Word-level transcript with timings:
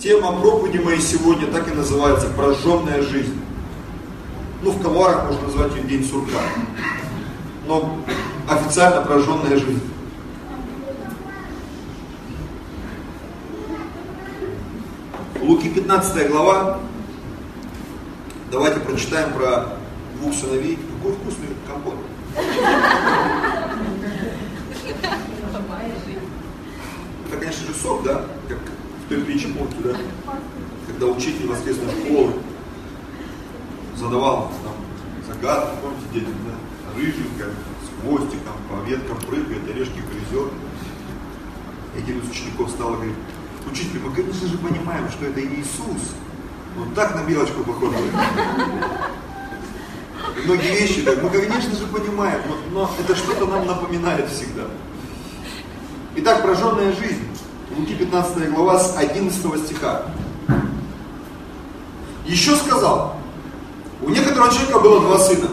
Тема 0.00 0.40
проповеди 0.40 0.78
моей 0.78 1.00
сегодня 1.02 1.46
так 1.48 1.70
и 1.70 1.74
называется 1.74 2.28
«Прожженная 2.28 3.02
жизнь». 3.02 3.38
Ну, 4.62 4.70
в 4.70 4.82
колуарах 4.82 5.26
можно 5.26 5.42
назвать 5.42 5.74
ее 5.74 5.82
«День 5.82 6.04
сурка». 6.08 6.38
Но 7.66 7.98
официально 8.48 9.02
«Прожженная 9.02 9.58
жизнь». 9.58 9.82
Луки 15.42 15.68
15 15.68 16.30
глава. 16.30 16.80
Давайте 18.50 18.80
прочитаем 18.80 19.34
про 19.34 19.76
двух 20.18 20.32
сыновей. 20.32 20.78
Какой 20.96 21.12
вкусный 21.12 21.48
компот. 21.68 21.96
Это, 27.26 27.36
конечно 27.38 27.66
же, 27.66 27.74
сок, 27.74 28.02
да? 28.02 28.24
Притче, 29.10 29.48
помните, 29.48 29.76
да? 29.82 29.96
Когда 30.86 31.06
учитель 31.06 31.48
воскресной 31.48 31.90
школы 31.90 32.32
задавал 33.96 34.52
там 34.62 34.74
загадки, 35.26 35.78
помните, 35.82 36.04
детям, 36.14 36.34
да? 36.46 36.54
Рыженькая, 36.96 37.50
с 37.50 38.00
хвостиком, 38.00 38.54
по 38.70 38.88
веткам 38.88 39.16
прыгает, 39.18 39.68
орешки 39.68 40.00
грызет. 40.00 40.52
Один 41.96 42.20
из 42.20 42.30
учеников 42.30 42.70
стал 42.70 42.92
и 42.92 42.96
говорит, 42.96 43.16
учитель, 43.68 43.98
мы, 43.98 44.14
конечно 44.14 44.46
же, 44.46 44.56
понимаем, 44.58 45.10
что 45.10 45.26
это 45.26 45.40
Иисус. 45.40 46.14
Он 46.78 46.94
так 46.94 47.16
на 47.16 47.24
белочку 47.24 47.64
похож. 47.64 47.92
Многие 50.44 50.80
вещи, 50.80 51.02
так, 51.02 51.20
мы, 51.20 51.30
конечно 51.30 51.74
же, 51.74 51.86
понимаем, 51.88 52.42
но, 52.48 52.82
но 52.82 52.90
это 53.00 53.16
что-то 53.16 53.46
нам 53.46 53.66
напоминает 53.66 54.28
всегда. 54.28 54.68
Итак, 56.14 56.42
прожженная 56.42 56.92
жизнь. 56.92 57.29
Луки 57.76 57.94
15 57.94 58.52
глава 58.52 58.80
с 58.80 58.96
11 58.96 59.64
стиха. 59.64 60.02
Еще 62.26 62.56
сказал, 62.56 63.14
у 64.02 64.10
некоторого 64.10 64.50
человека 64.50 64.80
было 64.80 65.00
два 65.00 65.18
сына. 65.18 65.48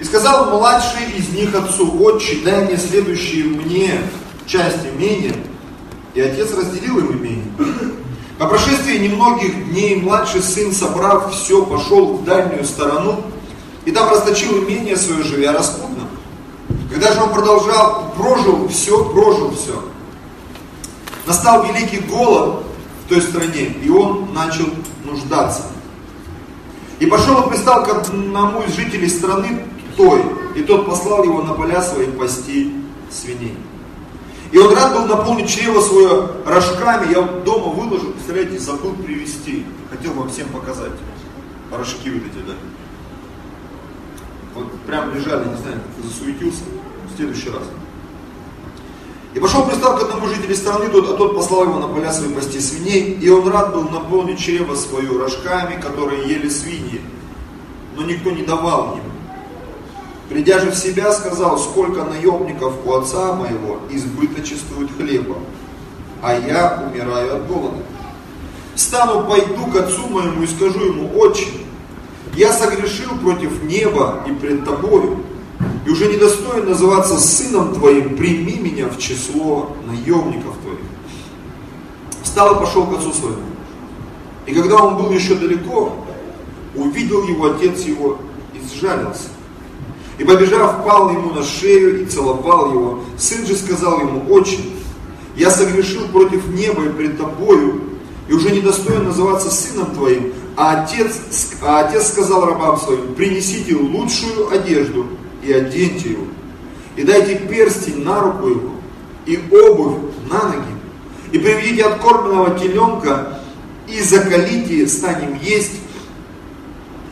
И 0.00 0.04
сказал 0.04 0.46
младший 0.50 1.12
из 1.16 1.28
них 1.28 1.54
отцу, 1.54 2.02
отче, 2.02 2.38
дай 2.42 2.64
мне 2.64 2.78
следующие 2.78 3.44
мне 3.44 4.00
часть 4.46 4.86
имения. 4.86 5.34
И 6.14 6.20
отец 6.20 6.54
разделил 6.56 6.98
им 6.98 7.18
имение. 7.18 7.52
По 8.38 8.46
прошествии 8.46 8.96
немногих 8.96 9.70
дней 9.70 9.96
младший 9.96 10.42
сын, 10.42 10.72
собрав 10.72 11.34
все, 11.34 11.64
пошел 11.66 12.14
в 12.14 12.24
дальнюю 12.24 12.64
сторону 12.64 13.22
и 13.84 13.90
там 13.92 14.10
расточил 14.10 14.64
имение 14.64 14.96
свое, 14.96 15.22
живя 15.22 15.52
распутно. 15.52 16.08
Когда 16.90 17.12
же 17.12 17.20
он 17.20 17.32
продолжал, 17.32 18.12
прожил 18.16 18.68
все, 18.68 19.04
прожил 19.10 19.54
все. 19.54 19.82
Настал 21.26 21.64
великий 21.66 22.00
голод 22.00 22.64
в 23.04 23.08
той 23.08 23.22
стране, 23.22 23.66
и 23.82 23.88
он 23.88 24.32
начал 24.32 24.66
нуждаться. 25.04 25.62
И 26.98 27.06
пошел 27.06 27.42
и 27.42 27.50
пристал 27.50 27.84
к 27.84 27.88
одному 27.88 28.62
из 28.62 28.74
жителей 28.74 29.08
страны 29.08 29.66
той, 29.96 30.22
и 30.54 30.62
тот 30.62 30.86
послал 30.86 31.24
его 31.24 31.42
на 31.42 31.54
поля 31.54 31.82
свои 31.82 32.06
пасти 32.06 32.72
свиней. 33.10 33.56
И 34.52 34.58
он 34.58 34.74
рад 34.74 34.92
был 34.92 35.06
наполнить 35.06 35.48
чрево 35.48 35.80
свое 35.80 36.28
рожками. 36.44 37.10
Я 37.10 37.22
дома 37.22 37.72
выложил, 37.72 38.12
представляете, 38.12 38.58
забыл 38.58 38.92
привезти. 38.94 39.64
Хотел 39.90 40.12
вам 40.12 40.28
всем 40.28 40.48
показать. 40.48 40.92
Рожки 41.70 42.10
вот 42.10 42.22
эти, 42.22 42.46
да. 42.46 42.52
Вот 44.54 44.70
прям 44.82 45.14
лежали, 45.14 45.48
не 45.48 45.56
знаю, 45.56 45.80
засуетился. 46.02 46.64
В 47.10 47.16
следующий 47.16 47.48
раз. 47.48 47.62
И 49.34 49.40
пошел 49.40 49.64
пристал 49.64 49.96
к 49.96 50.02
одному 50.02 50.26
жителю 50.26 50.54
страны, 50.54 50.88
тот, 50.90 51.08
а 51.08 51.14
тот 51.14 51.34
послал 51.34 51.64
его 51.64 51.78
на 51.78 51.88
поля 51.88 52.12
свои 52.12 52.32
пасти 52.34 52.60
свиней, 52.60 53.14
и 53.14 53.30
он 53.30 53.48
рад 53.48 53.72
был 53.72 53.88
наполнить 53.88 54.38
чрево 54.38 54.74
свое 54.74 55.08
рожками, 55.08 55.80
которые 55.80 56.28
ели 56.28 56.48
свиньи, 56.50 57.00
но 57.96 58.04
никто 58.04 58.30
не 58.30 58.42
давал 58.42 58.96
ему. 58.96 59.12
Придя 60.28 60.58
же 60.60 60.70
в 60.70 60.76
себя, 60.76 61.12
сказал, 61.12 61.58
сколько 61.58 62.04
наемников 62.04 62.74
у 62.84 62.92
отца 62.92 63.32
моего 63.34 63.78
избыточествует 63.90 64.90
хлеба, 64.96 65.36
а 66.20 66.34
я 66.34 66.90
умираю 66.90 67.36
от 67.36 67.46
голода. 67.46 67.78
Встану, 68.74 69.26
пойду 69.26 69.66
к 69.66 69.76
отцу 69.76 70.08
моему 70.08 70.42
и 70.42 70.46
скажу 70.46 70.80
ему, 70.84 71.10
отче, 71.18 71.48
я 72.34 72.52
согрешил 72.52 73.10
против 73.22 73.62
неба 73.62 74.24
и 74.26 74.32
пред 74.32 74.64
тобою, 74.64 75.22
и 75.84 75.90
уже 75.90 76.06
не 76.08 76.16
достоин 76.16 76.68
называться 76.68 77.18
сыном 77.18 77.74
твоим, 77.74 78.16
прими 78.16 78.58
меня 78.58 78.88
в 78.88 78.98
число 78.98 79.76
наемников 79.86 80.56
твоих. 80.62 80.78
Встал 82.22 82.56
и 82.56 82.60
пошел 82.60 82.86
к 82.86 82.92
отцу 82.94 83.12
своему. 83.12 83.42
И 84.46 84.54
когда 84.54 84.76
он 84.76 84.96
был 84.96 85.10
еще 85.10 85.34
далеко, 85.34 85.92
увидел 86.74 87.26
его 87.26 87.52
отец 87.52 87.80
его 87.82 88.18
и 88.54 88.60
сжалился. 88.74 89.28
И 90.18 90.24
побежав, 90.24 90.84
пал 90.84 91.10
ему 91.10 91.32
на 91.32 91.42
шею 91.42 92.02
и 92.02 92.06
целовал 92.06 92.72
его. 92.72 93.00
Сын 93.18 93.44
же 93.44 93.56
сказал 93.56 94.00
ему, 94.00 94.32
отче, 94.32 94.58
я 95.36 95.50
согрешил 95.50 96.06
против 96.08 96.46
неба 96.48 96.84
и 96.84 96.90
пред 96.90 97.18
тобою, 97.18 97.80
и 98.28 98.32
уже 98.32 98.50
не 98.50 98.60
достоин 98.60 99.04
называться 99.04 99.50
сыном 99.50 99.92
твоим. 99.94 100.32
А 100.56 100.82
отец, 100.82 101.18
а 101.62 101.80
отец 101.80 102.08
сказал 102.08 102.46
рабам 102.46 102.76
своим, 102.76 103.14
принесите 103.14 103.74
лучшую 103.74 104.52
одежду 104.52 105.06
и 105.42 105.52
оденьте 105.52 106.10
его. 106.10 106.26
И 106.96 107.04
дайте 107.04 107.36
перстень 107.36 108.04
на 108.04 108.20
руку 108.20 108.48
его, 108.48 108.70
и 109.26 109.38
обувь 109.50 109.98
на 110.30 110.48
ноги. 110.48 110.72
И 111.32 111.38
приведите 111.38 111.84
откормленного 111.84 112.58
теленка, 112.58 113.38
и 113.88 114.00
закалите, 114.00 114.86
станем 114.86 115.38
есть 115.42 115.72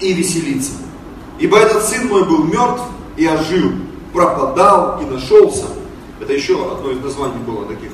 и 0.01 0.13
веселиться. 0.13 0.73
Ибо 1.39 1.59
этот 1.59 1.85
сын 1.85 2.07
мой 2.07 2.25
был 2.25 2.45
мертв 2.45 2.83
и 3.17 3.27
ожил, 3.27 3.73
пропадал 4.13 5.01
и 5.01 5.07
нашелся. 5.07 5.67
Это 6.21 6.33
еще 6.33 6.73
одно 6.73 6.91
из 6.91 7.01
названий 7.01 7.43
было 7.47 7.65
таких 7.65 7.91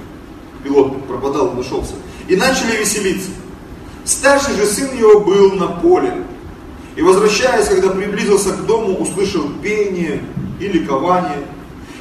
пилотных, 0.64 1.04
пропадал 1.04 1.52
и 1.52 1.56
нашелся. 1.56 1.94
И 2.28 2.36
начали 2.36 2.76
веселиться. 2.76 3.30
Старший 4.04 4.54
же 4.56 4.66
сын 4.66 4.96
его 4.96 5.20
был 5.20 5.52
на 5.52 5.68
поле. 5.68 6.25
И 6.96 7.02
возвращаясь, 7.02 7.68
когда 7.68 7.90
приблизился 7.90 8.52
к 8.52 8.66
дому, 8.66 8.96
услышал 8.98 9.44
пение 9.62 10.22
и 10.58 10.66
ликование. 10.66 11.44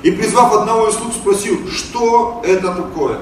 И 0.03 0.11
призвав 0.11 0.53
одного 0.53 0.87
из 0.87 0.95
слуг, 0.95 1.13
спросил, 1.13 1.59
что 1.69 2.41
это 2.45 2.73
такое? 2.73 3.19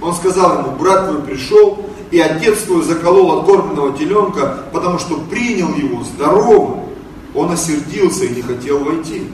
Он 0.00 0.14
сказал 0.14 0.60
ему, 0.60 0.76
брат 0.76 1.08
твой 1.08 1.22
пришел, 1.22 1.86
и 2.10 2.18
отец 2.18 2.62
твой 2.62 2.82
заколол 2.82 3.40
откормленного 3.40 3.96
теленка, 3.96 4.64
потому 4.72 4.98
что 4.98 5.16
принял 5.30 5.74
его 5.74 6.02
здоровым. 6.04 6.80
Он 7.34 7.50
осердился 7.50 8.24
и 8.24 8.34
не 8.34 8.42
хотел 8.42 8.82
войти. 8.82 9.24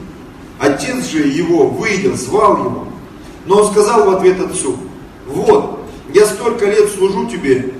Отец 0.59 1.05
же 1.07 1.19
его, 1.19 1.67
выйдя, 1.67 2.15
звал 2.15 2.57
его. 2.57 2.87
Но 3.45 3.61
он 3.61 3.71
сказал 3.71 4.05
в 4.05 4.15
ответ 4.15 4.39
отцу, 4.39 4.77
вот, 5.27 5.79
я 6.13 6.25
столько 6.25 6.65
лет 6.65 6.89
служу 6.91 7.27
тебе 7.27 7.73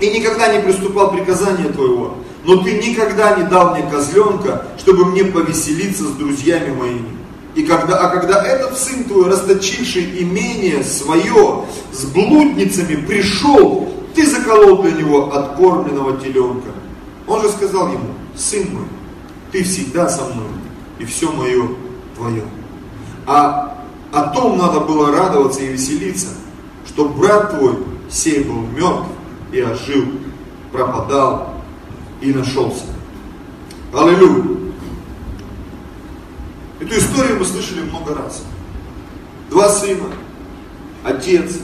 и 0.00 0.10
никогда 0.10 0.52
не 0.52 0.62
приступал 0.62 1.12
приказания 1.12 1.68
твоего, 1.68 2.14
но 2.44 2.58
ты 2.58 2.78
никогда 2.78 3.36
не 3.36 3.44
дал 3.44 3.74
мне 3.74 3.82
козленка, 3.90 4.66
чтобы 4.78 5.06
мне 5.06 5.24
повеселиться 5.24 6.04
с 6.04 6.12
друзьями 6.12 6.74
моими. 6.74 7.16
И 7.54 7.62
когда, 7.62 7.98
а 7.98 8.08
когда 8.10 8.44
этот 8.44 8.76
сын 8.76 9.04
твой, 9.04 9.30
расточивший 9.30 10.22
имение 10.22 10.82
свое 10.82 11.64
с 11.92 12.04
блудницами, 12.04 12.96
пришел, 12.96 13.88
ты 14.14 14.26
заколол 14.26 14.82
для 14.82 14.92
него 14.92 15.32
откормленного 15.32 16.20
теленка. 16.20 16.70
Он 17.26 17.40
же 17.40 17.48
сказал 17.48 17.88
ему, 17.88 18.08
сын 18.36 18.66
мой, 18.72 18.86
ты 19.52 19.62
всегда 19.62 20.08
со 20.08 20.24
мной, 20.24 20.48
и 20.98 21.04
все 21.04 21.30
мое 21.32 21.68
твое. 22.16 22.42
А 23.26 23.84
о 24.12 24.22
том 24.28 24.58
надо 24.58 24.80
было 24.80 25.12
радоваться 25.12 25.62
и 25.62 25.68
веселиться, 25.68 26.28
что 26.86 27.08
брат 27.08 27.56
твой 27.56 27.78
сей 28.10 28.44
был 28.44 28.66
мертв 28.76 29.08
и 29.52 29.60
ожил, 29.60 30.04
пропадал 30.72 31.53
и 32.24 32.32
нашелся. 32.32 32.86
Аллилуйя! 33.92 34.72
Эту 36.80 36.98
историю 36.98 37.38
мы 37.38 37.44
слышали 37.44 37.82
много 37.82 38.14
раз. 38.14 38.44
Два 39.50 39.68
сына, 39.68 40.06
отец, 41.04 41.58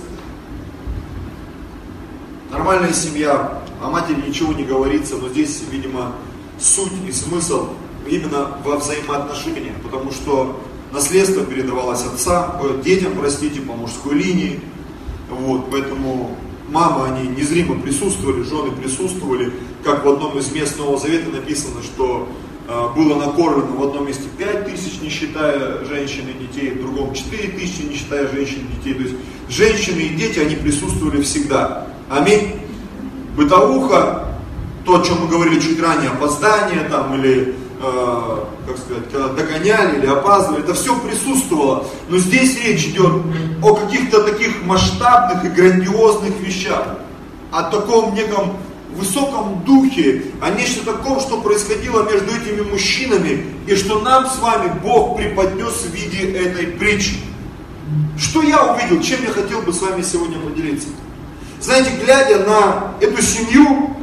нормальная 2.51 2.93
семья, 2.93 3.63
о 3.83 3.91
матери 3.91 4.23
ничего 4.29 4.53
не 4.53 4.65
говорится, 4.65 5.17
но 5.17 5.29
здесь, 5.31 5.63
видимо, 5.71 6.13
суть 6.59 6.93
и 7.09 7.13
смысл 7.13 7.71
именно 8.07 8.59
во 8.65 8.77
взаимоотношениях, 8.77 9.77
потому 9.83 10.13
что 10.13 10.61
наследство 10.93 11.43
передавалось 11.45 12.05
отцам, 12.05 12.61
детям, 12.83 13.15
простите, 13.19 13.61
по 13.63 13.73
мужской 13.73 14.15
линии, 14.15 14.61
вот, 15.31 15.71
поэтому 15.71 16.37
мамы, 16.69 17.07
они 17.07 17.29
незримо 17.29 17.81
присутствовали, 17.81 18.43
жены 18.43 18.73
присутствовали, 18.73 19.53
как 19.85 20.05
в 20.05 20.09
одном 20.09 20.39
из 20.39 20.53
мест 20.53 20.79
Нового 20.79 20.99
Завета 20.99 21.31
написано, 21.31 21.83
что 21.83 22.29
э, 22.69 22.89
было 22.95 23.15
накормлено 23.15 23.77
в 23.77 23.83
одном 23.83 24.07
месте 24.07 24.25
5 24.39 24.67
тысяч, 24.67 25.01
не 25.01 25.09
считая 25.09 25.85
женщин 25.85 26.25
и 26.29 26.47
детей, 26.47 26.73
в 26.73 26.83
другом 26.83 27.15
4 27.15 27.49
тысячи, 27.49 27.83
не 27.83 27.95
считая 27.95 28.29
женщин 28.29 28.67
и 28.67 28.77
детей. 28.77 28.95
То 28.95 29.03
есть 29.03 29.15
женщины 29.49 30.01
и 30.01 30.09
дети, 30.11 30.39
они 30.39 30.57
присутствовали 30.57 31.23
всегда. 31.23 31.87
Аминь. 32.11 32.61
Бытовуха, 33.37 34.29
то, 34.85 35.01
о 35.01 35.05
чем 35.05 35.23
мы 35.23 35.29
говорили 35.29 35.61
чуть 35.61 35.81
ранее, 35.81 36.11
опоздание 36.11 36.81
там 36.91 37.15
или, 37.15 37.55
э, 37.83 38.45
как 38.67 38.77
сказать, 38.77 39.05
когда 39.11 39.29
догоняли 39.29 39.99
или 39.99 40.07
опаздывали, 40.07 40.63
это 40.63 40.75
все 40.75 40.99
присутствовало. 40.99 41.87
Но 42.09 42.19
здесь 42.19 42.63
речь 42.65 42.87
идет 42.87 43.13
о 43.63 43.75
каких-то 43.75 44.23
таких 44.25 44.65
масштабных 44.65 45.45
и 45.45 45.49
грандиозных 45.49 46.39
вещах, 46.41 46.99
о 47.51 47.63
таком 47.65 48.15
неком 48.15 48.57
высоком 48.97 49.63
духе, 49.65 50.25
о 50.41 50.51
нечто 50.51 50.85
таком, 50.85 51.21
что 51.21 51.41
происходило 51.41 52.03
между 52.11 52.31
этими 52.35 52.63
мужчинами, 52.63 53.47
и 53.67 53.75
что 53.75 54.01
нам 54.01 54.27
с 54.27 54.39
вами 54.39 54.73
Бог 54.83 55.17
преподнес 55.17 55.73
в 55.83 55.95
виде 55.95 56.33
этой 56.33 56.67
притчи. 56.67 57.17
Что 58.19 58.43
я 58.43 58.75
увидел, 58.75 59.03
чем 59.03 59.23
я 59.25 59.31
хотел 59.31 59.63
бы 59.63 59.73
с 59.73 59.81
вами 59.81 60.03
сегодня 60.03 60.39
поделиться? 60.39 60.89
Знаете, 61.61 61.91
глядя 62.03 62.39
на 62.41 62.95
эту 63.01 63.23
семью 63.23 63.97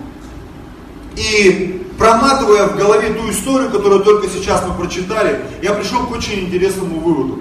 и 1.16 1.86
проматывая 1.98 2.68
в 2.68 2.78
голове 2.78 3.13
ту 3.13 3.30
историю, 3.30 3.72
которую 3.72 4.04
только 4.04 4.28
сейчас 4.30 4.63
мы 4.68 4.74
прочитали, 4.75 5.42
я 5.62 5.74
пришел 5.74 6.06
к 6.06 6.12
очень 6.12 6.45
интересному 6.45 7.00
выводу. 7.00 7.40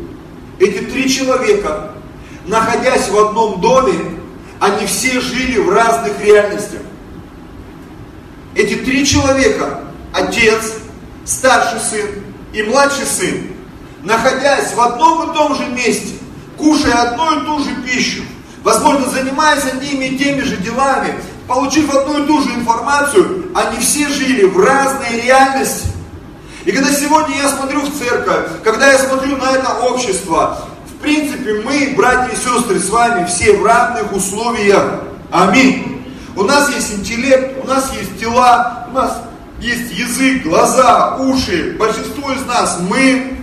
Эти 0.58 0.84
три 0.84 1.10
человека, 1.10 1.92
находясь 2.46 3.08
в 3.10 3.18
одном 3.18 3.60
доме, 3.60 3.94
они 4.58 4.86
все 4.86 5.20
жили 5.20 5.58
в 5.58 5.70
разных 5.70 6.18
реальностях. 6.24 6.80
Эти 8.56 8.74
три 8.76 9.04
человека, 9.04 9.80
отец, 10.14 10.72
старший 11.26 11.78
сын 11.78 12.08
и 12.54 12.62
младший 12.62 13.04
сын, 13.04 13.48
находясь 14.02 14.72
в 14.72 14.80
одном 14.80 15.30
и 15.30 15.34
том 15.34 15.54
же 15.54 15.66
месте, 15.66 16.14
кушая 16.56 16.94
одну 16.94 17.38
и 17.38 17.44
ту 17.44 17.58
же 17.58 17.74
пищу, 17.84 18.22
возможно, 18.62 19.10
занимаясь 19.10 19.64
одними 19.64 20.06
и 20.06 20.16
теми 20.16 20.40
же 20.40 20.56
делами, 20.56 21.14
получив 21.46 21.94
одну 21.94 22.24
и 22.24 22.26
ту 22.26 22.40
же 22.40 22.54
информацию, 22.54 23.50
они 23.54 23.78
все 23.78 24.08
жили 24.08 24.46
в 24.46 24.58
разной 24.58 25.20
реальности. 25.20 25.88
И 26.64 26.72
когда 26.72 26.90
сегодня 26.90 27.36
я 27.36 27.50
смотрю 27.50 27.82
в 27.82 27.98
церковь, 27.98 28.46
когда 28.64 28.90
я 28.90 28.98
смотрю 28.98 29.36
на 29.36 29.52
это 29.52 29.68
общество, 29.82 30.66
в 30.88 31.02
принципе, 31.02 31.60
мы, 31.62 31.92
братья 31.94 32.32
и 32.32 32.36
сестры, 32.36 32.80
с 32.80 32.88
вами 32.88 33.26
все 33.26 33.52
в 33.52 33.66
равных 33.66 34.10
условиях. 34.14 35.02
Аминь. 35.30 35.95
У 36.36 36.42
нас 36.42 36.68
есть 36.74 36.92
интеллект, 36.92 37.64
у 37.64 37.66
нас 37.66 37.90
есть 37.94 38.20
тела, 38.20 38.86
у 38.90 38.94
нас 38.94 39.22
есть 39.58 39.90
язык, 39.92 40.42
глаза, 40.42 41.16
уши. 41.16 41.74
Большинство 41.78 42.30
из 42.30 42.44
нас, 42.44 42.78
мы 42.88 43.38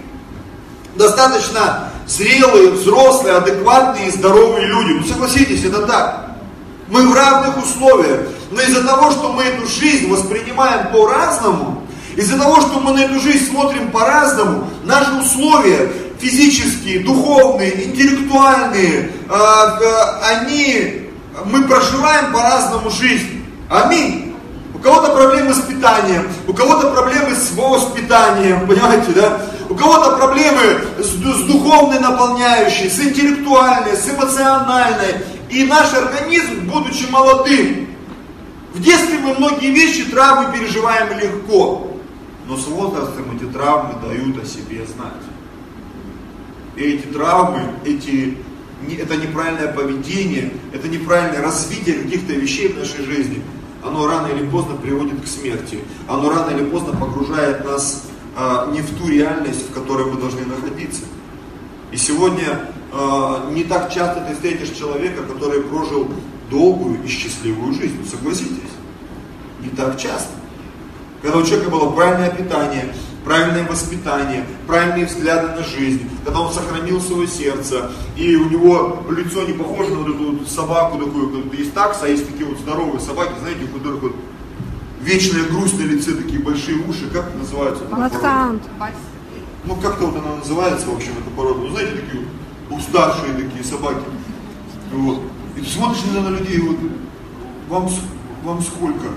достаточно 0.95 1.89
зрелые, 2.05 2.69
взрослые, 2.69 3.37
адекватные 3.37 4.09
и 4.09 4.11
здоровые 4.11 4.67
люди. 4.67 4.91
Ну 4.91 5.03
согласитесь, 5.05 5.65
это 5.65 5.87
так. 5.87 6.35
Мы 6.87 7.09
в 7.09 7.15
равных 7.15 7.57
условиях. 7.57 8.27
Но 8.51 8.61
из-за 8.61 8.83
того, 8.83 9.09
что 9.09 9.33
мы 9.33 9.41
эту 9.41 9.65
жизнь 9.67 10.07
воспринимаем 10.07 10.91
по-разному, 10.91 11.87
из-за 12.15 12.37
того, 12.37 12.61
что 12.61 12.79
мы 12.79 12.93
на 12.93 13.05
эту 13.05 13.19
жизнь 13.19 13.49
смотрим 13.49 13.89
по-разному, 13.89 14.69
наши 14.83 15.11
условия 15.13 15.91
физические, 16.19 16.99
духовные, 16.99 17.85
интеллектуальные, 17.85 19.11
э, 19.27 19.35
они 20.21 21.02
мы 21.45 21.63
проживаем 21.63 22.31
по-разному 22.31 22.89
жизнь. 22.89 23.45
Аминь. 23.69 24.35
У 24.73 24.79
кого-то 24.79 25.13
проблемы 25.13 25.53
с 25.53 25.61
питанием, 25.61 26.27
у 26.47 26.53
кого-то 26.53 26.91
проблемы 26.91 27.35
с 27.35 27.51
воспитанием, 27.51 28.67
понимаете, 28.67 29.11
да? 29.13 29.41
У 29.69 29.75
кого-то 29.75 30.17
проблемы 30.17 30.81
с, 30.99 31.07
с 31.07 31.43
духовной 31.45 31.99
наполняющей, 31.99 32.89
с 32.89 32.99
интеллектуальной, 32.99 33.95
с 33.95 34.09
эмоциональной. 34.09 35.15
И 35.49 35.65
наш 35.65 35.93
организм, 35.93 36.67
будучи 36.67 37.09
молодым, 37.09 37.87
в 38.73 38.81
детстве 38.81 39.19
мы 39.19 39.35
многие 39.35 39.71
вещи, 39.71 40.05
травмы 40.05 40.51
переживаем 40.51 41.17
легко. 41.17 41.87
Но 42.47 42.57
с 42.57 42.67
возрастом 42.67 43.35
эти 43.35 43.45
травмы 43.45 43.93
дают 44.05 44.43
о 44.43 44.45
себе 44.45 44.85
знать. 44.85 45.13
И 46.75 46.81
эти 46.81 47.05
травмы, 47.05 47.61
эти 47.85 48.37
это 48.91 49.15
неправильное 49.15 49.71
поведение, 49.71 50.51
это 50.73 50.87
неправильное 50.87 51.41
развитие 51.41 52.03
каких-то 52.03 52.33
вещей 52.33 52.69
в 52.69 52.77
нашей 52.77 53.05
жизни. 53.05 53.41
Оно 53.83 54.07
рано 54.07 54.27
или 54.27 54.47
поздно 54.47 54.75
приводит 54.75 55.21
к 55.21 55.27
смерти. 55.27 55.79
Оно 56.07 56.29
рано 56.29 56.55
или 56.55 56.65
поздно 56.65 56.93
погружает 56.93 57.65
нас 57.65 58.05
а, 58.35 58.69
не 58.71 58.81
в 58.81 58.97
ту 58.97 59.09
реальность, 59.09 59.69
в 59.69 59.73
которой 59.73 60.05
мы 60.05 60.19
должны 60.19 60.45
находиться. 60.45 61.03
И 61.91 61.97
сегодня 61.97 62.69
а, 62.91 63.49
не 63.51 63.63
так 63.63 63.93
часто 63.93 64.21
ты 64.21 64.35
встретишь 64.35 64.69
человека, 64.69 65.23
который 65.23 65.61
прожил 65.61 66.07
долгую 66.49 67.03
и 67.03 67.07
счастливую 67.07 67.73
жизнь. 67.73 68.07
Согласитесь? 68.09 68.71
Не 69.61 69.69
так 69.69 69.99
часто. 69.99 70.31
Когда 71.21 71.37
у 71.37 71.43
человека 71.43 71.71
было 71.71 71.89
правильное 71.91 72.31
питание, 72.31 72.93
правильное 73.23 73.67
воспитание, 73.67 74.45
правильные 74.67 75.05
взгляды 75.05 75.47
на 75.55 75.63
жизнь, 75.63 76.09
когда 76.25 76.41
он 76.41 76.53
сохранил 76.53 76.99
свое 77.01 77.27
сердце, 77.27 77.91
и 78.15 78.35
у 78.35 78.49
него 78.49 79.03
лицо 79.09 79.43
не 79.43 79.53
похоже 79.53 79.91
на 79.91 79.99
вот 79.99 80.15
эту 80.15 80.31
вот 80.31 80.49
собаку 80.49 80.97
такую, 80.97 81.51
есть 81.53 81.73
такса, 81.73 82.05
а 82.05 82.07
есть 82.07 82.27
такие 82.27 82.45
вот 82.45 82.59
здоровые 82.59 82.99
собаки, 82.99 83.33
знаете, 83.39 83.65
у 83.65 83.77
которых 83.77 84.01
вот 84.01 84.15
вечная 85.01 85.43
грусть 85.43 85.79
на 85.79 85.83
лице, 85.83 86.13
такие 86.13 86.39
большие 86.39 86.77
уши, 86.77 87.09
как 87.11 87.27
это 87.27 87.37
называется? 87.37 87.83
Латхант. 87.91 88.63
Ну, 89.65 89.75
как-то 89.77 90.07
вот 90.07 90.17
она 90.17 90.35
называется, 90.35 90.87
в 90.87 90.95
общем, 90.95 91.11
эта 91.19 91.29
порода. 91.35 91.59
Ну, 91.59 91.69
знаете, 91.69 91.93
такие 91.95 92.25
вот 92.69 92.79
уставшие 92.79 93.33
такие 93.33 93.63
собаки. 93.63 94.03
Вот. 94.91 95.21
И 95.55 95.61
ты 95.61 95.69
смотришь 95.69 96.01
на 96.13 96.29
людей, 96.29 96.59
вот, 96.59 96.77
вам, 97.69 97.89
вам 98.43 98.61
сколько? 98.61 99.07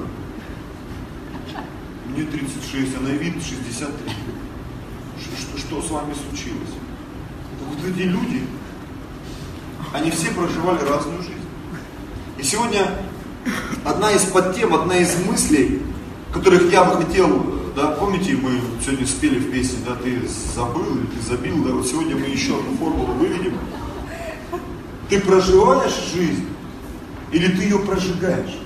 Мне 2.17 2.25
36, 2.25 2.97
а 2.97 3.01
на 3.01 3.09
вид 3.09 3.35
63. 3.35 3.93
Что, 5.21 5.59
что, 5.59 5.83
с 5.83 5.91
вами 5.91 6.15
случилось? 6.15 6.71
Вот 7.69 7.79
эти 7.87 8.03
люди, 8.03 8.43
они 9.93 10.11
все 10.11 10.31
проживали 10.31 10.81
разную 10.89 11.19
жизнь. 11.19 11.35
И 12.39 12.43
сегодня 12.43 12.91
одна 13.85 14.13
из 14.13 14.23
подтем, 14.25 14.75
одна 14.75 14.97
из 14.97 15.15
мыслей, 15.27 15.83
которых 16.33 16.73
я 16.73 16.85
бы 16.85 17.05
хотел, 17.05 17.55
да, 17.75 17.89
помните, 17.89 18.37
мы 18.41 18.61
сегодня 18.83 19.07
спели 19.07 19.39
в 19.39 19.51
песне, 19.51 19.79
да, 19.87 19.95
ты 19.97 20.23
забыл 20.55 20.97
или 20.97 21.07
ты 21.07 21.21
забил, 21.29 21.65
да, 21.65 21.73
вот 21.73 21.87
сегодня 21.87 22.17
мы 22.17 22.27
еще 22.27 22.59
одну 22.59 22.77
формулу 22.79 23.13
выведем. 23.13 23.59
Ты 25.11 25.21
проживаешь 25.21 26.13
жизнь 26.15 26.47
или 27.33 27.49
ты 27.49 27.65
ее 27.65 27.79
прожигаешь? 27.79 28.66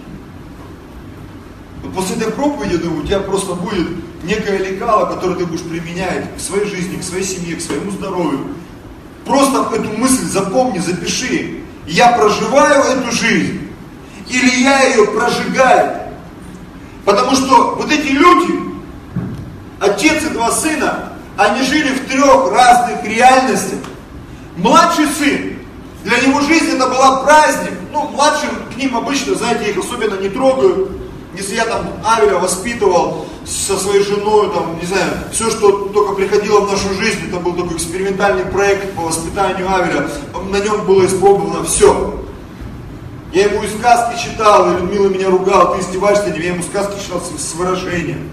После 1.88 2.16
этой 2.16 2.32
проповеди, 2.32 2.76
думаю, 2.76 3.02
у 3.02 3.06
тебя 3.06 3.20
просто 3.20 3.54
будет 3.54 3.88
некое 4.24 4.58
лекало, 4.58 5.06
которое 5.06 5.36
ты 5.36 5.46
будешь 5.46 5.62
применять 5.62 6.36
к 6.36 6.40
своей 6.40 6.66
жизни, 6.66 6.96
к 6.96 7.02
своей 7.02 7.24
семье, 7.24 7.56
к 7.56 7.60
своему 7.60 7.90
здоровью. 7.90 8.48
Просто 9.24 9.68
эту 9.74 9.88
мысль 9.98 10.24
запомни, 10.26 10.78
запиши. 10.78 11.60
Я 11.86 12.12
проживаю 12.12 12.82
эту 12.84 13.10
жизнь 13.12 13.60
или 14.30 14.62
я 14.62 14.84
ее 14.84 15.06
прожигаю. 15.06 16.00
Потому 17.04 17.34
что 17.34 17.74
вот 17.76 17.90
эти 17.90 18.08
люди, 18.08 18.54
отец 19.80 20.22
и 20.24 20.28
два 20.30 20.50
сына, 20.52 21.12
они 21.36 21.62
жили 21.62 21.94
в 21.94 22.06
трех 22.08 22.52
разных 22.52 23.04
реальностях. 23.04 23.80
Младший 24.56 25.06
сын, 25.06 25.58
для 26.04 26.18
него 26.20 26.40
жизнь 26.42 26.76
это 26.76 26.86
была 26.86 27.24
праздник. 27.24 27.72
Ну, 27.92 28.08
младшим 28.08 28.50
к 28.72 28.76
ним 28.76 28.96
обычно, 28.96 29.34
знаете, 29.34 29.70
их 29.70 29.78
особенно 29.78 30.20
не 30.20 30.28
трогают. 30.28 30.90
Если 31.36 31.54
я 31.54 31.64
там 31.64 31.86
Авеля 32.04 32.38
воспитывал 32.38 33.26
со 33.46 33.76
своей 33.76 34.02
женой, 34.02 34.50
там, 34.52 34.78
не 34.80 34.86
знаю, 34.86 35.12
все, 35.32 35.48
что 35.50 35.88
только 35.88 36.14
приходило 36.14 36.60
в 36.60 36.70
нашу 36.70 36.92
жизнь, 36.94 37.28
это 37.28 37.38
был 37.38 37.54
такой 37.54 37.76
экспериментальный 37.76 38.44
проект 38.44 38.94
по 38.94 39.02
воспитанию 39.02 39.72
Авеля, 39.72 40.08
на 40.50 40.58
нем 40.58 40.84
было 40.86 41.06
испробовано 41.06 41.64
все. 41.64 42.20
Я 43.32 43.44
ему 43.44 43.62
и 43.62 43.68
сказки 43.68 44.20
читал, 44.20 44.70
и 44.70 44.80
Людмила 44.80 45.08
меня 45.08 45.30
ругала, 45.30 45.76
ты 45.76 45.82
издеваешься 45.82 46.24
над 46.24 46.34
ним, 46.34 46.42
я 46.42 46.52
ему 46.54 46.62
сказки 46.64 47.00
читал 47.00 47.20
с, 47.20 47.40
с 47.40 47.54
выражением. 47.54 48.28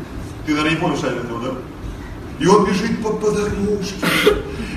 Ты, 0.46 0.54
наверное, 0.54 0.72
не 0.72 0.78
помнишь 0.78 1.04
Авеля 1.04 1.22
да? 1.22 1.52
И 2.40 2.48
он 2.48 2.66
бежит 2.66 3.04
по, 3.04 3.10
по 3.10 3.30
дорожке, 3.30 3.96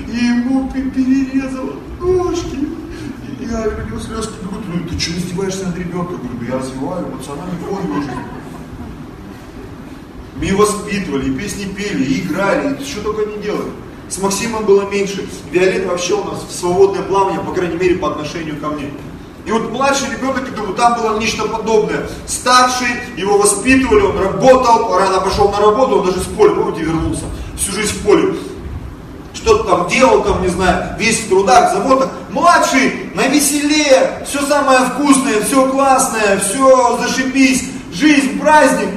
и 0.07 0.25
ему 0.25 0.69
перерезало 0.69 1.73
ножки. 1.99 2.80
И 3.51 3.53
я 3.53 3.67
у 3.67 3.85
него 3.85 3.99
слезки 3.99 4.33
бегут, 4.41 4.63
ну 4.65 4.87
ты 4.87 4.97
что 4.97 5.11
издеваешься 5.11 5.65
над 5.65 5.77
ребенком? 5.77 6.21
Я 6.23 6.29
говорю, 6.29 6.51
я 6.53 6.59
развиваю 6.59 7.07
эмоциональный 7.07 7.57
фон 7.67 7.83
его 7.83 7.95
жизни. 7.95 8.15
Мы 10.37 10.45
его 10.45 10.59
воспитывали, 10.59 11.29
и 11.29 11.37
песни 11.37 11.65
пели, 11.65 12.03
и 12.03 12.21
играли, 12.21 12.77
и 12.81 12.85
что 12.85 13.01
только 13.01 13.29
не 13.29 13.43
делали. 13.43 13.71
С 14.07 14.19
Максимом 14.19 14.65
было 14.65 14.89
меньше. 14.89 15.27
Виолет 15.51 15.85
вообще 15.85 16.13
у 16.13 16.23
нас 16.23 16.45
в 16.47 16.51
свободное 16.51 17.03
плавание, 17.03 17.41
по 17.41 17.51
крайней 17.51 17.75
мере, 17.75 17.95
по 17.95 18.11
отношению 18.11 18.57
ко 18.57 18.69
мне. 18.69 18.89
И 19.45 19.51
вот 19.51 19.69
младший 19.69 20.09
ребенок, 20.11 20.43
я 20.49 20.55
говорю, 20.55 20.73
там 20.73 20.95
было 20.95 21.19
нечто 21.19 21.45
подобное. 21.45 22.07
Старший, 22.27 22.87
его 23.17 23.37
воспитывали, 23.37 24.01
он 24.01 24.17
работал, 24.17 24.97
рано 24.97 25.19
пошел 25.19 25.51
на 25.51 25.59
работу, 25.59 25.99
он 25.99 26.05
даже 26.05 26.21
с 26.21 26.25
поля, 26.25 26.51
помните, 26.51 26.83
вернулся, 26.83 27.25
всю 27.57 27.73
жизнь 27.73 27.95
в 27.95 28.01
поле. 28.03 28.33
Что-то 29.41 29.63
там 29.63 29.87
делал, 29.87 30.23
там, 30.23 30.41
не 30.41 30.49
знаю, 30.49 30.95
весь 30.97 31.21
в 31.21 31.29
трудах, 31.29 31.73
заботах. 31.73 32.09
Младший 32.29 33.11
на 33.15 33.27
веселе, 33.27 34.23
все 34.25 34.41
самое 34.41 34.81
вкусное, 34.81 35.41
все 35.41 35.69
классное, 35.69 36.39
все 36.39 36.97
зашибись, 37.01 37.69
жизнь, 37.91 38.39
праздник. 38.39 38.89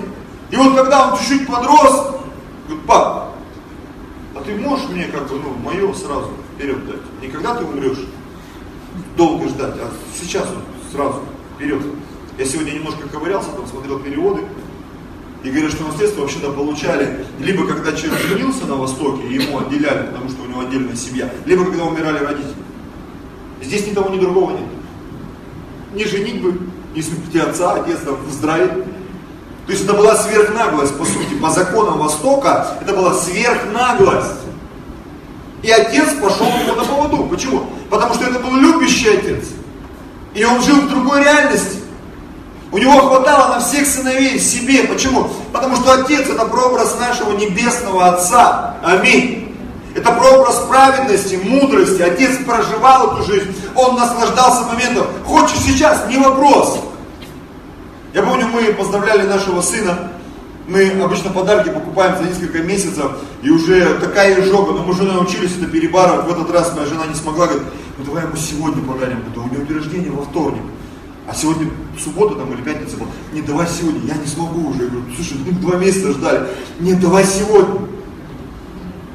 И 0.50 0.56
вот 0.56 0.76
когда 0.76 1.08
он 1.08 1.18
чуть-чуть 1.18 1.46
подрос, 1.46 2.12
говорит, 2.68 2.86
пап, 2.86 3.34
а 4.36 4.40
ты 4.44 4.54
можешь 4.56 4.88
мне 4.90 5.04
как 5.04 5.28
бы, 5.28 5.36
ну, 5.36 5.54
мое 5.54 5.92
сразу 5.94 6.30
вперед 6.54 6.86
дать? 6.86 7.00
Не 7.22 7.28
когда 7.28 7.54
ты 7.54 7.64
умрешь, 7.64 7.98
долго 9.16 9.48
ждать, 9.48 9.74
а 9.80 9.90
сейчас 10.20 10.44
вот 10.48 10.64
сразу 10.92 11.22
вперед. 11.56 11.82
Я 12.38 12.44
сегодня 12.44 12.72
немножко 12.72 13.08
ковырялся, 13.08 13.48
там 13.50 13.66
смотрел 13.66 13.98
переводы, 13.98 14.42
и 15.44 15.50
говорят, 15.50 15.72
что 15.72 15.84
наследство 15.84 16.22
вообще-то 16.22 16.50
получали, 16.52 17.26
либо 17.38 17.66
когда 17.66 17.92
человек 17.92 18.18
женился 18.26 18.64
на 18.64 18.76
Востоке, 18.76 19.28
ему 19.28 19.58
отделяли, 19.58 20.06
потому 20.06 20.30
что 20.30 20.42
у 20.42 20.46
него 20.46 20.62
отдельная 20.62 20.96
семья, 20.96 21.30
либо 21.44 21.66
когда 21.66 21.84
умирали 21.84 22.24
родители. 22.24 22.54
Здесь 23.62 23.86
ни 23.86 23.92
того, 23.92 24.08
ни 24.08 24.18
другого 24.18 24.52
нет. 24.52 24.64
Ни 25.92 26.04
женитьбы, 26.04 26.58
ни 26.94 27.00
смерти 27.02 27.38
отца, 27.38 27.74
отец 27.74 27.98
там 28.04 28.16
в 28.16 28.32
здравии. 28.32 28.84
То 29.66 29.72
есть 29.72 29.84
это 29.84 29.92
была 29.92 30.16
сверхнаглость, 30.16 30.96
по 30.96 31.04
сути, 31.04 31.34
по 31.40 31.50
законам 31.50 31.98
Востока, 31.98 32.78
это 32.80 32.94
была 32.94 33.12
сверхнаглость. 33.12 34.40
И 35.62 35.70
отец 35.70 36.14
пошел 36.22 36.46
ему 36.46 36.74
на 36.74 36.84
поводу. 36.84 37.24
Почему? 37.24 37.66
Потому 37.90 38.14
что 38.14 38.24
это 38.24 38.38
был 38.38 38.56
любящий 38.56 39.08
отец. 39.08 39.44
И 40.34 40.42
он 40.42 40.62
жил 40.62 40.80
в 40.80 40.88
другой 40.88 41.22
реальности. 41.22 41.78
У 42.74 42.78
него 42.78 42.98
хватало 43.02 43.54
на 43.54 43.60
всех 43.60 43.86
сыновей 43.86 44.36
себе. 44.40 44.82
Почему? 44.82 45.28
Потому 45.52 45.76
что 45.76 45.92
Отец 45.92 46.28
это 46.28 46.44
прообраз 46.44 46.98
нашего 46.98 47.38
небесного 47.38 48.08
Отца. 48.08 48.74
Аминь. 48.82 49.56
Это 49.94 50.10
прообраз 50.10 50.66
праведности, 50.68 51.36
мудрости. 51.36 52.02
Отец 52.02 52.38
проживал 52.44 53.12
эту 53.12 53.30
жизнь. 53.30 53.54
Он 53.76 53.94
наслаждался 53.94 54.62
моментом. 54.62 55.06
Хочешь 55.24 55.56
сейчас? 55.64 56.08
Не 56.08 56.16
вопрос. 56.16 56.80
Я 58.12 58.24
помню, 58.24 58.48
мы 58.48 58.64
поздравляли 58.72 59.22
нашего 59.22 59.60
сына. 59.62 60.10
Мы 60.66 60.90
обычно 61.00 61.30
подарки 61.30 61.68
покупаем 61.68 62.16
за 62.16 62.24
несколько 62.24 62.58
месяцев, 62.58 63.12
и 63.42 63.50
уже 63.50 63.98
такая 64.00 64.40
изжога, 64.40 64.72
но 64.72 64.82
мы 64.82 64.90
уже 64.90 65.04
научились 65.04 65.52
это 65.56 65.66
перебарывать. 65.66 66.26
В 66.26 66.30
этот 66.32 66.50
раз 66.50 66.74
моя 66.74 66.88
жена 66.88 67.06
не 67.06 67.14
смогла, 67.14 67.46
говорит, 67.46 67.68
ну 67.98 68.04
давай 68.04 68.24
ему 68.24 68.34
сегодня 68.34 68.82
подарим, 68.82 69.22
а 69.36 69.38
у 69.38 69.44
него 69.44 69.64
день 69.64 69.76
рождения 69.76 70.10
во 70.10 70.24
вторник. 70.24 70.62
А 71.26 71.34
сегодня 71.34 71.70
суббота 71.98 72.34
там 72.34 72.52
или 72.52 72.60
пятница 72.60 72.96
была. 72.96 73.08
Не, 73.32 73.40
давай 73.40 73.66
сегодня, 73.66 74.00
я 74.06 74.14
не 74.14 74.26
смогу 74.26 74.68
уже. 74.68 74.84
Я 74.84 74.88
говорю, 74.90 75.06
слушай, 75.14 75.38
мы 75.44 75.52
два 75.52 75.76
месяца 75.76 76.12
ждали. 76.12 76.48
Не, 76.80 76.94
давай 76.94 77.24
сегодня. 77.24 77.88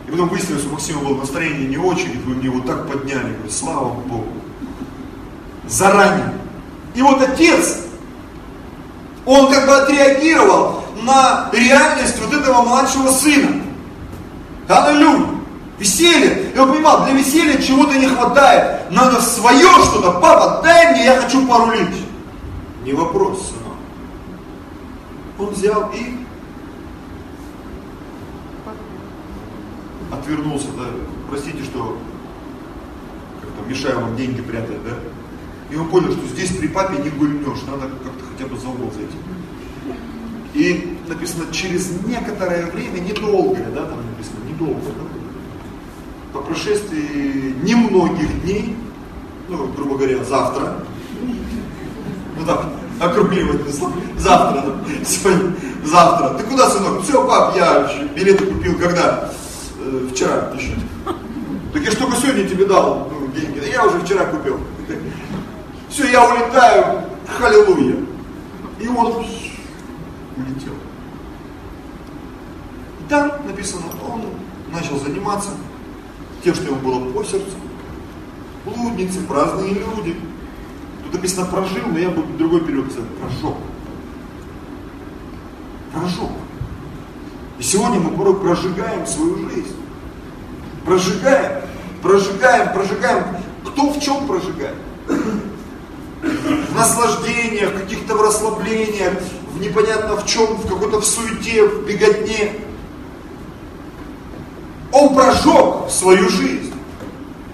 И 0.08 0.12
потом 0.12 0.30
выяснилось, 0.30 0.66
у 0.66 0.70
Максима 0.70 1.02
было 1.02 1.18
настроение 1.18 1.68
не 1.68 1.78
очень, 1.78 2.12
и 2.14 2.18
вы 2.26 2.36
мне 2.36 2.50
вот 2.50 2.66
так 2.66 2.88
подняли. 2.88 3.34
Говорю, 3.34 3.50
слава 3.52 3.94
Богу. 3.94 4.28
Заранее. 5.68 6.34
И 6.96 7.02
вот 7.04 7.22
отец, 7.22 7.82
он 9.28 9.52
как 9.54 9.68
бы 9.68 9.76
отреагировал 9.76 10.84
на 11.04 11.52
реальность 11.54 12.20
вот 12.20 12.34
этого 12.34 12.64
младшего 12.64 13.12
сына. 13.12 13.62
Аллилуйя. 14.68 15.39
Веселье. 15.80 16.54
Он 16.60 16.72
понимал, 16.74 17.06
для 17.06 17.14
веселья 17.14 17.60
чего-то 17.62 17.98
не 17.98 18.08
хватает. 18.08 18.92
Надо 18.92 19.22
свое 19.22 19.68
что-то. 19.86 20.20
Папа, 20.20 20.62
дай 20.62 20.92
мне, 20.92 21.06
я 21.06 21.22
хочу 21.22 21.48
порулить. 21.48 22.04
Не 22.84 22.94
вопрос, 22.94 23.48
сынок. 23.48 23.78
Он 25.40 25.50
взял 25.54 25.90
и 25.96 26.18
отвернулся, 30.12 30.68
да. 30.78 30.86
Простите, 31.30 31.64
что 31.64 31.98
как-то 33.42 33.70
мешаю 33.70 34.02
вам 34.02 34.18
деньги 34.18 34.42
прятать, 34.42 34.84
да. 34.84 34.96
И 35.72 35.78
он 35.78 35.88
понял, 35.88 36.12
что 36.12 36.28
здесь 36.28 36.58
при 36.58 36.68
папе 36.68 37.02
не 37.02 37.10
гульнешь, 37.10 37.64
надо 37.68 37.88
как-то 38.04 38.26
хотя 38.34 38.50
бы 38.50 38.58
за 38.58 38.68
угол 38.68 38.92
зайти. 38.92 39.16
И 40.56 40.98
написано, 41.08 41.54
через 41.54 41.92
некоторое 42.06 42.66
время, 42.72 43.00
недолгое, 43.00 43.70
да, 43.70 43.86
там 43.86 44.00
написано, 44.10 44.40
недолго, 44.50 44.82
да, 44.88 45.19
по 46.34 46.40
прошествии 46.40 47.56
немногих 47.64 48.44
дней, 48.44 48.76
ну, 49.48 49.68
грубо 49.76 49.98
говоря, 49.98 50.24
завтра, 50.24 50.84
ну 52.38 52.46
так, 52.46 52.66
округливать 53.00 53.62
завтра, 54.18 54.64
ну, 54.66 55.06
сегодня, 55.06 55.56
завтра. 55.84 56.38
Ты 56.38 56.44
куда, 56.44 56.70
сынок? 56.70 57.04
Все, 57.04 57.26
пап, 57.26 57.56
я 57.56 57.90
билеты 58.16 58.46
купил 58.46 58.78
когда? 58.78 59.32
Э, 59.80 60.08
вчера 60.12 60.52
еще. 60.56 60.74
Так 61.74 61.84
я 61.84 61.92
же 61.92 61.98
только 61.98 62.16
сегодня 62.18 62.48
тебе 62.48 62.66
дал 62.66 63.10
ну, 63.12 63.28
деньги. 63.28 63.62
Я 63.72 63.86
уже 63.86 64.00
вчера 64.00 64.26
купил. 64.26 64.60
Все, 65.90 66.12
я 66.12 66.28
улетаю, 66.28 67.04
халилуя. 67.38 67.96
И 68.80 68.88
он 68.88 69.08
улетел. 70.36 70.74
И 73.00 73.10
там 73.10 73.32
написано, 73.46 73.84
он 74.08 74.24
начал 74.72 75.00
заниматься 75.00 75.50
тем, 76.44 76.56
что 76.56 76.66
ему 76.66 76.78
было 76.78 77.12
по 77.12 77.24
сердцу. 77.24 77.56
Блудницы, 78.66 79.20
праздные 79.22 79.74
люди. 79.74 80.16
Тут 81.04 81.14
написано 81.14 81.46
прожил, 81.48 81.88
но 81.88 81.98
я 81.98 82.10
бы 82.10 82.24
другой 82.38 82.62
писал, 82.62 83.04
прожег. 83.20 83.58
Прожег. 85.94 86.32
И 87.58 87.64
сегодня 87.64 88.00
мы 88.00 88.12
порой 88.12 88.40
прожигаем 88.40 89.06
свою 89.06 89.50
жизнь. 89.50 89.76
Прожигаем, 90.86 91.64
прожигаем, 92.02 92.74
прожигаем. 92.74 93.26
Кто 93.66 93.92
в 93.92 94.00
чем 94.00 94.28
прожигает? 94.28 94.76
В 96.20 96.76
наслаждениях, 96.76 97.74
каких-то 97.74 98.16
в 98.16 98.22
расслаблениях, 98.22 99.14
в 99.54 99.60
непонятно 99.62 100.16
в 100.16 100.26
чем, 100.26 100.56
в 100.56 100.68
какой-то 100.68 101.02
в 101.02 101.06
суете, 101.06 101.66
в 101.66 101.86
беготне. 101.86 102.54
Он 104.92 105.14
прожег 105.16 105.90
свою 105.90 106.30
жизнь. 106.30 106.74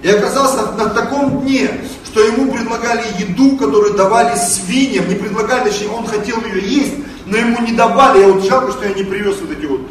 И 0.02 0.10
оказался 0.10 0.72
на 0.74 0.90
таком 0.90 1.42
дне, 1.42 1.70
что 2.06 2.22
ему 2.22 2.52
предлагали 2.52 3.04
еду, 3.18 3.58
которую 3.58 3.96
давали 3.96 4.38
свиньям, 4.38 5.10
не 5.10 5.16
предлагали, 5.16 5.70
точнее, 5.70 5.90
он 5.90 6.06
хотел 6.06 6.38
ее 6.46 6.62
есть, 6.62 6.94
но 7.26 7.38
ему 7.38 7.62
не 7.62 7.72
давали. 7.74 8.22
Я 8.22 8.28
вот 8.28 8.44
жалко, 8.46 8.72
что 8.72 8.86
я 8.86 8.94
не 8.94 9.04
привез 9.04 9.38
вот 9.42 9.52
эти 9.52 9.66
вот 9.66 9.82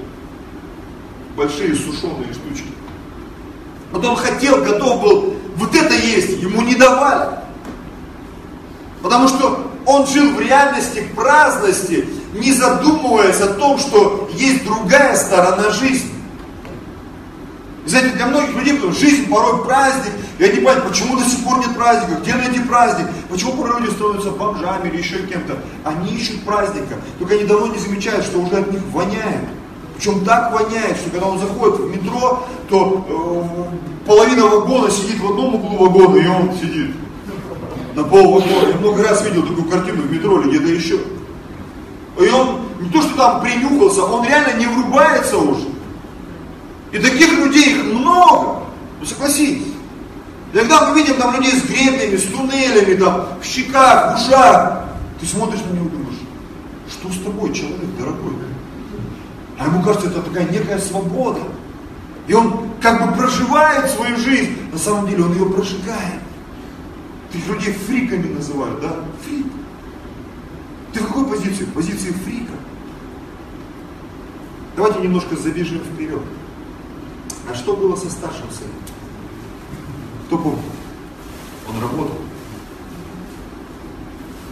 большие 1.37 1.75
сушеные 1.75 2.33
штучки. 2.33 2.69
Вот 3.93 4.05
он 4.05 4.17
хотел, 4.17 4.65
готов 4.65 5.03
был 5.03 5.35
вот 5.57 5.75
это 5.75 5.95
есть, 5.95 6.41
ему 6.41 6.63
не 6.63 6.77
давали. 6.77 7.41
Потому 9.03 9.29
что 9.29 9.71
он 9.85 10.07
жил 10.07 10.33
в 10.33 10.41
реальности 10.41 11.07
праздности, 11.15 12.09
не 12.33 12.53
задумываясь 12.53 13.41
о 13.41 13.49
том, 13.55 13.79
что 13.79 14.31
есть 14.33 14.65
другая 14.65 15.15
сторона 15.17 15.71
жизни. 15.71 16.14
Знаете, 17.87 18.17
для 18.17 18.27
многих 18.27 18.57
людей, 18.57 18.75
потому 18.75 18.93
жизнь 18.93 19.29
порой 19.29 19.63
праздник, 19.65 20.13
я 20.39 20.49
не 20.49 20.55
понимаю, 20.55 20.83
почему 20.89 21.19
до 21.19 21.25
сих 21.25 21.45
пор 21.45 21.59
нет 21.59 21.77
праздника, 21.77 22.21
где 22.23 22.35
найти 22.35 22.61
праздник, 22.61 23.07
почему 23.29 23.53
порой 23.53 23.83
люди 23.83 23.93
становятся 23.93 24.31
бомжами 24.31 24.89
или 24.89 24.99
еще 24.99 25.19
кем-то. 25.19 25.59
Они 25.85 26.15
ищут 26.15 26.43
праздника, 26.45 26.97
только 27.19 27.35
они 27.35 27.45
давно 27.45 27.67
не 27.67 27.79
замечают, 27.79 28.25
что 28.25 28.39
уже 28.39 28.57
от 28.57 28.73
них 28.73 28.81
воняет. 28.91 29.49
Причем 29.97 30.25
так 30.25 30.53
воняет, 30.53 30.97
что 30.97 31.11
когда 31.11 31.27
он 31.27 31.39
заходит 31.39 31.81
в 31.81 31.91
метро, 31.91 32.47
то 32.69 33.07
э, 33.07 34.07
половина 34.07 34.47
вагона 34.47 34.91
сидит 34.91 35.21
в 35.21 35.31
одном 35.31 35.55
углу 35.55 35.87
вагона, 35.87 36.17
и 36.17 36.27
он 36.27 36.55
сидит 36.55 36.91
на 37.95 38.03
пол 38.03 38.41
вагона. 38.41 38.69
Я 38.69 38.79
много 38.79 39.03
раз 39.03 39.25
видел 39.25 39.43
такую 39.43 39.69
картину 39.69 40.03
в 40.03 40.11
метро 40.11 40.41
или 40.41 40.57
где-то 40.57 40.73
еще. 40.73 40.99
И 42.19 42.29
он 42.31 42.61
не 42.81 42.89
то, 42.89 43.03
что 43.03 43.15
там 43.17 43.43
принюхался, 43.43 44.05
он 44.05 44.27
реально 44.27 44.59
не 44.59 44.67
врубается 44.67 45.37
уже. 45.37 45.74
И 46.95 46.99
таких 47.01 47.33
людей 47.33 47.75
их 47.75 47.85
много. 47.87 48.63
Ну 49.01 49.05
согласитесь. 49.05 49.73
Иногда 50.53 50.89
мы 50.89 51.01
видим 51.01 51.17
там 51.17 51.35
людей 51.35 51.51
с 51.51 51.65
гребнями, 51.65 52.17
с 52.17 52.27
туннелями, 52.27 52.95
там, 52.95 53.27
в 53.43 53.45
щеках, 53.45 54.13
в 54.13 54.23
ушах. 54.23 54.85
Ты 55.19 55.27
смотришь 55.27 55.63
на 55.69 55.75
него 55.75 55.89
и 55.89 55.91
думаешь, 55.91 56.21
что 56.89 57.11
с 57.11 57.19
тобой, 57.19 57.53
человек 57.53 57.81
дорогой? 57.99 58.35
А 59.59 59.67
ему 59.67 59.83
кажется, 59.83 60.07
это 60.07 60.23
такая 60.23 60.49
некая 60.49 60.79
свобода. 60.79 61.41
И 62.29 62.33
он 62.33 62.71
как 62.81 63.05
бы 63.05 63.17
проживает 63.17 63.91
свою 63.91 64.17
жизнь. 64.17 64.57
На 64.71 64.79
самом 64.79 65.09
деле 65.09 65.25
он 65.25 65.33
ее 65.33 65.47
прожигает. 65.47 66.21
Таких 67.33 67.49
людей 67.49 67.73
фриками 67.73 68.35
называют, 68.35 68.81
да? 68.81 68.95
Фрик. 69.27 69.47
Ты 70.93 71.01
в 71.01 71.09
какой 71.09 71.27
позиции? 71.27 71.65
В 71.65 71.73
позиции 71.73 72.13
фрика. 72.13 72.53
Давайте 74.77 75.01
немножко 75.01 75.35
забежим 75.35 75.81
вперед. 75.81 76.23
А 77.49 77.55
что 77.55 77.77
было 77.77 77.95
со 77.97 78.11
старшим 78.11 78.51
сыном? 78.51 78.75
Кто 80.27 80.39
помнит? 80.39 80.65
Он 81.69 81.81
работал. 81.81 82.17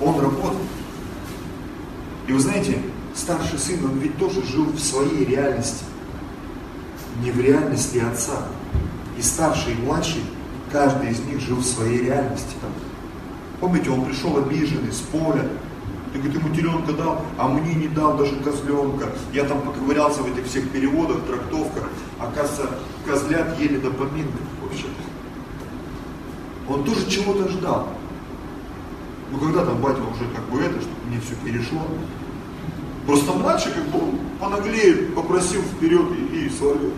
Он 0.01 0.21
работал. 0.21 0.61
И 2.27 2.33
вы 2.33 2.41
знаете, 2.41 2.79
старший 3.15 3.59
сын, 3.59 3.85
он 3.85 3.99
ведь 3.99 4.17
тоже 4.19 4.43
жил 4.45 4.67
в 4.67 4.79
своей 4.79 5.25
реальности. 5.25 5.85
Не 7.23 7.31
в 7.31 7.41
реальности 7.41 7.99
отца. 7.99 8.47
И 9.19 9.23
старший, 9.23 9.75
и 9.75 9.77
младший, 9.77 10.23
каждый 10.71 11.11
из 11.11 11.21
них 11.21 11.41
жил 11.41 11.59
в 11.59 11.65
своей 11.65 12.05
реальности. 12.05 12.55
Помните, 13.61 13.91
он 13.91 14.05
пришел 14.05 14.37
обиженный 14.39 14.93
с 14.93 15.01
поля, 15.01 15.49
ты, 16.13 16.19
ему 16.29 16.55
теленка 16.55 16.93
дал, 16.93 17.23
а 17.39 17.49
мне 17.49 17.75
не 17.75 17.89
дал 17.89 18.17
даже 18.17 18.37
козленка. 18.37 19.09
Я 19.33 19.45
там 19.45 19.63
поковырялся 19.63 20.23
в 20.23 20.27
этих 20.27 20.47
всех 20.47 20.71
переводах, 20.71 21.23
трактовках. 21.23 21.89
Оказывается, 22.19 22.71
козлят 23.07 23.59
ели 23.59 23.79
до 23.79 23.91
поминков 23.91 24.41
вообще. 24.63 24.87
Он 26.69 26.85
тоже 26.85 27.09
чего-то 27.11 27.49
ждал. 27.49 27.89
Ну 29.31 29.39
когда 29.39 29.65
там 29.65 29.81
батя 29.81 30.01
уже 30.01 30.29
как 30.35 30.45
бы 30.51 30.61
это, 30.61 30.81
чтобы 30.81 30.97
мне 31.09 31.21
все 31.21 31.35
перешло. 31.45 31.81
Просто 33.07 33.33
младший 33.33 33.73
как 33.73 33.85
бы 33.87 34.19
понаглее 34.39 34.95
попросил 35.15 35.63
вперед 35.63 36.07
и, 36.13 36.47
и 36.47 36.51
свалил. 36.51 36.93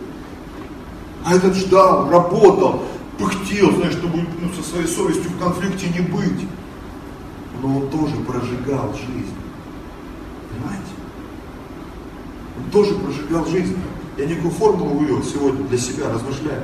А 1.25 1.35
этот 1.35 1.54
ждал, 1.54 2.11
работал, 2.11 2.83
пыхтел, 3.18 3.73
знаешь, 3.76 3.94
чтобы 3.94 4.26
ну, 4.40 4.50
со 4.52 4.68
своей 4.68 4.87
совестью 4.87 5.30
в 5.30 5.38
конфликте 5.38 5.88
не 5.88 6.00
быть 6.00 6.47
но 7.64 7.78
он 7.78 7.88
тоже 7.88 8.14
прожигал 8.16 8.92
жизнь. 8.92 9.35
Понимаете? 10.50 10.92
Он 12.59 12.71
тоже 12.71 12.94
прожигал 12.94 13.47
жизнь. 13.47 13.76
Я 14.18 14.26
некую 14.26 14.50
формулу 14.50 14.99
вывел 14.99 15.23
сегодня 15.25 15.66
для 15.66 15.78
себя, 15.78 16.11
размышляю. 16.12 16.62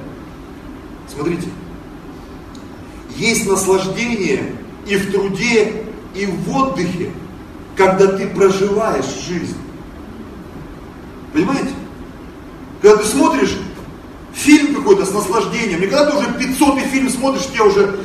Смотрите. 1.09 1.49
Есть 3.16 3.49
наслаждение 3.49 4.54
и 4.87 4.97
в 4.97 5.11
труде, 5.11 5.85
и 6.14 6.26
в 6.26 6.54
отдыхе, 6.54 7.11
когда 7.76 8.07
ты 8.07 8.28
проживаешь 8.28 9.25
жизнь. 9.26 9.57
Понимаете? 11.33 11.71
Когда 12.83 12.99
ты 12.99 13.09
смотришь 13.09 13.57
фильм 14.35 14.75
какой-то 14.75 15.07
с 15.07 15.14
наслаждением, 15.14 15.80
не 15.80 15.87
когда 15.87 16.11
ты 16.11 16.19
уже 16.19 16.33
500 16.35 16.78
фильм 16.80 17.09
смотришь, 17.09 17.47
тебе 17.47 17.62
уже 17.62 18.00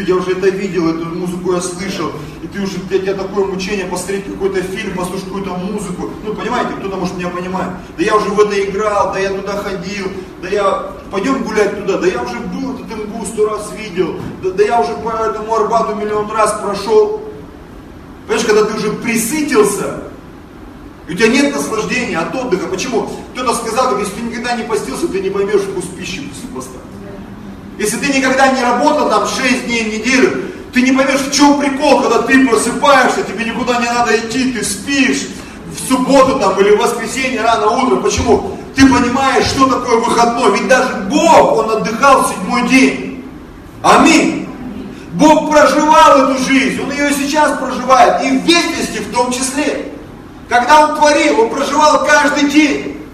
я 0.00 0.16
уже 0.16 0.32
это 0.32 0.48
видел, 0.48 0.88
эту 0.88 1.06
музыку 1.06 1.52
я 1.52 1.60
слышал, 1.60 2.10
и 2.42 2.46
ты 2.46 2.62
уже, 2.62 2.78
для 2.88 2.98
тебя 2.98 3.14
такое 3.14 3.44
мучение 3.44 3.86
посмотреть 3.86 4.24
какой-то 4.24 4.62
фильм, 4.62 4.96
послушать 4.96 5.26
какую-то 5.26 5.50
музыку. 5.50 6.10
Ну, 6.24 6.34
понимаете, 6.34 6.74
кто-то 6.78 6.96
может 6.96 7.16
меня 7.16 7.28
понимает. 7.28 7.72
Да 7.98 8.04
я 8.04 8.16
уже 8.16 8.30
в 8.30 8.40
это 8.40 8.62
играл, 8.62 9.12
да 9.12 9.18
я 9.18 9.30
туда 9.30 9.56
ходил, 9.58 10.06
да 10.40 10.48
я, 10.48 10.92
пойдем 11.10 11.42
гулять 11.44 11.78
туда, 11.78 11.98
да 11.98 12.06
я 12.06 12.22
уже 12.22 12.38
был 12.40 12.74
этот 12.74 13.06
МГУ 13.06 13.26
сто 13.26 13.48
раз 13.48 13.70
видел, 13.76 14.16
да, 14.42 14.50
да 14.50 14.64
я 14.64 14.80
уже 14.80 14.94
по 14.94 15.10
этому 15.10 15.54
Арбату 15.54 15.94
миллион 15.94 16.30
раз 16.30 16.58
прошел. 16.62 17.22
Понимаешь, 18.26 18.46
когда 18.46 18.64
ты 18.64 18.74
уже 18.76 18.92
присытился, 18.92 20.04
и 21.08 21.12
у 21.12 21.16
тебя 21.16 21.28
нет 21.28 21.54
наслаждения 21.54 22.18
от 22.18 22.34
отдыха. 22.34 22.66
Почему? 22.68 23.10
Кто-то 23.34 23.54
сказал, 23.54 23.98
если 23.98 24.14
ты 24.14 24.22
никогда 24.22 24.56
не 24.56 24.62
постился, 24.62 25.08
ты 25.08 25.20
не 25.20 25.30
поймешь 25.30 25.62
вкус 25.62 25.84
пищи 25.86 26.22
после 26.22 26.48
поста. 26.54 26.78
Если 27.82 27.96
ты 27.96 28.12
никогда 28.16 28.46
не 28.52 28.62
работал 28.62 29.10
там 29.10 29.26
6 29.26 29.66
дней 29.66 29.82
в 29.82 29.92
неделю, 29.92 30.52
ты 30.72 30.82
не 30.82 30.92
поймешь, 30.92 31.22
в 31.22 31.34
чем 31.34 31.58
прикол, 31.58 32.00
когда 32.00 32.22
ты 32.22 32.46
просыпаешься, 32.46 33.24
тебе 33.24 33.44
никуда 33.44 33.80
не 33.80 33.86
надо 33.86 34.16
идти, 34.16 34.52
ты 34.52 34.64
спишь 34.64 35.26
в 35.66 35.88
субботу 35.88 36.38
там 36.38 36.60
или 36.60 36.76
в 36.76 36.78
воскресенье 36.78 37.42
рано 37.42 37.70
утром. 37.70 38.00
Почему? 38.00 38.56
Ты 38.76 38.82
понимаешь, 38.82 39.46
что 39.46 39.66
такое 39.66 39.96
выходной. 39.96 40.52
Ведь 40.52 40.68
даже 40.68 40.94
Бог, 41.10 41.58
Он 41.58 41.70
отдыхал 41.70 42.22
в 42.22 42.28
седьмой 42.28 42.68
день. 42.68 43.24
Аминь. 43.82 44.48
Бог 45.14 45.50
проживал 45.50 46.30
эту 46.30 46.44
жизнь, 46.44 46.80
Он 46.80 46.92
ее 46.92 47.12
сейчас 47.12 47.58
проживает, 47.58 48.22
и 48.22 48.38
в 48.38 48.44
вечности 48.44 48.98
в 48.98 49.12
том 49.12 49.32
числе. 49.32 49.92
Когда 50.48 50.86
Он 50.86 50.94
творил, 50.94 51.40
Он 51.40 51.50
проживал 51.50 52.04
каждый 52.04 52.48
день. 52.48 53.04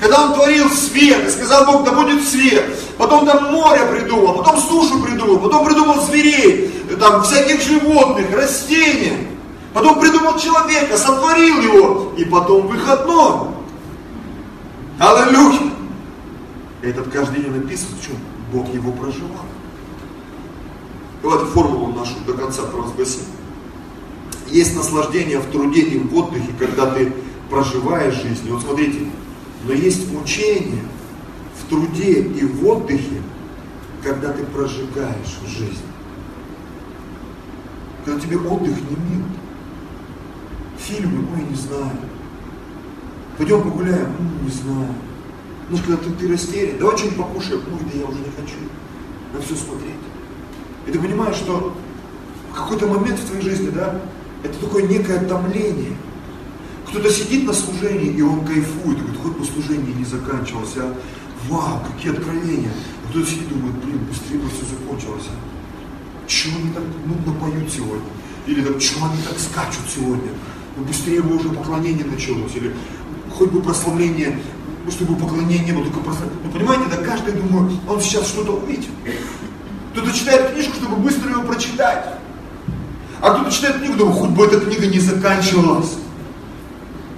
Когда 0.00 0.26
Он 0.26 0.34
творил 0.34 0.70
свет, 0.70 1.26
и 1.26 1.30
сказал 1.30 1.64
Бог, 1.64 1.84
да 1.84 1.92
будет 1.92 2.28
свет 2.28 2.66
потом 2.98 3.24
там 3.24 3.52
море 3.52 3.80
придумал, 3.86 4.34
потом 4.34 4.60
сушу 4.60 5.00
придумал, 5.02 5.38
потом 5.38 5.64
придумал 5.64 6.02
зверей, 6.02 6.70
там 7.00 7.22
всяких 7.22 7.62
животных, 7.62 8.26
растения, 8.36 9.28
потом 9.72 10.00
придумал 10.00 10.36
человека, 10.38 10.98
сотворил 10.98 11.60
его, 11.60 12.12
и 12.18 12.24
потом 12.24 12.66
выходной. 12.66 13.54
Аллилуйя! 14.98 15.72
Этот 16.82 17.08
каждый 17.08 17.42
день 17.42 17.52
написан, 17.52 17.88
что 18.02 18.12
Бог 18.52 18.72
его 18.74 18.92
проживал. 18.92 19.46
Давайте 21.22 21.46
формулу 21.46 21.92
нашу 21.92 22.14
до 22.26 22.34
конца 22.34 22.62
провозгласим. 22.62 23.22
Есть 24.48 24.76
наслаждение 24.76 25.38
в 25.38 25.50
труде 25.50 25.82
и 25.82 25.98
в 25.98 26.16
отдыхе, 26.16 26.52
когда 26.58 26.86
ты 26.86 27.12
проживаешь 27.50 28.14
жизнь. 28.14 28.50
Вот 28.50 28.62
смотрите, 28.62 29.06
но 29.64 29.72
есть 29.72 30.10
мучение– 30.12 30.82
в 31.68 31.70
труде 31.70 32.22
и 32.22 32.44
в 32.44 32.66
отдыхе, 32.66 33.22
когда 34.02 34.32
ты 34.32 34.42
прожигаешь 34.44 35.38
жизнь. 35.46 35.84
Когда 38.04 38.20
тебе 38.20 38.38
отдых 38.38 38.74
не 38.74 38.96
мил. 38.96 39.24
Фильмы, 40.78 41.26
ой, 41.34 41.44
не 41.50 41.56
знаю. 41.56 41.98
Пойдем 43.36 43.62
погуляем, 43.62 44.08
ну, 44.18 44.44
не 44.46 44.50
знаю. 44.50 44.94
Ну, 45.68 45.76
когда 45.78 45.96
ты, 45.98 46.10
ты 46.12 46.32
растерян, 46.32 46.78
давай 46.78 46.96
что-нибудь 46.96 47.18
покушаем, 47.18 47.60
ой, 47.70 47.80
да 47.92 47.98
я 47.98 48.06
уже 48.06 48.18
не 48.18 48.30
хочу 48.36 48.56
на 49.34 49.40
все 49.42 49.54
смотреть. 49.54 49.94
И 50.86 50.90
ты 50.90 50.98
понимаешь, 50.98 51.36
что 51.36 51.76
в 52.50 52.54
какой-то 52.54 52.86
момент 52.86 53.18
в 53.18 53.26
твоей 53.26 53.42
жизни, 53.42 53.68
да, 53.68 54.00
это 54.42 54.58
такое 54.58 54.84
некое 54.84 55.18
томление. 55.20 55.92
Кто-то 56.86 57.10
сидит 57.10 57.44
на 57.44 57.52
служении, 57.52 58.10
и 58.10 58.22
он 58.22 58.46
кайфует, 58.46 58.98
говорит, 58.98 59.20
хоть 59.22 59.36
бы 59.36 59.44
служение 59.44 59.94
не 59.94 60.06
заканчивалось, 60.06 60.74
а 60.78 60.94
вау, 61.48 61.80
какие 61.92 62.12
откровения. 62.12 62.70
А 63.04 63.10
кто-то 63.10 63.26
сидит 63.26 63.48
думает, 63.48 63.74
блин, 63.76 63.98
быстрее 64.08 64.38
бы 64.38 64.48
все 64.48 64.64
закончилось. 64.66 65.26
А? 65.28 66.28
Чего 66.28 66.58
они 66.58 66.70
так 66.72 66.82
нудно 67.06 67.32
поют 67.40 67.72
сегодня? 67.72 68.10
Или 68.46 68.62
так, 68.62 68.80
чего 68.80 69.06
они 69.06 69.22
так 69.22 69.38
скачут 69.38 69.84
сегодня? 69.94 70.30
Ну, 70.76 70.84
быстрее 70.84 71.22
бы 71.22 71.36
уже 71.36 71.48
поклонение 71.48 72.04
началось. 72.04 72.54
Или 72.54 72.74
хоть 73.34 73.50
бы 73.50 73.62
прославление, 73.62 74.38
чтобы 74.90 75.16
поклонение 75.16 75.58
не 75.58 75.72
было, 75.72 75.84
только 75.84 76.00
прославление. 76.00 76.40
Ну, 76.44 76.50
понимаете, 76.50 76.84
да 76.90 76.96
каждый 76.98 77.34
думает, 77.34 77.72
он 77.88 78.00
сейчас 78.00 78.26
что-то 78.28 78.52
увидит. 78.52 78.88
Кто-то 79.92 80.12
читает 80.12 80.52
книжку, 80.52 80.74
чтобы 80.74 80.96
быстро 80.96 81.30
ее 81.30 81.42
прочитать. 81.42 82.18
А 83.20 83.30
кто-то 83.30 83.50
читает 83.50 83.78
книгу, 83.78 83.94
думает, 83.94 84.18
хоть 84.18 84.30
бы 84.30 84.44
эта 84.44 84.60
книга 84.60 84.86
не 84.86 85.00
заканчивалась. 85.00 85.96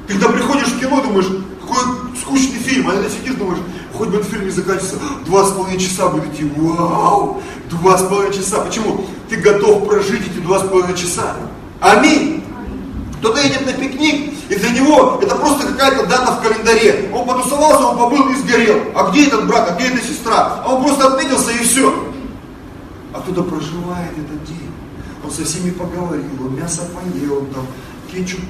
Когда 0.08 0.28
приходишь 0.28 0.68
в 0.68 0.80
кино, 0.80 1.02
думаешь, 1.02 1.28
какой 1.60 2.16
скучный 2.20 2.58
фильм, 2.58 2.88
а 2.88 2.92
ты 2.92 3.10
сидишь, 3.10 3.34
думаешь, 3.34 3.60
хоть 4.00 4.08
бы 4.08 4.16
этот 4.16 4.30
фильм 4.30 4.44
не 4.46 4.50
заканчивался, 4.50 4.96
два 5.26 5.44
с 5.44 5.50
половиной 5.52 5.78
часа 5.78 6.08
будет 6.08 6.32
идти, 6.32 6.50
вау, 6.56 7.42
два 7.68 7.98
с 7.98 8.02
половиной 8.02 8.34
часа. 8.34 8.62
Почему? 8.62 9.04
Ты 9.28 9.36
готов 9.36 9.86
прожить 9.86 10.22
эти 10.26 10.38
два 10.38 10.58
с 10.58 10.62
половиной 10.62 10.96
часа. 10.96 11.36
Аминь. 11.80 12.42
Кто-то 13.18 13.42
едет 13.42 13.66
на 13.66 13.74
пикник, 13.74 14.32
и 14.48 14.54
для 14.54 14.70
него 14.70 15.18
это 15.20 15.36
просто 15.36 15.66
какая-то 15.66 16.06
дата 16.06 16.32
в 16.32 16.42
календаре. 16.42 17.10
Он 17.14 17.26
потусовался, 17.26 17.84
он 17.88 17.98
побыл 17.98 18.30
и 18.30 18.36
сгорел. 18.36 18.78
А 18.94 19.10
где 19.10 19.26
этот 19.26 19.46
брат, 19.46 19.70
а 19.70 19.74
где 19.74 19.88
эта 19.88 20.02
сестра? 20.02 20.62
А 20.64 20.74
он 20.74 20.82
просто 20.82 21.08
отметился 21.08 21.50
и 21.50 21.58
все. 21.58 21.92
А 23.12 23.20
кто-то 23.20 23.42
проживает 23.42 24.12
этот 24.12 24.44
день. 24.44 24.70
Он 25.22 25.30
со 25.30 25.44
всеми 25.44 25.72
поговорил, 25.72 26.24
он 26.40 26.56
мясо 26.56 26.88
поел, 26.94 27.40
он 27.40 27.46
там 27.48 27.66
кетчуп 28.10 28.40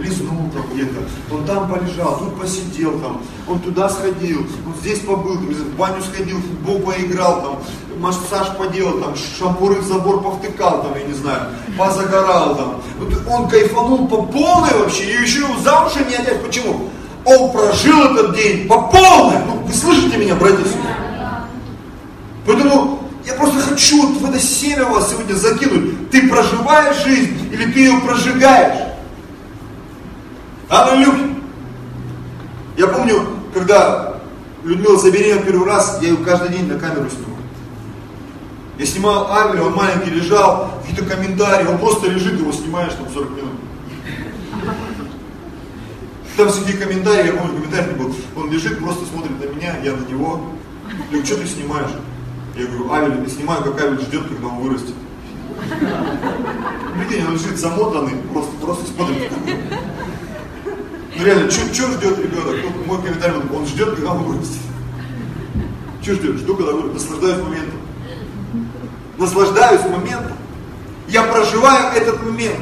лизнул 0.00 0.50
там 0.52 0.64
где-то, 0.72 1.00
он 1.30 1.44
там 1.44 1.70
полежал, 1.70 2.18
тут 2.18 2.40
посидел 2.40 2.98
там, 3.00 3.22
он 3.48 3.58
туда 3.60 3.88
сходил, 3.88 4.46
он 4.66 4.74
здесь 4.80 5.00
побыл, 5.00 5.34
в 5.34 5.76
баню 5.76 6.02
сходил, 6.02 6.38
в 6.38 6.42
футбол 6.42 6.80
поиграл, 6.80 7.42
там, 7.42 7.58
массаж 8.00 8.56
поделал, 8.56 9.00
там, 9.00 9.14
шампуры 9.38 9.76
в 9.76 9.86
забор 9.86 10.22
повтыкал, 10.22 10.82
там, 10.82 10.94
я 10.98 11.04
не 11.04 11.14
знаю, 11.14 11.50
позагорал 11.78 12.56
там. 12.56 12.82
Вот 12.98 13.12
он 13.28 13.48
кайфанул 13.48 14.08
по 14.08 14.22
полной 14.22 14.72
вообще, 14.78 15.04
и 15.04 15.22
еще 15.22 15.40
его 15.40 15.58
замуж 15.62 15.92
не 15.96 16.14
отнять. 16.14 16.42
Почему? 16.42 16.88
Он 17.24 17.52
прожил 17.52 18.02
этот 18.04 18.34
день 18.34 18.66
по 18.66 18.82
полной. 18.82 19.38
Ну, 19.46 19.62
вы 19.64 19.72
слышите 19.72 20.16
меня, 20.16 20.34
братья? 20.34 20.64
Поэтому 22.44 22.98
я 23.24 23.34
просто 23.34 23.60
хочу 23.60 24.02
вот 24.02 24.20
в 24.20 24.28
это 24.28 24.40
семя 24.40 24.84
вас 24.84 25.10
сегодня 25.10 25.34
закинуть. 25.34 26.10
Ты 26.10 26.28
проживаешь 26.28 27.04
жизнь 27.04 27.48
или 27.52 27.70
ты 27.72 27.80
ее 27.80 28.00
прожигаешь? 28.00 28.91
Аллилуйя! 30.72 31.34
Я 32.78 32.86
помню, 32.86 33.26
когда 33.52 34.14
Людмила 34.64 34.98
забеременела 34.98 35.42
первый 35.42 35.68
раз, 35.68 35.98
я 36.00 36.08
ее 36.08 36.16
каждый 36.16 36.48
день 36.48 36.66
на 36.66 36.78
камеру 36.78 37.10
снимал. 37.10 37.36
Я 38.78 38.86
снимал 38.86 39.30
Авеля, 39.30 39.64
он 39.64 39.74
маленький 39.74 40.08
лежал, 40.08 40.80
какие-то 40.80 41.14
комментарии, 41.14 41.66
он 41.66 41.76
просто 41.76 42.08
лежит, 42.08 42.40
его 42.40 42.52
снимаешь 42.52 42.94
там 42.94 43.06
40 43.12 43.30
минут. 43.32 43.52
Там 46.38 46.48
среди 46.48 46.78
комментариев, 46.78 47.34
я 47.34 47.38
помню, 47.38 47.54
комментарий 47.60 47.94
был, 47.94 48.14
он 48.34 48.50
лежит, 48.50 48.78
просто 48.78 49.04
смотрит 49.04 49.38
на 49.38 49.54
меня, 49.54 49.76
я 49.84 49.92
на 49.92 50.06
него. 50.06 50.40
Я 50.88 51.18
говорю, 51.18 51.26
что 51.26 51.36
ты 51.36 51.46
снимаешь? 51.48 51.90
Я 52.56 52.64
говорю, 52.64 52.90
Авель, 52.90 53.22
я 53.22 53.28
снимаю, 53.28 53.62
как 53.62 53.78
Авель 53.78 54.00
ждет, 54.00 54.26
когда 54.26 54.46
он 54.46 54.60
вырастет. 54.60 54.94
Прикинь, 56.96 57.26
он 57.26 57.34
лежит 57.34 57.58
замотанный, 57.58 58.16
просто, 58.32 58.52
просто 58.56 58.86
смотрит. 58.90 59.30
Ну 61.14 61.24
реально, 61.24 61.50
что 61.50 61.66
ждет 61.66 62.18
ребенок? 62.18 62.56
Ну, 62.64 62.84
мой 62.86 63.02
комментарий, 63.02 63.36
он 63.54 63.66
ждет, 63.66 63.94
когда 63.94 64.12
он 64.12 64.24
вырастет. 64.24 64.60
Чего 66.02 66.16
ждешь? 66.16 66.40
Жду, 66.40 66.56
когда 66.56 66.72
говорю, 66.72 66.92
наслаждаюсь 66.92 67.42
моментом. 67.42 67.80
Наслаждаюсь 69.18 69.82
моментом. 69.82 70.32
Я 71.08 71.24
проживаю 71.24 71.92
этот 71.94 72.22
момент. 72.22 72.58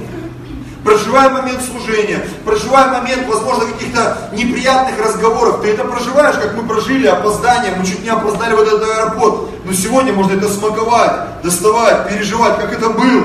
Проживаю 0.85 1.33
момент 1.33 1.61
служения, 1.63 2.25
проживаю 2.43 2.91
момент, 2.93 3.29
возможно, 3.29 3.67
каких-то 3.67 4.31
неприятных 4.33 4.99
разговоров. 4.99 5.61
Ты 5.61 5.69
это 5.69 5.85
проживаешь, 5.85 6.37
как 6.37 6.57
мы 6.57 6.67
прожили 6.67 7.07
опоздание, 7.07 7.75
мы 7.77 7.85
чуть 7.85 8.03
не 8.03 8.09
опоздали 8.09 8.55
в 8.55 8.61
этот 8.61 8.83
аэропорт. 8.83 9.51
Но 9.67 9.73
сегодня 9.75 10.15
можно 10.15 10.39
это 10.39 10.49
смаковать, 10.49 11.43
доставать, 11.43 12.09
переживать, 12.09 12.59
как 12.59 12.73
это 12.73 12.89
было. 12.89 13.25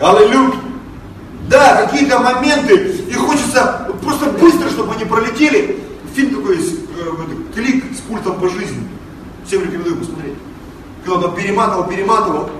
Аллилуйя. 0.00 0.52
Да, 1.48 1.82
какие-то 1.82 2.20
моменты, 2.20 2.74
и 3.08 3.14
хочется 3.14 3.88
просто 4.06 4.30
быстро, 4.30 4.70
чтобы 4.70 4.94
они 4.94 5.04
пролетели. 5.04 5.82
Фильм 6.14 6.36
такой 6.36 6.58
э, 6.58 6.62
клик 7.54 7.84
с 7.94 8.00
пультом 8.00 8.38
по 8.38 8.48
жизни. 8.48 8.88
Всем 9.44 9.62
рекомендую 9.62 9.96
посмотреть. 9.96 10.34
Когда 11.04 11.28
он 11.28 11.34
перематывал, 11.34 11.84
перематывал, 11.84 12.50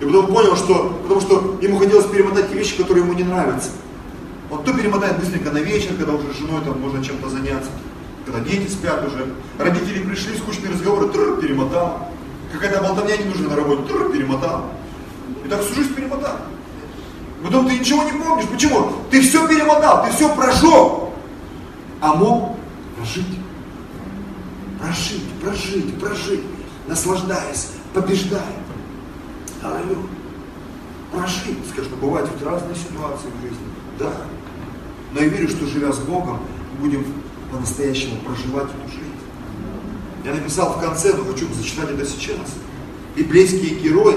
и 0.00 0.04
потом 0.04 0.26
понял, 0.26 0.56
что, 0.56 0.98
потому 1.02 1.20
что 1.20 1.58
ему 1.60 1.78
хотелось 1.78 2.06
перемотать 2.06 2.50
те 2.50 2.58
вещи, 2.58 2.76
которые 2.76 3.04
ему 3.04 3.14
не 3.14 3.24
нравятся. 3.24 3.70
Он 4.50 4.62
то 4.62 4.72
перемотает 4.72 5.18
быстренько 5.18 5.50
на 5.50 5.58
вечер, 5.58 5.94
когда 5.98 6.14
уже 6.14 6.32
с 6.32 6.38
женой 6.38 6.62
там 6.64 6.80
можно 6.80 7.02
чем-то 7.02 7.28
заняться, 7.28 7.70
когда 8.24 8.40
дети 8.40 8.70
спят 8.70 9.04
уже, 9.06 9.26
родители 9.58 10.04
пришли, 10.04 10.36
скучные 10.36 10.72
разговоры, 10.72 11.08
тррр, 11.08 11.40
перемотал. 11.40 12.08
Какая-то 12.52 12.82
болтовня 12.82 13.16
не 13.16 13.24
нужна 13.24 13.48
на 13.48 13.56
работе, 13.56 13.82
тррр, 13.88 14.12
перемотал. 14.12 14.70
И 15.44 15.48
так 15.48 15.62
всю 15.62 15.74
жизнь 15.74 15.94
перемотал. 15.94 16.36
Потом 17.44 17.68
ты 17.68 17.78
ничего 17.78 18.02
не 18.04 18.12
помнишь. 18.12 18.48
Почему? 18.48 18.90
Ты 19.10 19.20
все 19.20 19.46
перемотал, 19.46 20.02
ты 20.06 20.12
все 20.12 20.34
прошел. 20.34 21.12
А 22.00 22.14
мог 22.14 22.56
прожить. 22.96 23.38
Прожить, 24.80 25.30
прожить, 25.42 26.00
прожить, 26.00 26.40
наслаждаясь, 26.88 27.72
побеждая. 27.92 28.42
Аллилуйя. 29.62 30.08
Прожить. 31.12 31.58
Что 31.70 31.96
бывают 31.96 32.30
ведь 32.32 32.42
разные 32.42 32.76
ситуации 32.76 33.28
в 33.38 33.42
жизни. 33.42 33.66
Да. 33.98 34.10
Но 35.12 35.20
я 35.20 35.26
верю, 35.26 35.48
что 35.50 35.66
живя 35.66 35.92
с 35.92 35.98
Богом, 35.98 36.40
будем 36.80 37.04
по-настоящему 37.52 38.16
проживать 38.20 38.68
эту 38.70 38.90
жизнь. 38.90 39.04
Я 40.24 40.32
написал 40.32 40.72
в 40.72 40.80
конце, 40.80 41.12
но 41.12 41.24
хочу 41.24 41.46
зачитать 41.52 41.90
это 41.90 42.06
сейчас. 42.06 42.38
Библейские 43.14 43.80
герои 43.80 44.16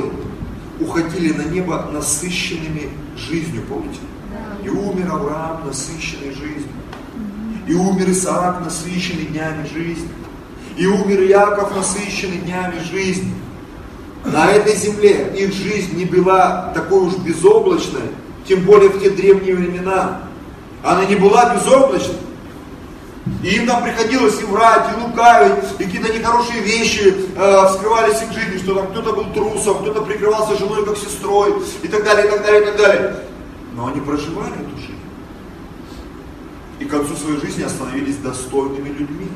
уходили 0.79 1.33
на 1.33 1.43
небо 1.43 1.89
насыщенными 1.91 2.89
жизнью, 3.17 3.63
помните? 3.67 3.99
И 4.63 4.69
умер 4.69 5.11
Авраам 5.11 5.65
насыщенной 5.65 6.33
жизнью. 6.33 6.69
И 7.67 7.73
умер 7.73 8.11
Исаак 8.11 8.63
насыщенный 8.63 9.25
днями 9.25 9.67
жизни. 9.67 10.09
И 10.77 10.85
умер 10.85 11.23
Яков 11.23 11.75
насыщенный 11.75 12.37
днями 12.37 12.79
жизни. 12.79 13.33
На 14.25 14.51
этой 14.51 14.75
земле 14.75 15.33
их 15.37 15.53
жизнь 15.53 15.97
не 15.97 16.05
была 16.05 16.71
такой 16.73 17.07
уж 17.07 17.15
безоблачной, 17.17 18.09
тем 18.47 18.61
более 18.61 18.89
в 18.89 19.01
те 19.01 19.09
древние 19.09 19.55
времена. 19.55 20.21
Она 20.83 21.05
не 21.05 21.15
была 21.15 21.55
безоблачной. 21.55 22.26
И 23.43 23.49
им 23.49 23.67
там 23.67 23.83
приходилось 23.83 24.41
и 24.41 24.45
врать, 24.45 24.87
и 24.95 25.01
лукавить, 25.01 25.63
и 25.79 25.83
какие-то 25.83 26.13
нехорошие 26.13 26.61
вещи 26.61 27.15
э, 27.35 27.67
вскрывались 27.69 28.21
их 28.21 28.31
жизни, 28.31 28.57
что 28.57 28.75
там 28.75 28.87
кто-то 28.87 29.13
был 29.13 29.25
трусом, 29.33 29.79
кто-то 29.81 30.01
прикрывался 30.01 30.57
женой 30.57 30.85
как 30.85 30.97
сестрой, 30.97 31.53
и 31.83 31.87
так 31.87 32.03
далее, 32.03 32.27
и 32.27 32.29
так 32.29 32.43
далее, 32.43 32.61
и 32.61 32.65
так 32.65 32.77
далее. 32.77 33.15
Но 33.75 33.87
они 33.87 34.01
проживали 34.01 34.53
эту 34.53 34.77
жизнь. 34.77 34.99
И 36.79 36.85
к 36.85 36.89
концу 36.89 37.15
своей 37.15 37.39
жизни 37.39 37.63
остановились 37.63 38.17
достойными 38.17 38.89
людьми. 38.89 39.29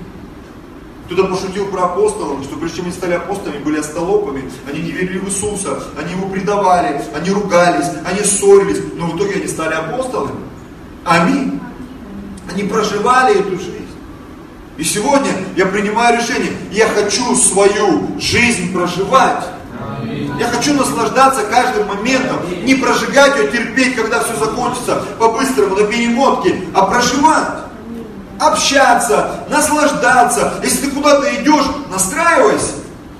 Кто-то 1.05 1.27
пошутил 1.27 1.67
про 1.67 1.85
апостолов, 1.85 2.43
что 2.43 2.55
прежде 2.55 2.77
чем 2.77 2.85
они 2.85 2.93
стали 2.93 3.13
апостолами, 3.13 3.59
были 3.59 3.79
остолопами, 3.79 4.49
они 4.69 4.81
не 4.81 4.91
верили 4.91 5.19
в 5.19 5.27
Иисуса, 5.27 5.83
они 5.97 6.13
его 6.13 6.29
предавали, 6.29 7.01
они 7.13 7.31
ругались, 7.31 7.87
они 8.05 8.21
ссорились, 8.21 8.81
но 8.95 9.07
в 9.07 9.17
итоге 9.17 9.35
они 9.35 9.47
стали 9.47 9.73
апостолами. 9.73 10.39
Аминь. 11.03 11.59
Они 12.49 12.63
проживали 12.63 13.39
эту 13.39 13.57
жизнь. 13.57 13.80
И 14.81 14.83
сегодня 14.83 15.29
я 15.55 15.67
принимаю 15.67 16.17
решение, 16.17 16.53
я 16.71 16.87
хочу 16.87 17.35
свою 17.35 18.19
жизнь 18.19 18.73
проживать. 18.73 19.43
Я 20.39 20.47
хочу 20.47 20.73
наслаждаться 20.73 21.43
каждым 21.43 21.85
моментом, 21.85 22.37
не 22.63 22.73
прожигать 22.73 23.37
ее, 23.37 23.49
терпеть, 23.49 23.95
когда 23.95 24.23
все 24.23 24.35
закончится 24.43 25.03
по-быстрому, 25.19 25.75
на 25.75 25.83
перемотке, 25.83 26.63
а 26.73 26.87
проживать 26.87 27.47
общаться, 28.39 29.45
наслаждаться. 29.51 30.55
Если 30.63 30.87
ты 30.87 30.89
куда-то 30.89 31.31
идешь, 31.35 31.65
настраивайся. 31.91 32.73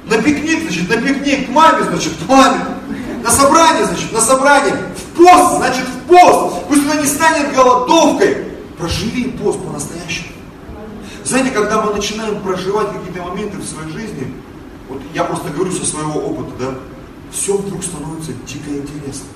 На 0.06 0.18
пикник, 0.18 0.64
значит, 0.64 0.90
на 0.90 0.98
пикник, 0.98 1.46
к 1.46 1.50
маме, 1.52 1.84
значит, 1.84 2.14
к 2.14 2.28
маме. 2.28 2.58
На 3.24 3.30
собрание, 3.30 3.86
значит, 3.86 4.12
на 4.12 4.20
собрание. 4.20 4.74
В 4.96 5.16
пост, 5.16 5.58
значит, 5.58 5.86
в 5.86 6.08
пост. 6.08 6.56
Пусть 6.68 6.82
она 6.86 6.96
не 6.96 7.06
станет 7.06 7.54
голодовкой. 7.54 8.48
Проживи 8.80 9.26
пост 9.26 9.60
по-настоящему. 9.64 10.31
Знаете, 11.32 11.52
когда 11.52 11.82
мы 11.82 11.94
начинаем 11.94 12.42
проживать 12.42 12.92
какие-то 12.92 13.24
моменты 13.24 13.58
в 13.58 13.64
своей 13.64 13.90
жизни, 13.90 14.36
вот 14.90 15.02
я 15.14 15.24
просто 15.24 15.50
говорю 15.50 15.72
со 15.72 15.86
своего 15.86 16.20
опыта, 16.20 16.52
да, 16.60 16.76
все 17.32 17.56
вдруг 17.56 17.86
становится 17.86 18.34
дико 18.46 18.70
интересно. 18.70 19.28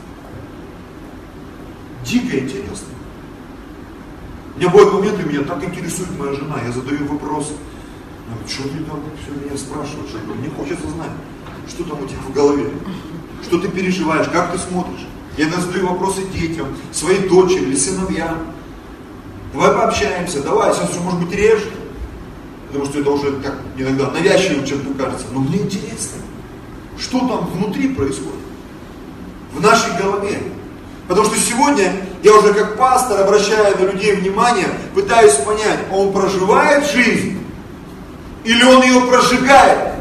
Дико 2.03 2.37
интересно. 2.37 2.89
У 4.55 4.59
меня 4.59 4.69
бывают 4.71 4.93
моменты, 4.93 5.23
меня 5.23 5.43
так 5.43 5.63
интересует 5.63 6.09
моя 6.19 6.33
жена, 6.33 6.57
я 6.65 6.73
задаю 6.73 7.07
вопросы. 7.07 7.53
Она 8.27 8.35
говорит, 8.35 8.51
что 8.51 8.63
ты 8.63 8.83
там 8.83 8.99
все 9.23 9.45
меня 9.45 9.57
спрашиваешь? 9.57 10.11
Я 10.11 10.19
говорю, 10.19 10.41
мне 10.41 10.49
хочется 10.49 10.89
знать, 10.89 11.11
что 11.69 11.85
там 11.85 12.03
у 12.03 12.07
тебя 12.07 12.19
в 12.27 12.33
голове, 12.33 12.71
что 13.41 13.57
ты 13.57 13.69
переживаешь, 13.69 14.27
как 14.33 14.51
ты 14.51 14.57
смотришь. 14.57 15.07
Я 15.37 15.49
задаю 15.49 15.87
вопросы 15.87 16.27
детям, 16.27 16.75
своей 16.91 17.29
дочери 17.29 17.63
или 17.63 17.75
сыновьям. 17.77 18.47
Давай 19.53 19.71
пообщаемся, 19.71 20.43
давай, 20.43 20.73
сейчас 20.73 20.91
уже 20.91 20.99
может 20.99 21.21
быть 21.21 21.31
реже. 21.33 21.71
Потому 22.75 22.91
что 22.91 22.99
это 22.99 23.09
уже 23.11 23.31
как 23.41 23.55
иногда 23.77 24.11
навязчиво 24.11 24.67
чем-то 24.67 25.01
кажется. 25.01 25.27
Но 25.31 25.39
мне 25.39 25.59
интересно, 25.59 26.19
что 26.99 27.19
там 27.19 27.45
внутри 27.53 27.87
происходит. 27.87 28.33
В 29.53 29.61
нашей 29.61 29.97
голове. 29.97 30.41
Потому 31.07 31.25
что 31.25 31.39
сегодня 31.39 31.93
я 32.21 32.35
уже 32.35 32.53
как 32.53 32.77
пастор, 32.77 33.21
обращая 33.21 33.77
на 33.77 33.83
людей 33.91 34.13
внимание, 34.17 34.67
пытаюсь 34.93 35.35
понять, 35.35 35.79
он 35.89 36.11
проживает 36.11 36.85
жизнь 36.91 37.39
или 38.43 38.63
он 38.65 38.83
ее 38.83 38.99
прожигает. 39.07 39.93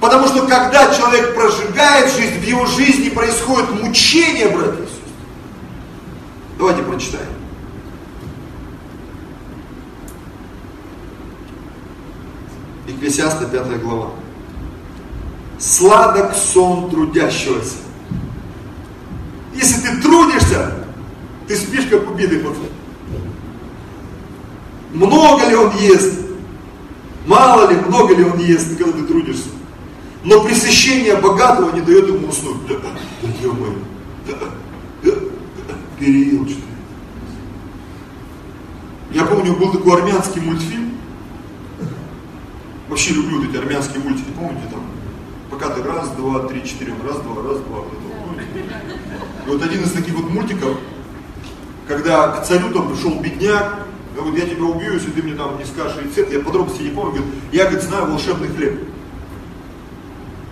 Потому 0.00 0.26
что 0.28 0.46
когда 0.46 0.94
человек 0.94 1.34
прожигает 1.34 2.10
жизнь, 2.14 2.40
в 2.40 2.44
его 2.44 2.64
жизни 2.64 3.10
происходит 3.10 3.70
мучение, 3.82 4.48
братья 4.48 4.82
и 4.82 4.86
сестры. 4.86 5.12
Давайте 6.56 6.82
прочитаем. 6.82 7.28
Екклесиаста 12.86 13.46
5 13.46 13.80
глава. 13.82 14.10
Сладок 15.58 16.34
сон 16.34 16.90
трудящегося. 16.90 17.76
Если 19.54 19.80
ты 19.80 20.02
трудишься, 20.02 20.84
ты 21.46 21.56
спишь 21.56 21.86
как 21.86 22.10
убитый 22.10 22.40
пацан. 22.40 22.66
Много 24.92 25.48
ли 25.48 25.54
он 25.54 25.76
ест? 25.78 26.20
Мало 27.26 27.70
ли, 27.70 27.76
много 27.76 28.14
ли 28.14 28.24
он 28.24 28.38
ест, 28.38 28.76
когда 28.76 28.92
ты 28.92 29.04
трудишься. 29.04 29.48
Но 30.24 30.42
пресыщение 30.42 31.16
богатого 31.16 31.74
не 31.74 31.80
дает 31.80 32.08
ему 32.08 32.28
уснуть. 32.28 32.66
Да, 32.68 32.74
да. 32.74 32.90
Да, 34.26 34.34
да, 35.02 35.10
да, 35.68 35.74
переел 35.98 36.46
что 36.46 36.58
Я 39.12 39.24
помню, 39.24 39.54
был 39.54 39.70
такой 39.70 40.00
армянский 40.00 40.40
мультфильм. 40.40 40.83
Вообще 42.94 43.14
люблю 43.14 43.42
эти 43.42 43.56
армянские 43.56 44.04
мультики, 44.04 44.28
помните 44.38 44.68
там? 44.70 44.86
Пока 45.50 45.68
ты 45.70 45.82
раз, 45.82 46.10
два, 46.10 46.46
три, 46.46 46.64
четыре, 46.64 46.94
раз, 47.04 47.16
два, 47.22 47.42
раз, 47.42 47.58
два. 47.58 47.78
Вот, 47.78 47.88
и 49.44 49.50
вот 49.50 49.62
один 49.64 49.82
из 49.82 49.90
таких 49.90 50.14
вот 50.14 50.30
мультиков, 50.30 50.78
когда 51.88 52.28
к 52.28 52.46
царю 52.46 52.72
там 52.72 52.88
пришел 52.88 53.18
бедняк, 53.18 53.88
говорит, 54.14 54.44
я 54.44 54.54
тебя 54.54 54.62
убью, 54.66 54.92
если 54.92 55.10
ты 55.10 55.24
мне 55.24 55.34
там 55.34 55.58
не 55.58 55.64
скажешь 55.64 56.04
рецепт, 56.04 56.32
я 56.32 56.38
подробности 56.38 56.82
не 56.82 56.90
помню, 56.90 57.14
говорит, 57.14 57.34
я, 57.50 57.64
говорит, 57.64 57.82
знаю 57.82 58.06
волшебный 58.12 58.46
хлеб. 58.46 58.78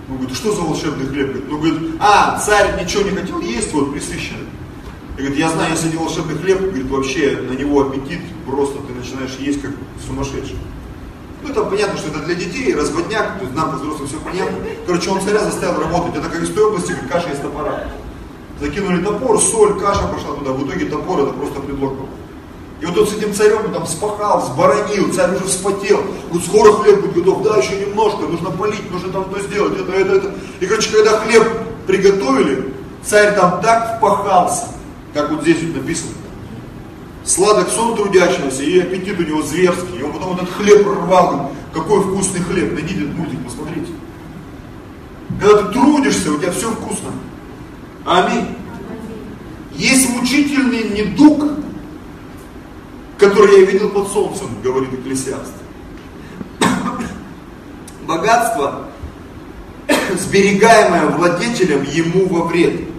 Он 0.09 0.17
говорит, 0.17 0.37
что 0.37 0.53
за 0.53 0.63
волшебный 0.63 1.07
хлеб? 1.07 1.29
Говорит, 1.29 1.49
ну, 1.49 1.59
говорит, 1.59 1.91
а, 2.01 2.41
царь 2.41 2.83
ничего 2.83 3.03
не 3.05 3.11
хотел 3.11 3.41
есть, 3.41 3.73
вот 3.73 3.93
присыщенный. 3.93 4.49
И 5.17 5.19
говорит, 5.19 5.39
я 5.39 5.49
знаю, 5.49 5.71
если 5.71 5.91
не 5.91 5.97
волшебный 5.97 6.35
хлеб, 6.35 6.59
говорит, 6.61 6.91
вообще 6.91 7.39
на 7.41 7.53
него 7.53 7.83
аппетит, 7.83 8.19
просто 8.45 8.81
ты 8.81 8.95
начинаешь 8.95 9.37
есть 9.39 9.63
как 9.63 9.71
сумасшедший. 10.05 10.57
Ну, 11.43 11.53
там 11.53 11.71
понятно, 11.71 11.99
что 11.99 12.09
это 12.09 12.21
для 12.21 12.35
детей, 12.37 12.75
разводняк, 12.75 13.39
то 13.39 13.45
есть 13.45 13.55
нам, 13.55 13.77
взрослым, 13.77 14.07
все 14.07 14.19
понятно. 14.19 14.59
Короче, 14.87 15.11
он 15.11 15.21
царя 15.21 15.41
заставил 15.41 15.81
работать, 15.81 16.17
это 16.17 16.29
как 16.29 16.41
из 16.41 16.51
той 16.51 16.65
области, 16.65 16.93
как 16.93 17.09
каша 17.09 17.31
из 17.31 17.39
топора. 17.39 17.85
Закинули 18.61 19.03
топор, 19.03 19.41
соль, 19.41 19.79
каша 19.81 20.07
пошла 20.07 20.37
туда. 20.37 20.53
В 20.53 20.67
итоге 20.67 20.87
топор 20.87 21.21
это 21.21 21.33
просто 21.33 21.61
предлог 21.61 21.95
был. 21.95 22.09
И 22.81 22.87
вот 22.87 22.99
он 22.99 23.07
с 23.07 23.15
этим 23.15 23.35
царем 23.35 23.73
там 23.73 23.87
спахал, 23.87 24.43
сборонил, 24.43 25.13
царь 25.13 25.35
уже 25.37 25.45
вспотел. 25.45 26.03
Говорит, 26.29 26.49
скоро 26.49 26.73
хлеб 26.73 27.01
будет 27.01 27.15
готов, 27.15 27.43
да, 27.43 27.57
еще 27.57 27.77
немножко, 27.77 28.23
нужно 28.23 28.51
полить, 28.51 28.91
нужно 28.91 29.13
там 29.13 29.25
то 29.25 29.41
сделать, 29.41 29.79
это, 29.79 29.93
это, 29.93 30.15
это. 30.15 30.35
И, 30.61 30.67
короче, 30.67 30.91
когда 30.91 31.19
хлеб 31.19 31.45
приготовили, 31.87 32.75
царь 33.05 33.35
там 33.35 33.61
так 33.63 33.99
впахался, 33.99 34.67
как 35.15 35.31
вот 35.31 35.43
здесь 35.43 35.63
вот 35.63 35.77
написано. 35.77 36.13
Сладок 37.25 37.69
сон 37.69 37.97
трудящегося, 37.97 38.63
и 38.63 38.81
аппетит 38.81 39.19
у 39.19 39.23
него 39.23 39.43
зверский. 39.43 39.99
И 40.01 40.03
он 40.03 40.13
потом 40.13 40.37
этот 40.37 40.51
хлеб 40.51 40.87
рвал, 40.87 41.53
какой 41.73 42.01
вкусный 42.01 42.41
хлеб. 42.41 42.73
Найдите 42.73 43.03
этот 43.03 43.17
мультик, 43.17 43.45
посмотрите. 43.45 43.93
Когда 45.41 45.63
ты 45.63 45.73
трудишься, 45.73 46.33
у 46.33 46.39
тебя 46.39 46.53
все 46.53 46.71
вкусно. 46.71 47.11
Аминь. 48.05 48.49
Есть 49.73 50.11
мучительный 50.11 50.91
недуг, 50.91 51.45
который 53.19 53.61
я 53.61 53.67
видел 53.67 53.91
под 53.91 54.09
солнцем, 54.09 54.49
говорит 54.63 54.93
Экклесиаст. 54.93 55.55
Богатство, 58.07 58.89
сберегаемое 60.19 61.07
владетелем 61.07 61.85
ему 61.85 62.27
во 62.27 62.45
вред. 62.47 62.92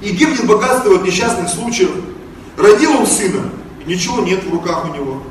И 0.00 0.10
гибнет 0.10 0.46
богатство 0.46 0.94
от 0.94 1.04
несчастных 1.04 1.48
случаев. 1.48 1.90
Родил 2.56 2.92
он 2.92 3.06
сына, 3.06 3.50
и 3.84 3.90
ничего 3.90 4.20
нет 4.22 4.44
в 4.44 4.52
руках 4.52 4.84
у 4.90 4.94
него. 4.94 5.22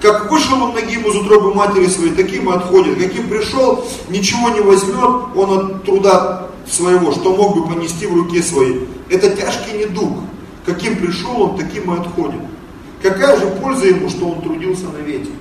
Как 0.00 0.30
вышел 0.30 0.60
он 0.60 0.74
ногим 0.74 1.06
из 1.06 1.14
утробы 1.14 1.54
матери 1.54 1.86
своей, 1.86 2.12
таким 2.12 2.50
и 2.50 2.56
отходит. 2.56 2.98
Каким 2.98 3.28
пришел, 3.28 3.86
ничего 4.08 4.48
не 4.50 4.60
возьмет 4.60 5.36
он 5.36 5.58
от 5.58 5.84
труда 5.84 6.48
своего, 6.66 7.12
что 7.12 7.36
мог 7.36 7.54
бы 7.54 7.72
понести 7.72 8.06
в 8.06 8.14
руке 8.14 8.42
своей. 8.42 8.88
Это 9.08 9.30
тяжкий 9.30 9.78
недуг. 9.78 10.18
Каким 10.66 10.96
пришел 10.96 11.42
он, 11.42 11.56
таким 11.56 11.92
и 11.92 12.00
отходит. 12.00 12.40
Какая 13.00 13.36
же 13.38 13.46
польза 13.60 13.86
ему, 13.86 14.08
что 14.08 14.28
он 14.28 14.42
трудился 14.42 14.88
на 14.88 14.98
ветер? 14.98 15.32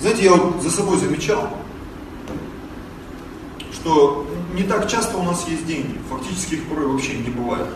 Знаете, 0.00 0.24
я 0.24 0.34
вот 0.34 0.62
за 0.62 0.70
собой 0.70 0.98
замечал, 0.98 1.50
что 3.72 4.26
не 4.56 4.62
так 4.62 4.88
часто 4.88 5.18
у 5.18 5.22
нас 5.22 5.46
есть 5.46 5.66
деньги. 5.66 5.98
Фактически 6.10 6.54
их 6.54 6.64
порой 6.64 6.86
вообще 6.86 7.18
не 7.18 7.28
бывает. 7.28 7.68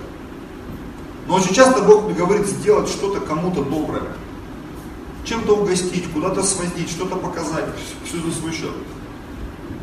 Но 1.29 1.35
очень 1.37 1.55
часто 1.55 1.83
Бог 1.83 2.12
говорит 2.14 2.47
сделать 2.47 2.88
что-то 2.88 3.21
кому-то 3.21 3.62
доброе. 3.62 4.05
Чем-то 5.25 5.57
угостить, 5.57 6.11
куда-то 6.12 6.43
свозить, 6.43 6.90
что-то 6.90 7.16
показать, 7.16 7.66
все 8.05 8.16
за 8.16 8.33
свой 8.33 8.53
счет. 8.53 8.73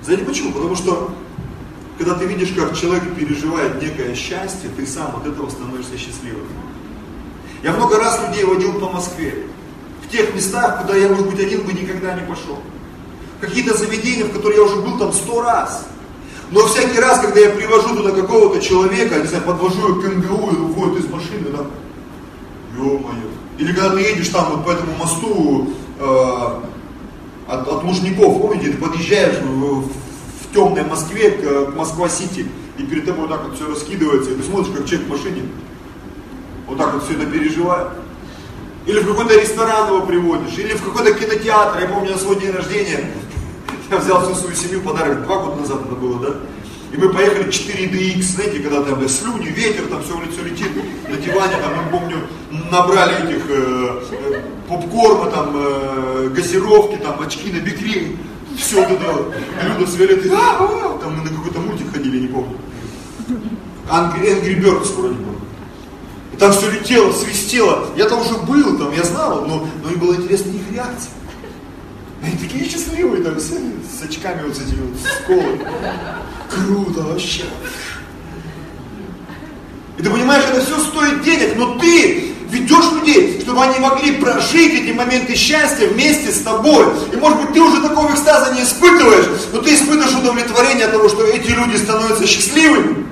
Знаете 0.03 0.25
почему? 0.25 0.51
Потому 0.51 0.75
что 0.75 1.11
когда 1.99 2.15
ты 2.15 2.25
видишь, 2.25 2.53
как 2.55 2.75
человек 2.75 3.15
переживает 3.15 3.81
некое 3.81 4.15
счастье, 4.15 4.69
ты 4.75 4.85
сам 4.87 5.15
от 5.15 5.27
этого 5.27 5.49
становишься 5.49 5.97
счастливым. 5.97 6.47
Я 7.63 7.73
много 7.73 7.97
раз 7.97 8.19
людей 8.27 8.43
водил 8.43 8.79
по 8.79 8.89
Москве. 8.89 9.45
В 10.05 10.11
тех 10.11 10.33
местах, 10.33 10.81
куда 10.81 10.95
я, 10.95 11.09
может 11.09 11.29
быть, 11.29 11.39
один 11.39 11.61
бы 11.61 11.73
никогда 11.73 12.13
не 12.13 12.25
пошел. 12.25 12.59
Какие-то 13.39 13.77
заведения, 13.77 14.25
в 14.25 14.31
которые 14.31 14.57
я 14.57 14.63
уже 14.63 14.77
был 14.77 14.97
там 14.97 15.13
сто 15.13 15.41
раз. 15.41 15.87
Но 16.51 16.65
всякий 16.65 16.99
раз, 16.99 17.19
когда 17.19 17.41
я 17.41 17.49
привожу 17.49 17.95
туда 17.95 18.11
какого-то 18.11 18.61
человека, 18.61 19.19
не 19.19 19.27
знаю, 19.27 19.43
подвожу 19.43 20.01
к 20.01 20.05
МГУ, 20.05 20.51
и 20.51 20.55
выходит 20.55 21.03
из 21.03 21.09
машины, 21.09 21.49
да, 21.51 21.65
ё-моё. 22.77 23.27
Или 23.57 23.73
когда 23.73 23.89
ты 23.89 24.01
едешь 24.01 24.29
там 24.29 24.51
вот 24.51 24.65
по 24.65 24.71
этому 24.71 24.95
мосту 24.97 25.73
э, 25.99 26.49
от, 27.47 27.67
от 27.67 27.83
Лужников, 27.83 28.41
помните, 28.41 28.71
ты 28.71 28.77
подъезжаешь 28.77 29.39
в, 29.41 29.81
в 29.81 30.53
темной 30.53 30.83
Москве 30.85 31.31
к, 31.31 31.71
к 31.71 31.75
Москва-Сити, 31.75 32.47
и 32.77 32.83
перед 32.83 33.05
тобой 33.05 33.27
вот 33.27 33.31
так 33.31 33.45
вот 33.45 33.55
все 33.55 33.67
раскидывается, 33.67 34.31
и 34.31 34.35
ты 34.35 34.43
смотришь, 34.43 34.73
как 34.73 34.85
человек 34.85 35.07
в 35.07 35.11
машине, 35.11 35.41
вот 36.67 36.77
так 36.77 36.93
вот 36.93 37.03
все 37.03 37.13
это 37.13 37.25
переживает. 37.25 37.87
Или 38.85 38.99
в 38.99 39.07
какой-то 39.07 39.37
ресторан 39.37 39.89
его 39.89 40.05
приводишь, 40.05 40.57
или 40.57 40.73
в 40.73 40.81
какой-то 40.81 41.13
кинотеатр. 41.13 41.79
Я 41.81 41.87
помню 41.87 42.11
на 42.11 42.17
свой 42.17 42.39
день 42.39 42.51
рождения, 42.51 43.11
я 43.89 43.97
взял 43.97 44.21
всю 44.23 44.35
свою 44.35 44.55
семью 44.55 44.81
подарок, 44.81 45.23
два 45.23 45.43
года 45.43 45.61
назад 45.61 45.81
это 45.85 45.95
было, 45.95 46.19
да? 46.19 46.35
И 46.91 46.97
мы 46.97 47.09
поехали 47.09 47.47
4DX, 47.47 48.21
знаете, 48.21 48.59
когда 48.59 48.81
там 48.81 49.07
слюни, 49.09 49.47
ветер, 49.47 49.87
там 49.87 50.01
все 50.03 50.15
в 50.15 50.23
лицо 50.23 50.41
летит, 50.43 50.71
на 51.09 51.17
диване, 51.17 51.55
там, 51.57 51.73
я 51.73 51.91
помню, 51.91 52.17
набрали 52.71 53.25
этих 53.25 53.43
э, 53.49 54.01
э, 54.11 54.41
попкорна, 54.69 55.29
там, 55.29 55.51
э, 55.53 56.29
газировки, 56.29 56.97
там, 56.97 57.19
очки 57.19 57.51
на 57.51 57.59
бикрень, 57.59 58.17
все 58.57 58.77
вот 58.77 58.89
это, 58.89 59.13
Люда 59.63 59.91
с 59.91 59.95
Виолеттой, 59.95 60.31
а, 60.31 60.57
а, 60.59 60.97
там 61.01 61.17
мы 61.17 61.29
на 61.29 61.35
какой-то 61.35 61.59
мультик 61.59 61.91
ходили, 61.93 62.21
не 62.21 62.27
помню. 62.27 62.57
Angry, 63.89 64.41
Angry 64.41 64.61
Birds 64.61 64.95
вроде 64.95 65.15
бы. 65.15 65.33
И 66.33 66.37
там 66.37 66.51
все 66.51 66.69
летело, 66.71 67.11
свистело. 67.11 67.87
Я 67.95 68.07
там 68.07 68.21
уже 68.21 68.37
был, 68.37 68.77
там, 68.77 68.91
я 68.93 69.03
знал, 69.03 69.45
но, 69.45 69.67
но 69.83 69.89
мне 69.89 69.97
было 69.97 70.15
интересно 70.15 70.51
их 70.51 70.71
реакция. 70.73 71.11
Они 72.23 72.35
такие 72.37 72.69
счастливые, 72.69 73.23
там, 73.23 73.39
все, 73.39 73.55
с 73.55 74.03
очками 74.03 74.43
вот 74.47 74.55
с 74.55 74.61
этими 74.61 74.81
вот, 74.81 74.99
с 74.99 75.25
колой. 75.25 75.59
Круто 76.49 77.01
вообще. 77.01 77.43
И 79.97 80.03
ты 80.03 80.09
понимаешь, 80.09 80.43
это 80.51 80.61
все 80.61 80.79
стоит 80.79 81.23
денег, 81.23 81.55
но 81.55 81.77
ты 81.79 82.33
ведешь 82.49 82.91
людей, 82.93 83.41
чтобы 83.41 83.63
они 83.63 83.79
могли 83.79 84.13
прожить 84.13 84.73
эти 84.73 84.91
моменты 84.93 85.35
счастья 85.35 85.87
вместе 85.87 86.31
с 86.31 86.41
тобой. 86.41 86.85
И 87.11 87.17
может 87.17 87.41
быть 87.41 87.53
ты 87.53 87.61
уже 87.61 87.81
такого 87.81 88.11
экстаза 88.11 88.53
не 88.53 88.63
испытываешь, 88.63 89.25
но 89.51 89.61
ты 89.61 89.73
испытываешь 89.73 90.15
удовлетворение 90.15 90.85
от 90.85 90.91
того, 90.91 91.09
что 91.09 91.25
эти 91.25 91.49
люди 91.49 91.77
становятся 91.77 92.25
счастливыми. 92.25 93.07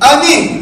Аминь. 0.00 0.61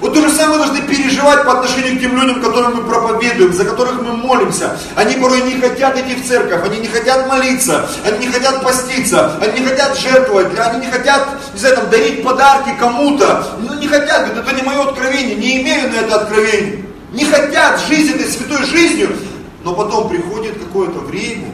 Вот 0.00 0.12
то 0.12 0.20
же 0.20 0.30
самое 0.30 0.58
должны 0.58 0.82
переживать 0.82 1.44
по 1.44 1.52
отношению 1.52 1.96
к 1.96 2.00
тем 2.00 2.16
людям, 2.20 2.42
которым 2.42 2.76
мы 2.76 2.84
проповедуем, 2.84 3.52
за 3.52 3.64
которых 3.64 4.02
мы 4.02 4.12
молимся. 4.12 4.78
Они 4.94 5.14
порой 5.14 5.40
не 5.42 5.58
хотят 5.58 5.98
идти 5.98 6.14
в 6.14 6.26
церковь, 6.26 6.62
они 6.64 6.80
не 6.80 6.88
хотят 6.88 7.26
молиться, 7.28 7.88
они 8.04 8.26
не 8.26 8.32
хотят 8.32 8.62
поститься, 8.62 9.36
они 9.40 9.60
не 9.60 9.66
хотят 9.66 9.98
жертвовать, 9.98 10.58
они 10.58 10.84
не 10.84 10.92
хотят, 10.92 11.26
не 11.54 11.60
знаю, 11.60 11.76
там, 11.76 11.90
дарить 11.90 12.22
подарки 12.22 12.74
кому-то. 12.78 13.46
Ну, 13.60 13.74
не 13.74 13.88
хотят, 13.88 14.26
говорят, 14.26 14.46
это 14.46 14.54
не 14.54 14.62
мое 14.62 14.82
откровение, 14.82 15.34
не 15.34 15.62
имею 15.62 15.90
на 15.90 15.96
это 15.96 16.16
откровение. 16.16 16.84
Не 17.12 17.24
хотят 17.24 17.80
жить 17.88 18.14
этой 18.14 18.26
святой 18.26 18.64
жизнью, 18.66 19.16
но 19.64 19.74
потом 19.74 20.08
приходит 20.08 20.58
какое-то 20.58 20.98
время, 21.00 21.48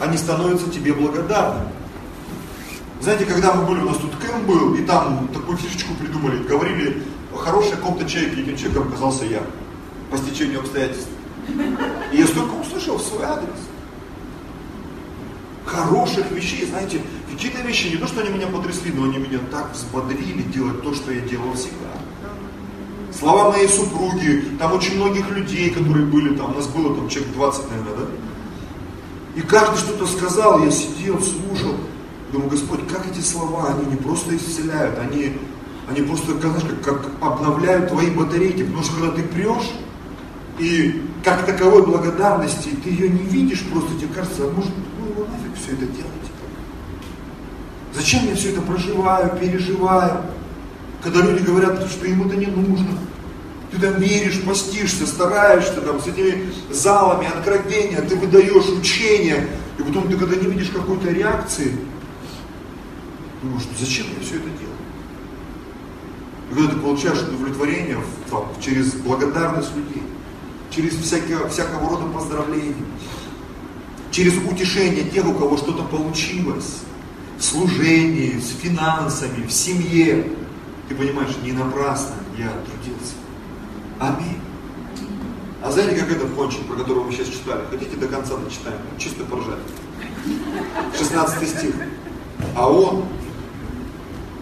они 0.00 0.18
становятся 0.18 0.70
тебе 0.70 0.92
благодарны. 0.92 1.62
Знаете, 3.00 3.24
когда 3.24 3.52
мы 3.52 3.64
были, 3.64 3.80
у 3.80 3.88
нас 3.88 3.96
тут 3.98 4.12
Кэм 4.16 4.46
был, 4.46 4.74
и 4.74 4.82
там 4.82 5.28
такую 5.32 5.58
фишечку 5.58 5.94
придумали, 5.94 6.38
говорили, 6.42 7.02
хороший 7.36 7.72
каком-то 7.72 8.08
человеке, 8.08 8.42
этим 8.42 8.56
человеком 8.56 8.88
оказался 8.88 9.24
я, 9.24 9.42
по 10.10 10.18
стечению 10.18 10.60
обстоятельств. 10.60 11.08
И 12.12 12.16
я 12.16 12.26
столько 12.26 12.52
услышал 12.52 12.96
в 12.96 13.02
свой 13.02 13.24
адрес. 13.24 13.56
Хороших 15.64 16.30
вещей, 16.30 16.66
знаете, 16.66 17.00
какие-то 17.30 17.60
вещи, 17.62 17.88
не 17.88 17.96
то, 17.96 18.06
что 18.06 18.20
они 18.20 18.30
меня 18.30 18.46
потрясли, 18.46 18.92
но 18.92 19.04
они 19.04 19.18
меня 19.18 19.38
так 19.50 19.72
взбодрили 19.72 20.42
делать 20.42 20.82
то, 20.82 20.94
что 20.94 21.12
я 21.12 21.20
делал 21.20 21.52
всегда. 21.54 21.90
Слова 23.18 23.50
моей 23.50 23.68
супруги, 23.68 24.44
там 24.58 24.72
очень 24.72 24.96
многих 24.96 25.30
людей, 25.30 25.70
которые 25.70 26.04
были 26.04 26.36
там, 26.36 26.52
у 26.52 26.54
нас 26.54 26.66
было 26.66 26.94
там 26.94 27.08
человек 27.08 27.32
20, 27.34 27.70
наверное, 27.70 27.96
да? 27.96 28.06
И 29.36 29.40
каждый 29.40 29.78
что-то 29.78 30.06
сказал, 30.06 30.64
я 30.64 30.70
сидел, 30.70 31.20
слушал. 31.20 31.74
Думаю, 32.32 32.50
Господь, 32.50 32.80
как 32.88 33.06
эти 33.06 33.20
слова, 33.20 33.74
они 33.74 33.86
не 33.86 33.96
просто 33.96 34.36
исцеляют, 34.36 34.98
они 34.98 35.36
они 35.88 36.02
просто, 36.02 36.32
знаешь, 36.32 36.62
как, 36.82 37.02
как 37.02 37.10
обновляют 37.20 37.88
твои 37.88 38.10
батарейки, 38.10 38.62
потому 38.62 38.82
что 38.82 38.94
когда 38.94 39.10
ты 39.16 39.22
прешь, 39.22 39.70
и 40.58 41.02
как 41.24 41.44
таковой 41.46 41.84
благодарности, 41.84 42.70
ты 42.82 42.90
ее 42.90 43.08
не 43.08 43.24
видишь, 43.24 43.64
просто 43.72 43.94
тебе 43.94 44.08
кажется, 44.14 44.44
а 44.44 44.50
может, 44.50 44.70
ну 44.98 45.26
нафиг 45.26 45.56
все 45.56 45.72
это 45.72 45.86
делать. 45.86 46.10
Зачем 47.94 48.26
я 48.26 48.34
все 48.34 48.50
это 48.50 48.62
проживаю, 48.62 49.36
переживаю, 49.38 50.22
когда 51.02 51.20
люди 51.20 51.44
говорят, 51.44 51.86
что 51.90 52.06
им 52.06 52.26
это 52.26 52.36
не 52.36 52.46
нужно. 52.46 52.98
Ты 53.70 53.80
там 53.80 54.00
веришь, 54.00 54.40
постишься, 54.42 55.06
стараешься 55.06 55.80
там 55.80 56.00
с 56.00 56.06
этими 56.06 56.50
залами 56.70 57.26
откровения, 57.26 58.00
ты 58.02 58.16
выдаешь 58.16 58.68
учения, 58.68 59.48
и 59.78 59.82
потом 59.82 60.08
ты 60.08 60.16
когда 60.16 60.36
не 60.36 60.46
видишь 60.46 60.70
какой-то 60.70 61.10
реакции, 61.10 61.76
думаешь, 63.42 63.64
зачем 63.78 64.06
я 64.16 64.24
все 64.24 64.36
это 64.36 64.44
делаю? 64.44 64.73
И 66.50 66.54
когда 66.54 66.70
ты 66.70 66.76
получаешь 66.76 67.22
удовлетворение 67.22 67.98
там, 68.30 68.46
через 68.60 68.92
благодарность 68.94 69.74
людей, 69.76 70.02
через 70.70 70.94
всякие, 70.94 71.48
всякого 71.48 71.90
рода 71.90 72.06
поздравления, 72.06 72.74
через 74.10 74.34
утешение 74.36 75.04
тех, 75.04 75.26
у 75.26 75.32
кого 75.34 75.56
что-то 75.56 75.84
получилось, 75.84 76.82
в 77.38 77.44
служении, 77.44 78.38
с 78.38 78.50
финансами, 78.60 79.46
в 79.46 79.52
семье, 79.52 80.26
ты 80.88 80.94
понимаешь, 80.94 81.36
не 81.42 81.52
напрасно 81.52 82.14
я 82.38 82.48
трудился. 82.48 83.14
Аминь. 83.98 84.40
А 85.62 85.70
знаете, 85.70 86.00
как 86.00 86.10
этот 86.10 86.30
кончик, 86.34 86.60
про 86.66 86.76
которого 86.76 87.04
мы 87.04 87.12
сейчас 87.12 87.28
читали? 87.28 87.62
Хотите 87.70 87.96
до 87.96 88.06
конца 88.06 88.36
дочитаем? 88.36 88.78
Чисто 88.98 89.24
поржать. 89.24 89.58
16 90.98 91.48
стих. 91.48 91.74
А 92.54 92.70
он, 92.70 93.04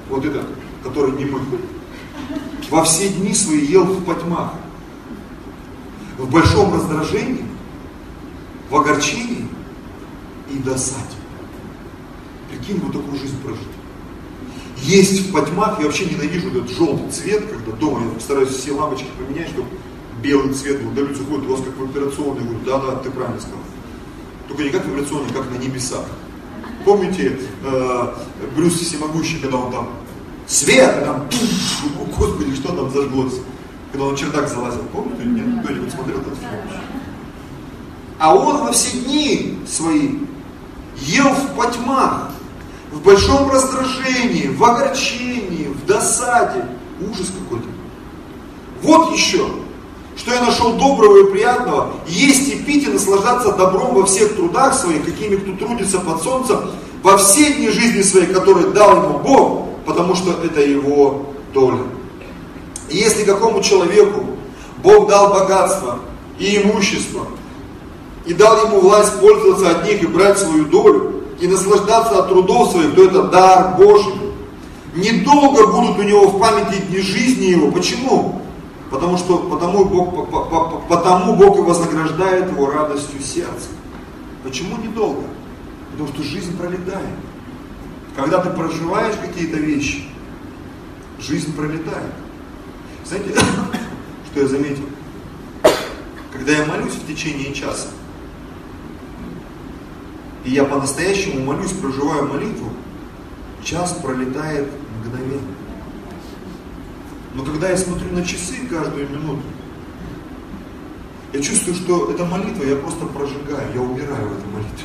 вот 0.08 0.24
этот, 0.24 0.46
который 0.82 1.12
не 1.12 1.26
мы, 1.26 1.40
во 2.70 2.84
все 2.84 3.08
дни 3.08 3.34
свои 3.34 3.64
ел 3.66 3.84
в 3.84 4.04
потьмах, 4.04 4.54
в 6.18 6.30
большом 6.30 6.72
раздражении, 6.74 7.44
в 8.70 8.76
огорчении 8.76 9.46
и 10.50 10.58
досаде. 10.58 11.02
Прикинь, 12.50 12.80
вот 12.80 12.92
такую 12.92 13.18
жизнь 13.18 13.40
прожить. 13.42 13.68
Есть 14.78 15.28
в 15.28 15.32
потьмах, 15.32 15.78
я 15.78 15.86
вообще 15.86 16.06
ненавижу 16.06 16.48
этот 16.48 16.70
желтый 16.70 17.10
цвет, 17.10 17.44
когда 17.46 17.76
дома 17.76 18.00
я 18.12 18.20
стараюсь 18.20 18.50
все 18.50 18.72
лампочки 18.72 19.06
поменять, 19.16 19.48
чтобы 19.48 19.68
белый 20.22 20.52
цвет 20.54 20.82
был. 20.82 20.90
Да 20.92 21.02
люди 21.02 21.22
ходят, 21.22 21.46
у 21.46 21.52
вас 21.52 21.60
как 21.64 21.76
в 21.76 21.84
операционной, 21.84 22.42
говорю, 22.42 22.58
да-да, 22.66 22.96
ты 22.96 23.10
правильно 23.10 23.40
сказал. 23.40 23.58
Только 24.48 24.64
не 24.64 24.70
как 24.70 24.84
в 24.84 24.88
операционной, 24.88 25.30
как 25.32 25.50
на 25.50 25.56
небесах. 25.56 26.04
Помните 26.84 27.38
э, 27.64 28.14
Брюс 28.56 28.74
Всемогущий, 28.74 29.38
когда 29.38 29.58
он 29.58 29.72
там 29.72 29.88
свет, 30.46 31.02
и 31.02 31.04
там, 31.04 31.28
пуф, 31.28 32.18
господи, 32.18 32.54
что 32.54 32.72
там 32.72 32.90
зажглось, 32.90 33.34
когда 33.90 34.06
он 34.06 34.16
чердак 34.16 34.48
залазил, 34.48 34.82
помните 34.92 35.24
нет? 35.24 35.64
Кто-нибудь 35.64 35.92
смотрел 35.92 36.20
этот 36.20 36.38
фильм? 36.38 36.80
А 38.18 38.34
он 38.34 38.58
во 38.58 38.72
все 38.72 38.98
дни 38.98 39.58
свои 39.66 40.18
ел 40.96 41.28
в 41.30 41.56
потьмах, 41.56 42.30
в 42.92 43.02
большом 43.02 43.50
раздражении, 43.50 44.48
в 44.48 44.62
огорчении, 44.62 45.66
в 45.66 45.86
досаде. 45.86 46.64
Ужас 47.00 47.32
какой-то. 47.36 47.66
Вот 48.82 49.12
еще, 49.12 49.46
что 50.16 50.32
я 50.32 50.42
нашел 50.42 50.74
доброго 50.74 51.26
и 51.26 51.32
приятного, 51.32 51.94
есть 52.06 52.48
и 52.48 52.58
пить 52.58 52.86
и 52.86 52.92
наслаждаться 52.92 53.52
добром 53.52 53.94
во 53.94 54.06
всех 54.06 54.36
трудах 54.36 54.74
своих, 54.74 55.04
какими 55.04 55.36
кто 55.36 55.66
трудится 55.66 55.98
под 55.98 56.22
солнцем, 56.22 56.60
во 57.02 57.16
все 57.16 57.52
дни 57.54 57.70
жизни 57.70 58.02
своей, 58.02 58.26
которые 58.26 58.70
дал 58.70 59.02
ему 59.02 59.18
Бог, 59.18 59.68
потому 59.86 60.14
что 60.14 60.32
это 60.42 60.60
его 60.60 61.26
доля. 61.52 61.82
И 62.88 62.96
если 62.96 63.24
какому 63.24 63.62
человеку 63.62 64.24
Бог 64.82 65.08
дал 65.08 65.30
богатство 65.32 65.98
и 66.38 66.62
имущество, 66.62 67.26
и 68.26 68.34
дал 68.34 68.66
ему 68.66 68.80
власть 68.80 69.18
пользоваться 69.20 69.70
от 69.70 69.84
них 69.84 70.02
и 70.02 70.06
брать 70.06 70.38
свою 70.38 70.66
долю, 70.66 71.24
и 71.40 71.46
наслаждаться 71.46 72.20
от 72.20 72.28
трудов 72.28 72.70
своих, 72.70 72.94
то 72.94 73.04
это 73.04 73.24
дар 73.24 73.76
Божий. 73.76 74.14
Недолго 74.94 75.66
будут 75.66 75.98
у 75.98 76.02
него 76.02 76.28
в 76.28 76.38
памяти 76.38 76.82
дни 76.88 77.00
жизни 77.00 77.46
его. 77.46 77.72
Почему? 77.72 78.40
Потому 78.90 79.16
что 79.16 79.38
потому 79.38 79.84
Бог, 79.86 80.28
потому 80.88 81.34
Бог 81.34 81.58
и 81.58 81.62
вознаграждает 81.62 82.50
его 82.50 82.70
радостью 82.70 83.20
сердца. 83.20 83.70
Почему 84.44 84.76
недолго? 84.76 85.22
Потому 85.92 86.08
что 86.10 86.22
жизнь 86.22 86.56
пролетает. 86.56 87.08
Когда 88.16 88.40
ты 88.40 88.50
проживаешь 88.50 89.16
какие-то 89.16 89.58
вещи, 89.58 90.04
жизнь 91.18 91.54
пролетает. 91.56 92.12
Знаете, 93.04 93.34
что 94.30 94.40
я 94.40 94.48
заметил? 94.48 94.84
Когда 96.32 96.52
я 96.52 96.66
молюсь 96.66 96.94
в 96.94 97.06
течение 97.06 97.54
часа, 97.54 97.88
и 100.44 100.50
я 100.50 100.64
по-настоящему 100.64 101.44
молюсь, 101.44 101.72
проживаю 101.72 102.26
молитву, 102.26 102.72
час 103.62 103.92
пролетает 104.02 104.68
мгновенно. 104.98 105.54
Но 107.34 107.44
когда 107.44 107.70
я 107.70 107.76
смотрю 107.76 108.10
на 108.12 108.24
часы 108.24 108.66
каждую 108.68 109.08
минуту, 109.08 109.42
я 111.32 111.40
чувствую, 111.40 111.74
что 111.76 112.10
эта 112.10 112.26
молитва 112.26 112.64
я 112.64 112.76
просто 112.76 113.06
прожигаю, 113.06 113.72
я 113.74 113.80
умираю 113.80 114.28
в 114.28 114.38
этой 114.38 114.48
молитве. 114.52 114.84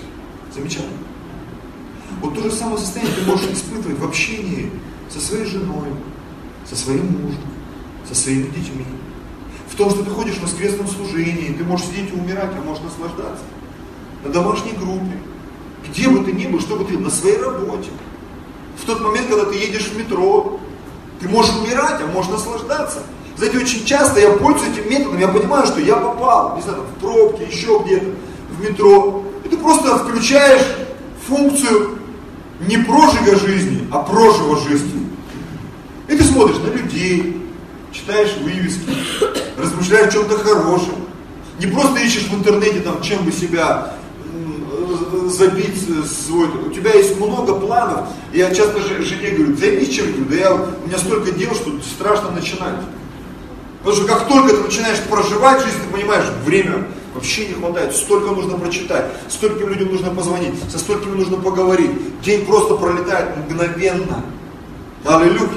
Замечательно. 0.54 0.98
Вот 2.22 2.36
то 2.36 2.42
же 2.42 2.52
самое 2.52 2.78
состояние 2.78 3.16
ты 3.16 3.26
можешь 3.26 3.50
испытывать 3.52 4.00
в 4.00 4.06
общении 4.06 4.72
со 5.10 5.20
своей 5.20 5.46
женой, 5.46 5.88
со 6.68 6.76
своим 6.76 7.06
мужем, 7.06 7.42
со 8.08 8.16
своими 8.16 8.48
детьми. 8.48 8.86
В 9.70 9.76
том, 9.76 9.92
что 9.92 10.04
ты 10.04 10.10
ходишь 10.10 10.36
в 10.36 10.44
воскресном 10.44 10.88
служении, 10.88 11.54
ты 11.54 11.64
можешь 11.64 11.88
сидеть 11.88 12.12
и 12.12 12.16
умирать, 12.16 12.52
а 12.58 12.62
можешь 12.62 12.84
наслаждаться. 12.84 13.44
На 14.24 14.32
домашней 14.32 14.72
группе, 14.72 15.20
где 15.88 16.10
бы 16.10 16.24
ты 16.24 16.32
ни 16.32 16.48
был, 16.48 16.60
что 16.60 16.76
бы 16.76 16.86
ты, 16.86 16.98
на 16.98 17.10
своей 17.10 17.38
работе. 17.38 17.90
В 18.82 18.86
тот 18.86 19.02
момент, 19.02 19.28
когда 19.28 19.46
ты 19.46 19.56
едешь 19.56 19.88
в 19.88 19.98
метро, 19.98 20.60
ты 21.20 21.30
можешь 21.30 21.56
умирать, 21.56 22.02
а 22.02 22.08
можешь 22.08 22.32
наслаждаться. 22.32 23.04
Знаете, 23.36 23.60
очень 23.60 23.86
часто 23.86 24.20
я 24.20 24.32
пользуюсь 24.32 24.76
этим 24.76 24.90
методом, 24.90 25.20
я 25.20 25.28
понимаю, 25.28 25.68
что 25.68 25.80
я 25.80 25.96
попал, 25.96 26.56
не 26.56 26.64
знаю, 26.64 26.82
в 26.82 27.00
пробке, 27.00 27.46
еще 27.46 27.80
где-то, 27.86 28.08
в 28.50 28.62
метро. 28.62 29.24
И 29.46 29.50
ты 29.50 29.58
просто 29.58 29.98
включаешь 30.00 30.66
функцию 31.28 31.97
не 32.62 32.78
прожига 32.78 33.38
жизни, 33.38 33.88
а 33.92 34.00
прожива 34.00 34.58
жизни. 34.60 35.08
И 36.08 36.16
ты 36.16 36.24
смотришь 36.24 36.58
на 36.58 36.74
людей, 36.74 37.42
читаешь 37.92 38.36
вывески, 38.42 38.90
размышляешь 39.58 40.10
о 40.10 40.12
чем-то 40.12 40.38
хорошем. 40.38 40.96
Не 41.60 41.68
просто 41.68 42.00
ищешь 42.00 42.28
в 42.30 42.36
интернете, 42.36 42.80
там, 42.82 43.02
чем 43.02 43.24
бы 43.24 43.32
себя 43.32 43.94
забить 45.30 45.76
свой... 46.08 46.48
У 46.48 46.72
тебя 46.72 46.94
есть 46.94 47.20
много 47.20 47.56
планов. 47.56 48.08
Я 48.34 48.54
часто 48.54 48.80
жене 48.82 49.32
говорю, 49.32 49.56
займись 49.56 49.90
чем-нибудь. 49.90 50.30
Да 50.30 50.36
я, 50.36 50.54
у 50.54 50.88
меня 50.88 50.98
столько 50.98 51.32
дел, 51.32 51.54
что 51.56 51.72
страшно 51.82 52.32
начинать. 52.32 52.76
Потому 53.80 53.96
что 53.96 54.08
как 54.08 54.28
только 54.28 54.56
ты 54.56 54.64
начинаешь 54.64 55.00
проживать 55.10 55.62
жизнь, 55.64 55.78
ты 55.78 55.94
понимаешь, 55.94 56.26
время 56.46 56.88
вообще 57.18 57.48
не 57.48 57.54
хватает. 57.56 57.96
Столько 57.96 58.32
нужно 58.32 58.58
прочитать, 58.58 59.12
стольким 59.28 59.70
людям 59.70 59.92
нужно 59.92 60.12
позвонить, 60.12 60.54
со 60.70 60.78
столькими 60.78 61.16
нужно 61.16 61.38
поговорить. 61.38 61.92
День 62.22 62.46
просто 62.46 62.76
пролетает 62.76 63.36
мгновенно. 63.38 64.24
Аллилуйя. 65.04 65.50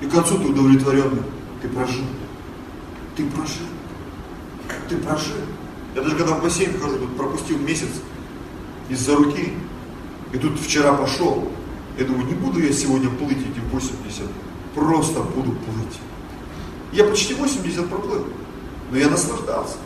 И 0.00 0.06
к 0.06 0.10
концу 0.10 0.38
ты 0.38 0.48
удовлетворенный. 0.48 1.22
Ты 1.62 1.68
прожил. 1.68 2.04
Ты 3.16 3.26
прожил. 3.26 3.66
Ты 4.88 4.96
прожил. 4.96 5.36
Я 5.94 6.02
даже 6.02 6.16
когда 6.16 6.34
в 6.34 6.42
бассейн 6.42 6.78
хожу, 6.80 6.98
тут 6.98 7.16
пропустил 7.16 7.58
месяц, 7.58 7.88
из-за 8.88 9.16
руки. 9.16 9.52
И 10.32 10.38
тут 10.38 10.58
вчера 10.58 10.94
пошел. 10.94 11.48
Я 11.98 12.06
думаю, 12.06 12.26
не 12.26 12.34
буду 12.34 12.60
я 12.60 12.72
сегодня 12.72 13.08
плыть 13.08 13.38
эти 13.38 13.60
80, 13.72 14.24
просто 14.74 15.20
буду 15.20 15.52
плыть. 15.52 16.00
Я 16.92 17.04
почти 17.04 17.34
80 17.34 17.88
проплыл, 17.88 18.26
но 18.90 18.98
я 18.98 19.08
наслаждался. 19.08 19.76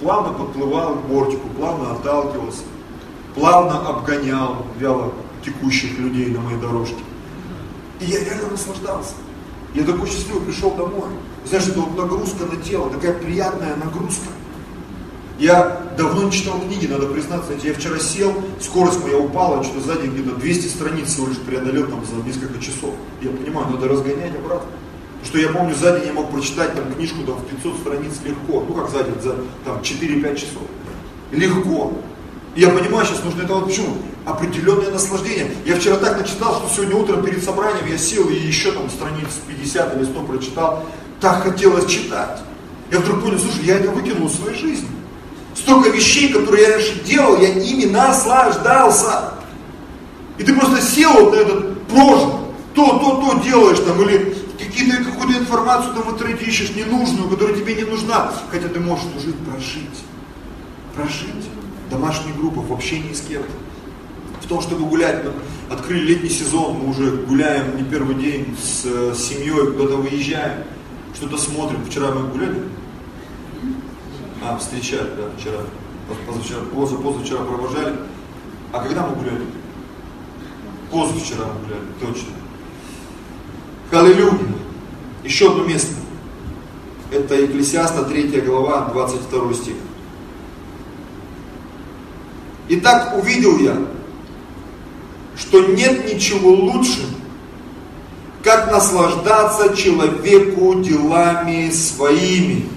Плавно 0.00 0.32
подплывал 0.32 0.96
к 0.96 1.06
бортику, 1.06 1.48
плавно 1.56 1.92
отталкивался, 1.92 2.62
плавно 3.34 3.88
обгонял 3.88 4.66
вяло 4.78 5.12
текущих 5.44 5.98
людей 5.98 6.26
на 6.26 6.40
моей 6.40 6.58
дорожке. 6.58 6.96
И 8.00 8.06
я 8.06 8.24
реально 8.24 8.50
наслаждался. 8.50 9.14
Я 9.74 9.84
такой 9.84 10.08
счастливый 10.08 10.42
пришел 10.42 10.72
домой. 10.72 11.08
Знаешь, 11.44 11.66
это 11.66 11.80
вот 11.80 11.96
нагрузка 11.96 12.44
на 12.44 12.60
тело, 12.62 12.90
такая 12.90 13.12
приятная 13.14 13.76
нагрузка. 13.76 14.28
Я 15.38 15.82
давно 15.96 16.24
не 16.24 16.32
читал 16.32 16.60
книги, 16.60 16.86
надо 16.86 17.06
признаться. 17.06 17.52
Я 17.62 17.74
вчера 17.74 17.98
сел, 17.98 18.32
скорость 18.60 19.02
моя 19.02 19.18
упала, 19.18 19.64
что 19.64 19.80
сзади 19.80 20.06
где-то 20.06 20.36
200 20.36 20.68
страниц 20.68 21.08
всего 21.08 21.26
лишь 21.26 21.38
преодолел 21.38 21.88
там 21.88 22.04
за 22.04 22.24
несколько 22.24 22.60
часов. 22.60 22.94
Я 23.20 23.30
понимаю, 23.30 23.68
надо 23.70 23.88
разгонять 23.88 24.34
обратно. 24.36 24.70
Что 25.24 25.38
я 25.38 25.48
помню, 25.48 25.74
за 25.74 25.98
день 25.98 26.08
я 26.08 26.12
мог 26.12 26.30
прочитать 26.30 26.74
там 26.74 26.92
книжку 26.92 27.22
там, 27.24 27.36
в 27.36 27.44
500 27.46 27.80
страниц 27.80 28.12
легко. 28.24 28.64
Ну 28.68 28.74
как 28.74 28.90
за 28.90 29.04
день, 29.04 29.20
за 29.22 29.36
там, 29.64 29.78
4-5 29.80 30.34
часов. 30.36 30.62
Легко. 31.32 31.92
И 32.54 32.60
я 32.60 32.68
понимаю, 32.68 33.06
сейчас 33.06 33.24
нужно 33.24 33.42
это 33.42 33.54
вот 33.54 33.66
почему? 33.66 33.96
Определенное 34.24 34.90
наслаждение. 34.90 35.50
Я 35.64 35.76
вчера 35.76 35.96
так 35.96 36.18
начитал, 36.18 36.54
что 36.56 36.70
сегодня 36.74 36.96
утром 36.96 37.24
перед 37.24 37.42
собранием 37.42 37.86
я 37.88 37.98
сел 37.98 38.28
и 38.28 38.34
еще 38.34 38.70
там 38.70 38.88
страниц 38.90 39.28
50 39.48 39.96
или 39.96 40.04
100 40.04 40.20
прочитал. 40.22 40.84
Так 41.20 41.42
хотелось 41.42 41.86
читать. 41.86 42.40
Я 42.90 43.00
вдруг 43.00 43.22
понял, 43.22 43.38
слушай, 43.38 43.64
я 43.64 43.78
это 43.78 43.90
выкинул 43.90 44.28
из 44.28 44.34
своей 44.34 44.56
жизни. 44.56 44.88
Столько 45.54 45.88
вещей, 45.88 46.32
которые 46.32 46.62
я 46.64 46.70
раньше 46.74 47.02
делал, 47.04 47.40
я 47.40 47.48
ими 47.48 47.86
наслаждался. 47.86 49.32
И 50.38 50.44
ты 50.44 50.54
просто 50.54 50.80
сел 50.80 51.12
вот 51.12 51.32
на 51.32 51.36
этот 51.36 51.82
прожиг, 51.86 52.30
то, 52.74 52.98
то, 52.98 53.20
то 53.20 53.42
делаешь 53.42 53.78
там, 53.80 54.02
или 54.02 54.36
какие-то, 54.74 55.04
какую-то 55.04 55.38
информацию 55.38 55.94
там 55.94 56.02
в 56.02 56.12
интернете 56.12 56.44
ищешь 56.46 56.74
ненужную, 56.74 57.28
которая 57.28 57.56
тебе 57.56 57.74
не 57.74 57.84
нужна. 57.84 58.32
Хотя 58.50 58.68
ты 58.68 58.80
можешь 58.80 59.06
жить, 59.24 59.36
прожить. 59.36 60.04
Прожить. 60.94 61.48
Домашние 61.90 62.34
группы, 62.34 62.60
в 62.60 62.72
общении 62.72 63.12
с 63.12 63.20
кем-то. 63.20 63.50
В 64.42 64.48
том, 64.48 64.60
чтобы 64.60 64.86
гулять. 64.86 65.24
Мы 65.24 65.32
открыли 65.74 66.14
летний 66.14 66.28
сезон, 66.28 66.78
мы 66.78 66.90
уже 66.90 67.10
гуляем 67.10 67.76
не 67.76 67.84
первый 67.84 68.16
день 68.16 68.56
с, 68.60 68.84
с 68.84 69.18
семьей, 69.18 69.72
куда-то 69.72 69.96
выезжаем, 69.96 70.64
что-то 71.14 71.38
смотрим. 71.38 71.84
Вчера 71.86 72.10
мы 72.10 72.28
гуляли, 72.28 72.62
а, 74.42 74.58
встречали, 74.58 75.08
да, 75.16 75.30
вчера, 75.38 75.60
позавчера, 76.26 76.60
поза, 76.74 76.96
позавчера 76.96 77.44
провожали. 77.44 77.96
А 78.72 78.80
когда 78.80 79.06
мы 79.06 79.16
гуляли? 79.16 79.46
Позавчера 80.92 81.46
мы 81.46 81.66
гуляли, 81.66 81.86
точно. 82.00 82.32
Аллилуйя. 83.90 84.63
Еще 85.24 85.50
одно 85.50 85.64
место. 85.64 85.94
Это 87.10 87.34
Екклесиаста 87.34 88.04
3 88.04 88.40
глава, 88.42 88.90
22 88.92 89.54
стих. 89.54 89.74
Итак, 92.68 93.16
увидел 93.18 93.58
я, 93.58 93.76
что 95.36 95.60
нет 95.66 96.12
ничего 96.12 96.50
лучше, 96.50 97.06
как 98.42 98.70
наслаждаться 98.70 99.74
человеку 99.74 100.80
делами 100.80 101.70
своими, 101.70 102.68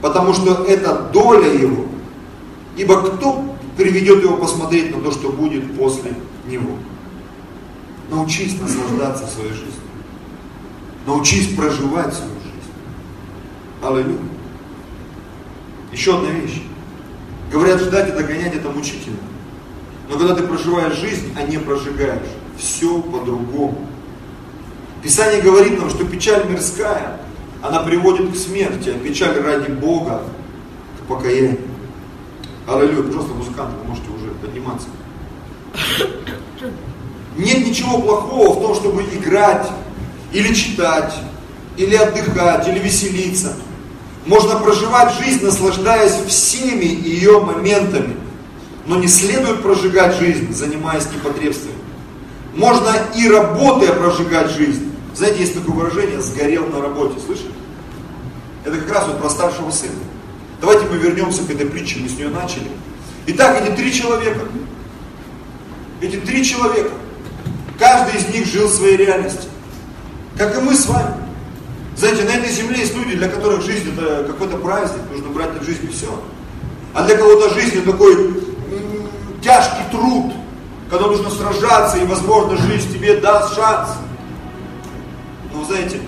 потому 0.00 0.32
что 0.32 0.64
это 0.64 1.10
доля 1.12 1.52
его. 1.52 1.86
Ибо 2.76 3.02
кто 3.02 3.44
приведет 3.76 4.22
его 4.22 4.36
посмотреть 4.36 4.94
на 4.94 5.02
то, 5.02 5.12
что 5.12 5.30
будет 5.30 5.76
после 5.76 6.14
него? 6.46 6.76
Научись 8.10 8.58
наслаждаться 8.60 9.26
своей 9.26 9.52
жизнью. 9.52 9.89
Научись 11.10 11.56
проживать 11.56 12.14
свою 12.14 12.34
жизнь. 12.34 12.72
Аллилуйя. 13.82 14.18
Еще 15.90 16.16
одна 16.16 16.30
вещь. 16.30 16.62
Говорят, 17.50 17.80
ждать 17.80 18.10
и 18.10 18.12
догонять 18.12 18.54
это 18.54 18.70
мучительно. 18.70 19.16
Но 20.08 20.16
когда 20.16 20.36
ты 20.36 20.44
проживаешь 20.44 20.94
жизнь, 20.94 21.34
а 21.36 21.42
не 21.42 21.58
прожигаешь, 21.58 22.28
все 22.56 23.02
по-другому. 23.02 23.88
Писание 25.02 25.42
говорит 25.42 25.80
нам, 25.80 25.90
что 25.90 26.04
печаль 26.04 26.48
мирская, 26.48 27.20
она 27.60 27.80
приводит 27.80 28.30
к 28.30 28.36
смерти, 28.36 28.90
а 28.90 28.98
печаль 29.00 29.36
ради 29.40 29.72
Бога 29.72 30.22
к 31.00 31.08
покаянию. 31.08 31.58
Аллилуйя, 32.68 33.10
просто 33.10 33.34
музыканты, 33.34 33.74
вы 33.82 33.88
можете 33.88 34.10
уже 34.12 34.30
подниматься. 34.34 34.86
Нет 37.36 37.66
ничего 37.66 38.00
плохого 38.00 38.54
в 38.54 38.62
том, 38.62 38.74
чтобы 38.76 39.02
играть, 39.02 39.68
или 40.32 40.54
читать, 40.54 41.14
или 41.76 41.94
отдыхать, 41.96 42.68
или 42.68 42.78
веселиться. 42.78 43.54
Можно 44.26 44.56
проживать 44.56 45.14
жизнь, 45.14 45.44
наслаждаясь 45.44 46.14
всеми 46.26 46.84
ее 46.84 47.40
моментами. 47.40 48.16
Но 48.86 48.96
не 48.96 49.08
следует 49.08 49.62
прожигать 49.62 50.16
жизнь, 50.16 50.52
занимаясь 50.52 51.06
непотребствами. 51.12 51.74
Можно 52.54 52.92
и 53.16 53.28
работая 53.28 53.92
прожигать 53.92 54.50
жизнь. 54.50 54.92
Знаете, 55.14 55.40
есть 55.40 55.54
такое 55.54 55.74
выражение 55.74 56.20
«сгорел 56.20 56.66
на 56.66 56.80
работе». 56.80 57.20
Слышали? 57.24 57.52
Это 58.64 58.76
как 58.76 58.92
раз 58.92 59.06
вот 59.06 59.20
про 59.20 59.30
старшего 59.30 59.70
сына. 59.70 59.92
Давайте 60.60 60.84
мы 60.86 60.98
вернемся 60.98 61.42
к 61.42 61.50
этой 61.50 61.66
притче, 61.66 61.98
мы 62.00 62.08
с 62.08 62.12
нее 62.12 62.28
начали. 62.28 62.68
Итак, 63.26 63.62
эти 63.62 63.74
три 63.74 63.92
человека, 63.92 64.40
эти 66.00 66.16
три 66.16 66.44
человека, 66.44 66.90
каждый 67.78 68.18
из 68.18 68.28
них 68.28 68.46
жил 68.46 68.68
своей 68.68 68.96
реальности. 68.96 69.48
Как 70.40 70.56
и 70.56 70.60
мы 70.62 70.74
с 70.74 70.86
вами. 70.86 71.16
Знаете, 71.98 72.24
на 72.24 72.30
этой 72.30 72.50
земле 72.50 72.78
есть 72.78 72.96
люди, 72.96 73.14
для 73.14 73.28
которых 73.28 73.60
жизнь 73.60 73.92
это 73.92 74.24
какой-то 74.24 74.56
праздник, 74.56 75.02
нужно 75.12 75.28
брать 75.28 75.54
от 75.54 75.64
жизни 75.64 75.88
все. 75.88 76.08
А 76.94 77.04
для 77.04 77.18
кого-то 77.18 77.52
жизнь 77.52 77.76
это 77.76 77.92
такой 77.92 78.42
тяжкий 79.42 79.82
труд, 79.90 80.32
когда 80.88 81.08
нужно 81.08 81.28
сражаться, 81.28 81.98
и, 81.98 82.06
возможно, 82.06 82.56
жизнь 82.56 82.90
тебе 82.90 83.20
даст 83.20 83.54
шанс. 83.54 83.90
Но 85.52 85.62
знаете, 85.62 86.00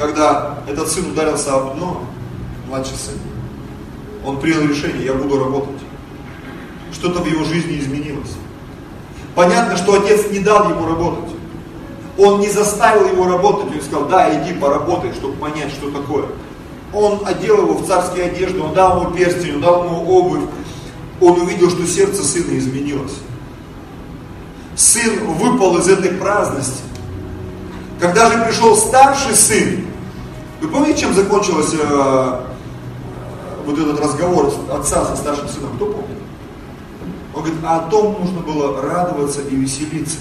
когда 0.00 0.60
этот 0.66 0.88
сын 0.88 1.10
ударился 1.10 1.54
об 1.54 1.76
дно, 1.76 2.02
младший 2.66 2.96
сын, 2.96 3.18
он 4.24 4.40
принял 4.40 4.66
решение, 4.66 5.04
я 5.04 5.12
буду 5.12 5.38
работать. 5.38 5.82
Что-то 6.94 7.20
в 7.20 7.26
его 7.26 7.44
жизни 7.44 7.78
изменилось. 7.78 8.36
Понятно, 9.34 9.76
что 9.76 10.00
отец 10.00 10.30
не 10.30 10.38
дал 10.38 10.70
ему 10.70 10.86
работать. 10.86 11.33
Он 12.16 12.40
не 12.40 12.48
заставил 12.48 13.08
его 13.08 13.26
работать, 13.26 13.74
он 13.74 13.82
сказал, 13.82 14.08
да, 14.08 14.42
иди 14.42 14.54
поработай, 14.54 15.12
чтобы 15.12 15.34
понять, 15.34 15.72
что 15.72 15.90
такое. 15.90 16.26
Он 16.92 17.22
одел 17.24 17.62
его 17.62 17.74
в 17.74 17.86
царские 17.86 18.26
одежды, 18.26 18.60
он 18.60 18.72
дал 18.72 19.02
ему 19.02 19.10
перстень, 19.10 19.56
он 19.56 19.60
дал 19.60 19.84
ему 19.84 20.04
обувь. 20.08 20.42
Он 21.20 21.40
увидел, 21.40 21.70
что 21.70 21.86
сердце 21.86 22.22
сына 22.22 22.56
изменилось. 22.56 23.14
Сын 24.76 25.26
выпал 25.34 25.76
из 25.78 25.88
этой 25.88 26.10
праздности. 26.10 26.82
Когда 28.00 28.30
же 28.30 28.44
пришел 28.44 28.76
старший 28.76 29.34
сын, 29.34 29.86
вы 30.60 30.68
помните, 30.68 31.00
чем 31.00 31.14
закончился 31.14 31.76
э, 31.80 32.40
вот 33.66 33.78
этот 33.78 34.00
разговор 34.00 34.52
отца 34.72 35.04
со 35.04 35.16
старшим 35.16 35.48
сыном? 35.48 35.76
Кто 35.76 35.86
помнит? 35.86 36.18
Он 37.34 37.42
говорит, 37.42 37.60
а 37.64 37.76
о 37.76 37.90
том 37.90 38.16
нужно 38.20 38.40
было 38.40 38.80
радоваться 38.82 39.40
и 39.42 39.56
веселиться. 39.56 40.18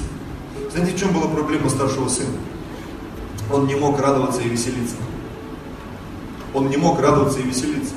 Знаете, 0.74 0.95
в 0.95 0.99
чем 0.99 1.13
была 1.13 1.28
проблема 1.28 1.69
старшего 1.69 2.07
сына? 2.07 2.34
Он 3.51 3.67
не 3.67 3.76
мог 3.76 3.99
радоваться 3.99 4.41
и 4.41 4.49
веселиться. 4.49 4.95
Он 6.51 6.67
не 6.67 6.78
мог 6.78 6.99
радоваться 6.99 7.39
и 7.39 7.43
веселиться. 7.43 7.93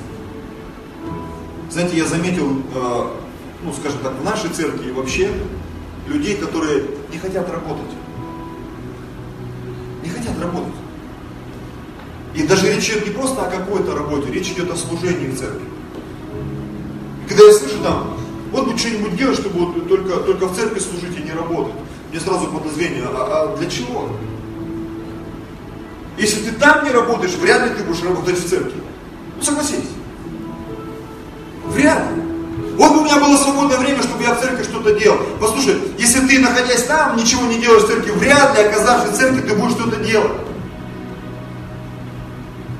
Знаете, 1.71 1.97
я 1.97 2.05
заметил, 2.05 2.61
э, 2.75 3.07
ну, 3.63 3.73
скажем 3.73 3.99
так, 4.03 4.13
в 4.19 4.23
нашей 4.23 4.51
церкви 4.51 4.89
и 4.89 4.91
вообще 4.91 5.31
людей, 6.07 6.35
которые 6.35 6.83
не 7.11 7.17
хотят 7.17 7.49
работать. 7.49 7.91
Не 10.03 10.09
хотят 10.09 10.39
работать. 10.39 10.75
И 12.35 12.43
даже 12.43 12.71
речь 12.71 12.91
идет 12.91 13.07
не 13.07 13.13
просто 13.13 13.41
о 13.41 13.49
какой-то 13.49 13.95
работе, 13.95 14.31
речь 14.31 14.51
идет 14.51 14.69
о 14.69 14.75
служении 14.75 15.29
в 15.29 15.39
церкви. 15.39 15.65
И 17.25 17.29
когда 17.29 17.43
я 17.43 17.53
слышу 17.53 17.81
там, 17.81 18.19
вот 18.51 18.71
бы 18.71 18.77
что-нибудь 18.77 19.17
делать, 19.17 19.39
чтобы 19.39 19.65
вот 19.65 19.87
только, 19.87 20.17
только 20.17 20.45
в 20.45 20.55
церкви 20.55 20.77
служить 20.77 21.17
и 21.17 21.23
не 21.23 21.31
работать 21.31 21.73
мне 22.11 22.19
сразу 22.19 22.47
подозрение, 22.47 23.03
а, 23.05 23.53
а 23.53 23.57
для 23.57 23.69
чего? 23.69 24.09
Если 26.17 26.41
ты 26.41 26.51
там 26.53 26.83
не 26.83 26.91
работаешь, 26.91 27.35
вряд 27.35 27.63
ли 27.63 27.75
ты 27.75 27.83
будешь 27.83 28.03
работать 28.03 28.39
в 28.39 28.49
церкви. 28.49 28.81
Ну 29.37 29.43
согласись. 29.43 29.89
Вряд 31.65 31.99
ли. 32.11 32.23
Вот 32.77 32.91
бы 32.93 32.99
у 32.99 33.03
меня 33.03 33.19
было 33.19 33.35
свободное 33.37 33.77
время, 33.77 34.03
чтобы 34.03 34.23
я 34.23 34.35
в 34.35 34.39
церкви 34.39 34.63
что-то 34.63 34.93
делал. 34.99 35.17
Послушай, 35.39 35.79
если 35.97 36.19
ты, 36.27 36.39
находясь 36.39 36.83
там, 36.83 37.17
ничего 37.17 37.45
не 37.45 37.59
делаешь 37.59 37.83
в 37.83 37.87
церкви, 37.87 38.11
вряд 38.11 38.57
ли, 38.57 38.65
оказавшись 38.65 39.13
в 39.13 39.17
церкви, 39.17 39.41
ты 39.41 39.55
будешь 39.55 39.73
что-то 39.73 39.97
делать. 39.97 40.31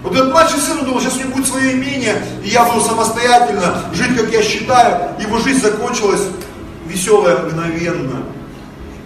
Вот 0.04 0.16
этот 0.16 0.32
младший 0.32 0.60
сын 0.60 0.86
думал, 0.86 1.02
сейчас 1.02 1.18
у 1.18 1.20
него 1.20 1.32
будет 1.32 1.48
свое 1.48 1.74
имение, 1.74 2.24
и 2.44 2.50
я 2.50 2.64
буду 2.64 2.82
самостоятельно 2.82 3.84
жить, 3.94 4.16
как 4.16 4.32
я 4.32 4.42
считаю. 4.42 5.20
Его 5.20 5.40
жизнь 5.40 5.62
закончилась 5.62 6.22
веселая 6.86 7.38
мгновенно. 7.40 8.24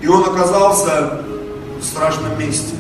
И 0.02 0.08
он 0.08 0.24
оказался 0.24 1.22
в 1.80 1.84
страшном 1.84 2.38
месте. 2.40 2.76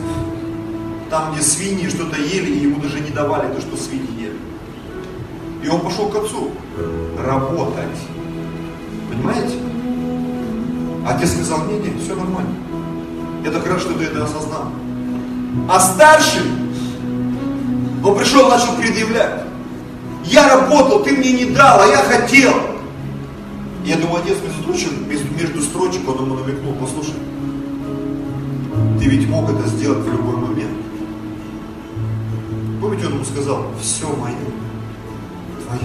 Там, 1.09 1.34
где 1.34 1.41
свиньи 1.41 1.89
что-то 1.89 2.19
ели, 2.19 2.51
и 2.51 2.63
ему 2.63 2.82
даже 2.82 2.99
не 2.99 3.09
давали 3.11 3.53
то, 3.53 3.61
что 3.61 3.78
свиньи 3.78 4.22
ели. 4.22 4.38
И 5.63 5.67
он 5.67 5.82
пошел 5.82 6.09
к 6.09 6.15
отцу 6.15 6.51
работать. 7.24 7.99
Понимаете? 9.09 9.55
Отец 11.07 11.32
сказал, 11.32 11.65
нет, 11.65 11.84
нет, 11.84 12.01
все 12.01 12.15
нормально. 12.15 12.55
Это 13.45 13.59
хорошо, 13.59 13.82
что 13.82 13.93
ты 13.93 14.05
это 14.05 14.24
осознал. 14.24 14.72
А 15.69 15.80
старший, 15.80 16.43
он 18.03 18.17
пришел, 18.17 18.49
начал 18.49 18.76
предъявлять. 18.76 19.43
Я 20.24 20.47
работал, 20.47 21.03
ты 21.03 21.11
мне 21.11 21.34
не 21.34 21.45
дал, 21.45 21.82
а 21.82 21.88
я 21.88 21.97
хотел. 21.97 22.53
Я 23.84 23.97
думаю, 23.97 24.23
отец 24.23 24.38
между 25.07 25.34
между 25.36 25.61
строчек 25.61 26.07
он 26.07 26.25
ему 26.25 26.36
намекнул, 26.36 26.73
послушай, 26.75 27.15
ты 28.99 29.05
ведь 29.05 29.27
мог 29.27 29.49
это 29.49 29.67
сделать 29.67 30.05
в 30.05 30.11
любой 30.11 30.36
момент. 30.36 30.77
Помните, 32.79 33.07
он 33.07 33.13
ему 33.13 33.25
сказал, 33.25 33.65
все 33.82 34.07
мое, 34.07 34.36
твое. 35.65 35.82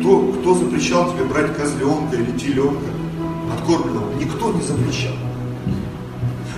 Кто, 0.00 0.32
кто 0.40 0.54
запрещал 0.54 1.12
тебе 1.12 1.24
брать 1.24 1.54
козленка 1.56 2.16
или 2.16 2.38
теленка 2.38 2.86
откормленного? 3.52 4.14
Никто 4.14 4.52
не 4.52 4.62
запрещал. 4.62 5.14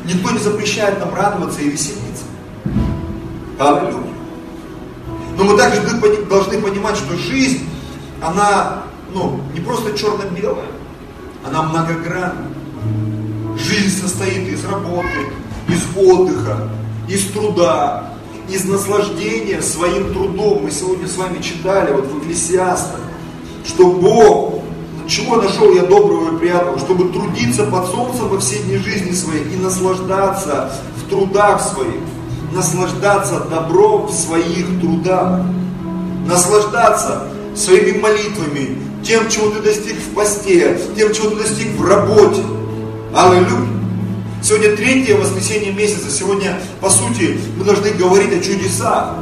Никто 0.04 0.30
не 0.30 0.38
запрещает 0.38 1.00
нам 1.00 1.14
радоваться 1.14 1.60
и 1.60 1.68
веселиться. 1.68 2.24
Аллилуйя. 3.58 4.04
Но 5.36 5.44
мы 5.44 5.56
также 5.56 5.80
должны 6.28 6.60
понимать, 6.60 6.96
что 6.96 7.16
жизнь 7.16 7.67
она 8.22 8.82
ну, 9.12 9.40
не 9.54 9.60
просто 9.60 9.96
черно-белая, 9.96 10.66
она 11.46 11.62
многогранна. 11.62 12.46
Жизнь 13.56 14.00
состоит 14.00 14.48
из 14.48 14.64
работы, 14.64 15.32
из 15.68 15.84
отдыха, 15.96 16.68
из 17.08 17.24
труда, 17.30 18.12
из 18.48 18.64
наслаждения 18.64 19.60
своим 19.62 20.12
трудом. 20.12 20.62
Мы 20.62 20.70
сегодня 20.70 21.08
с 21.08 21.16
вами 21.16 21.40
читали 21.42 21.92
вот 21.92 22.06
в 22.06 22.18
Экклесиастах, 22.18 23.00
что 23.64 23.90
Бог, 23.90 24.62
чего 25.08 25.36
нашел 25.36 25.72
я 25.72 25.82
доброго 25.82 26.34
и 26.34 26.38
приятного, 26.38 26.78
чтобы 26.78 27.08
трудиться 27.12 27.64
под 27.64 27.86
солнцем 27.86 28.28
во 28.28 28.38
все 28.38 28.62
дни 28.62 28.76
жизни 28.76 29.12
своей 29.12 29.44
и 29.52 29.56
наслаждаться 29.56 30.70
в 30.96 31.10
трудах 31.10 31.60
своих, 31.60 32.00
наслаждаться 32.52 33.40
добром 33.40 34.06
в 34.06 34.12
своих 34.12 34.80
трудах, 34.80 35.40
наслаждаться 36.26 37.28
своими 37.58 37.98
молитвами, 37.98 38.78
тем, 39.02 39.28
чего 39.28 39.50
ты 39.50 39.60
достиг 39.60 39.96
в 39.96 40.14
посте, 40.14 40.78
тем, 40.96 41.12
чего 41.12 41.30
ты 41.30 41.36
достиг 41.36 41.68
в 41.76 41.84
работе. 41.84 42.42
Аллилуйя. 43.14 43.78
Сегодня 44.42 44.76
третье 44.76 45.16
воскресенье 45.16 45.72
месяца. 45.72 46.10
Сегодня, 46.10 46.60
по 46.80 46.88
сути, 46.90 47.38
мы 47.56 47.64
должны 47.64 47.90
говорить 47.90 48.32
о 48.32 48.40
чудесах. 48.40 49.16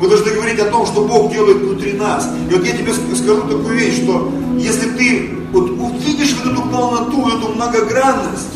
Мы 0.00 0.08
должны 0.08 0.32
говорить 0.32 0.58
о 0.60 0.66
том, 0.66 0.86
что 0.86 1.04
Бог 1.04 1.32
делает 1.32 1.58
внутри 1.58 1.92
нас. 1.94 2.28
И 2.50 2.54
вот 2.54 2.64
я 2.64 2.76
тебе 2.76 2.92
скажу 2.92 3.42
такую 3.42 3.76
вещь, 3.76 4.02
что 4.02 4.32
если 4.58 4.90
ты 4.90 5.30
вот 5.52 5.70
увидишь 5.70 6.34
вот 6.42 6.52
эту 6.52 6.62
полноту, 6.62 7.28
эту 7.28 7.48
многогранность, 7.54 8.48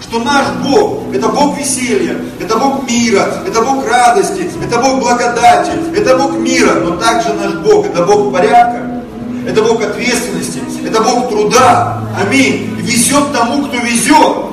что 0.00 0.20
наш 0.20 0.46
Бог– 0.64 1.04
это 1.14 1.28
Бог 1.28 1.58
веселья, 1.58 2.16
это 2.40 2.56
Бог 2.56 2.88
мира, 2.88 3.26
это 3.46 3.62
Бог 3.62 3.86
радости, 3.86 4.50
это 4.62 4.78
Бог 4.78 5.00
благодати, 5.00 5.72
это 5.94 6.16
Бог 6.16 6.38
мира, 6.38 6.74
но 6.84 6.96
также 6.96 7.32
наш 7.34 7.54
Бог– 7.54 7.86
это 7.92 8.04
Бог 8.04 8.32
порядка, 8.32 9.02
это 9.46 9.62
Бог 9.62 9.82
ответственности, 9.82 10.60
это 10.86 11.00
Бог 11.02 11.28
труда. 11.28 12.00
Аминь. 12.20 12.74
Везет 12.80 13.32
тому, 13.32 13.66
кто 13.66 13.76
везет. 13.78 14.48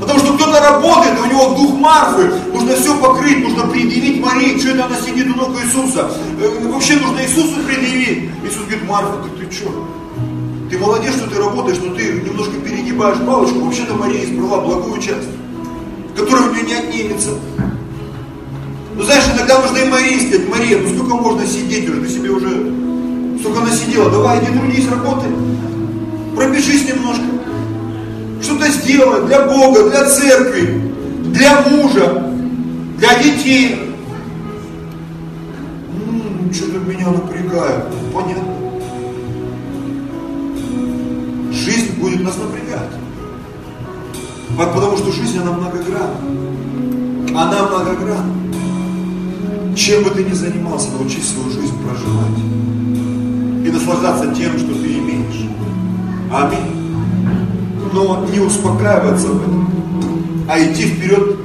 Потому 0.00 0.18
что 0.18 0.34
кто-то 0.34 0.60
работает, 0.60 1.18
у 1.18 1.26
него 1.26 1.54
дух 1.54 1.74
Марфы, 1.78 2.30
нужно 2.52 2.76
все 2.76 2.96
покрыть, 2.98 3.42
нужно 3.42 3.66
предъявить 3.66 4.22
Марии, 4.22 4.58
что 4.58 4.70
это 4.70 4.84
она 4.84 4.96
сидит 4.96 5.26
у 5.26 5.36
ног 5.36 5.50
Иисуса. 5.60 6.10
Э, 6.40 6.68
вообще 6.68 6.96
нужно 6.96 7.20
Иисусу 7.22 7.60
предъявить. 7.66 8.30
Иисус 8.44 8.62
говорит, 8.66 8.88
Марфа, 8.88 9.14
ты, 9.24 9.46
ты 9.46 9.52
что? 9.52 9.95
Ты 10.70 10.78
молодец, 10.78 11.14
что 11.14 11.30
ты 11.30 11.38
работаешь, 11.38 11.78
но 11.82 11.94
ты 11.94 12.20
немножко 12.20 12.54
перегибаешь 12.54 13.18
палочку. 13.24 13.60
Вообще-то 13.60 13.94
Мария 13.94 14.24
избрала 14.24 14.60
благую 14.60 15.00
часть, 15.00 15.28
которая 16.16 16.48
у 16.48 16.52
нее 16.52 16.64
не 16.64 16.74
отнимется. 16.74 17.30
Ну 18.96 19.02
знаешь, 19.02 19.24
иногда 19.32 19.60
нужно 19.60 19.76
и 19.76 19.88
Марии 19.88 20.26
сказать, 20.26 20.48
Мария, 20.48 20.78
ну 20.78 20.88
сколько 20.88 21.14
можно 21.16 21.46
сидеть 21.46 21.88
уже, 21.88 22.00
ты 22.00 22.08
себе 22.08 22.30
уже 22.30 22.72
столько 23.40 23.60
насидела, 23.60 24.10
давай 24.10 24.38
иди 24.38 24.58
трудись, 24.58 24.88
работай. 24.88 25.30
Пробежись 26.34 26.88
немножко. 26.88 27.22
Что-то 28.42 28.68
сделай 28.68 29.26
для 29.26 29.46
Бога, 29.46 29.88
для 29.88 30.08
церкви, 30.08 30.92
для 31.26 31.60
мужа, 31.62 32.32
для 32.98 33.22
детей. 33.22 33.92
М-м, 35.92 36.52
что-то 36.52 36.78
меня 36.78 37.10
напрягает. 37.10 37.84
Понятно. 38.12 38.55
Жизнь 41.96 42.00
будет 42.00 42.22
нас 42.24 42.36
напрягать. 42.36 42.90
Потому 44.56 44.96
что 44.96 45.12
жизнь, 45.12 45.38
она 45.38 45.52
многогранна. 45.52 46.16
Она 47.28 47.66
многогранна. 47.68 48.32
Чем 49.76 50.04
бы 50.04 50.10
ты 50.10 50.24
ни 50.24 50.32
занимался, 50.32 50.90
научись 50.92 51.28
свою 51.28 51.50
жизнь 51.50 51.74
проживать. 51.84 52.38
И 53.66 53.70
наслаждаться 53.70 54.34
тем, 54.34 54.58
что 54.58 54.72
ты 54.74 54.98
имеешь. 54.98 55.48
Аминь. 56.32 56.94
Но 57.92 58.26
не 58.32 58.40
успокаиваться 58.40 59.28
в 59.28 59.42
этом, 59.42 59.68
а 60.48 60.58
идти 60.58 60.86
вперед. 60.86 61.36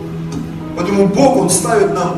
Поэтому 0.75 1.07
Бог, 1.07 1.37
Он 1.37 1.49
ставит 1.49 1.93
нам 1.93 2.15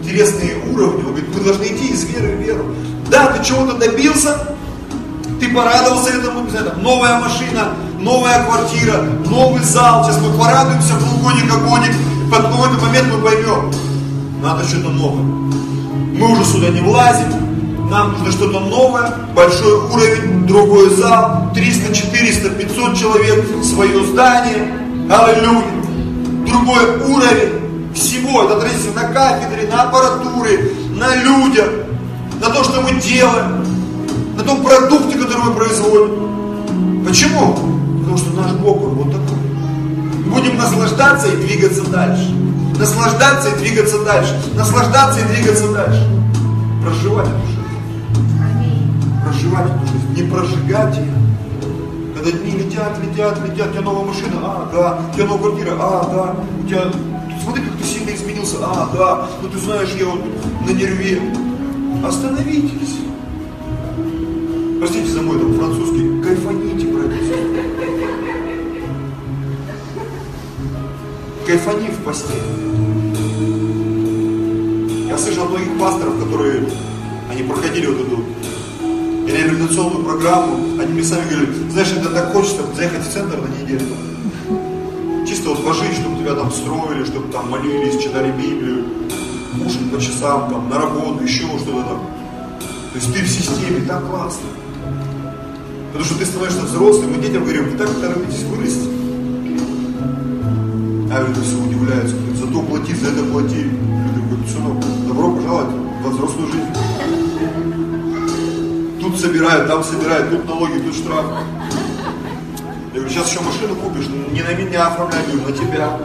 интересные 0.00 0.56
уровни. 0.72 0.98
Он 0.98 1.06
говорит, 1.06 1.28
мы 1.34 1.44
должны 1.44 1.64
идти 1.64 1.92
из 1.92 2.04
веры 2.04 2.36
в 2.36 2.40
веру. 2.40 2.64
Да, 3.10 3.26
ты 3.26 3.44
чего-то 3.44 3.76
добился, 3.76 4.56
порадовался 5.52 6.10
этому, 6.10 6.44
не 6.44 6.50
знаю, 6.50 6.72
новая 6.78 7.18
машина, 7.20 7.74
новая 7.98 8.44
квартира, 8.44 9.02
новый 9.26 9.62
зал. 9.62 10.04
Сейчас 10.04 10.20
мы 10.20 10.36
порадуемся 10.38 10.94
полгодика-годик, 10.94 11.92
под 12.30 12.42
какой-то 12.46 12.84
момент 12.84 13.08
мы 13.12 13.20
поймем, 13.20 13.72
надо 14.42 14.64
что-то 14.64 14.90
новое. 14.90 15.22
Мы 15.22 16.32
уже 16.32 16.44
сюда 16.44 16.68
не 16.68 16.80
влазим, 16.80 17.88
нам 17.90 18.12
нужно 18.12 18.32
что-то 18.32 18.60
новое, 18.60 19.12
большой 19.34 19.74
уровень, 19.90 20.46
другой 20.46 20.90
зал, 20.94 21.50
300, 21.54 21.94
400, 21.94 22.50
500 22.50 22.96
человек, 22.96 23.44
свое 23.64 24.04
здание, 24.06 24.72
аллилуйя, 25.10 25.64
другой 26.46 26.96
уровень 27.06 27.92
всего, 27.94 28.44
это 28.44 28.56
отразится 28.56 28.92
на 28.94 29.04
кафедре, 29.04 29.68
на 29.68 29.82
аппаратуре, 29.82 30.72
на 30.94 31.14
людях, 31.16 31.68
на 32.40 32.48
то, 32.48 32.64
что 32.64 32.80
мы 32.80 32.98
делаем 33.00 33.61
на 34.42 34.48
том 34.48 34.62
продукте, 34.62 35.18
который 35.18 35.44
мы 35.44 35.54
производим. 35.54 37.04
Почему? 37.06 37.54
Потому 38.00 38.16
что 38.16 38.30
наш 38.34 38.52
Бог, 38.52 38.82
Он 38.82 38.94
вот 38.94 39.12
такой. 39.12 39.38
Будем 40.30 40.56
наслаждаться 40.56 41.28
и 41.28 41.36
двигаться 41.36 41.84
дальше. 41.88 42.34
Наслаждаться 42.78 43.50
и 43.50 43.58
двигаться 43.58 44.04
дальше. 44.04 44.40
Наслаждаться 44.54 45.20
и 45.20 45.34
двигаться 45.34 45.72
дальше. 45.72 46.08
Проживать 46.82 47.28
эту 47.28 47.46
жизнь. 47.46 47.62
Проживать 49.24 49.66
эту 49.66 49.86
жизнь. 49.86 50.22
Не 50.22 50.30
прожигать 50.30 50.96
ее. 50.96 51.14
Когда 52.16 52.38
дни 52.38 52.50
летят, 52.52 52.98
летят, 53.02 53.38
летят, 53.46 53.68
у 53.68 53.72
тебя 53.72 53.80
новая 53.82 54.06
машина, 54.06 54.34
а, 54.42 54.70
да, 54.72 54.98
у 55.10 55.14
тебя 55.14 55.26
новая 55.26 55.50
квартира, 55.50 55.76
а, 55.78 56.08
да, 56.12 56.36
у 56.62 56.68
тебя, 56.68 56.82
смотри, 57.42 57.64
как 57.64 57.76
ты 57.78 57.84
сильно 57.84 58.14
изменился, 58.14 58.56
а, 58.60 58.88
да, 58.94 59.26
ну 59.42 59.48
ты 59.48 59.58
знаешь, 59.58 59.90
я 59.98 60.06
вот 60.06 60.20
на 60.66 60.70
нерве. 60.70 61.20
Остановитесь. 62.06 63.01
Простите 64.82 65.12
за 65.12 65.22
мой 65.22 65.38
там 65.38 65.54
французский, 65.54 66.20
кайфаните, 66.20 66.88
братья. 66.88 67.36
Кайфани 71.46 71.86
в 71.86 72.04
постели. 72.04 72.40
Я 75.06 75.16
слышал 75.18 75.46
многих 75.46 75.78
пасторов, 75.78 76.18
которые, 76.18 76.64
они 77.30 77.44
проходили 77.44 77.86
вот 77.86 78.00
эту 78.00 78.24
реабилитационную 79.28 80.04
программу, 80.04 80.56
они 80.80 80.94
мне 80.94 81.04
сами 81.04 81.30
говорили, 81.30 81.70
знаешь, 81.70 81.92
это 81.96 82.08
так 82.08 82.32
хочется 82.32 82.62
заехать 82.74 83.06
в 83.06 83.12
центр 83.12 83.38
на 83.40 83.62
неделю. 83.62 83.86
Чисто 85.28 85.50
вот 85.50 85.64
пожить, 85.64 85.92
чтобы 85.92 86.18
тебя 86.18 86.34
там 86.34 86.50
строили, 86.50 87.04
чтобы 87.04 87.30
там 87.32 87.48
молились, 87.50 88.02
читали 88.02 88.32
Библию, 88.32 88.84
кушать 89.62 89.92
по 89.92 90.00
часам, 90.00 90.50
там, 90.50 90.68
на 90.68 90.78
работу, 90.78 91.22
еще 91.22 91.44
что-то 91.60 91.84
там. 91.84 92.00
То 92.92 92.98
есть 92.98 93.14
ты 93.14 93.22
в 93.22 93.28
системе, 93.28 93.86
так 93.86 94.04
классно. 94.10 94.48
Потому 95.92 96.04
что 96.06 96.18
ты 96.18 96.24
становишься 96.24 96.62
взрослым, 96.62 97.12
мы 97.12 97.18
детям 97.22 97.42
говорим, 97.42 97.68
вы 97.68 97.76
так 97.76 97.88
торопитесь 98.00 98.44
вырасти. 98.44 98.88
А 101.12 101.20
люди 101.20 101.40
все 101.42 101.62
удивляются, 101.62 102.16
говорят, 102.16 102.36
зато 102.38 102.62
плати, 102.62 102.94
за 102.94 103.08
это 103.08 103.22
плати. 103.24 103.64
Люди 103.64 104.20
говорят, 104.26 104.48
сынок, 104.48 104.82
добро 105.06 105.32
пожаловать 105.32 105.74
во 106.02 106.10
взрослую 106.10 106.48
жизнь. 106.50 106.66
Тут 109.02 109.20
собирают, 109.20 109.68
там 109.68 109.84
собирают, 109.84 110.30
тут 110.30 110.46
налоги, 110.46 110.78
тут 110.78 110.94
штраф. 110.94 111.26
Я 112.94 113.00
говорю, 113.00 113.10
сейчас 113.10 113.30
еще 113.30 113.40
машину 113.40 113.74
купишь, 113.76 114.08
не 114.08 114.42
на 114.42 114.54
меня 114.54 114.86
оформляй, 114.86 115.22
говорю, 115.26 115.50
на 115.50 115.52
тебя. 115.52 115.98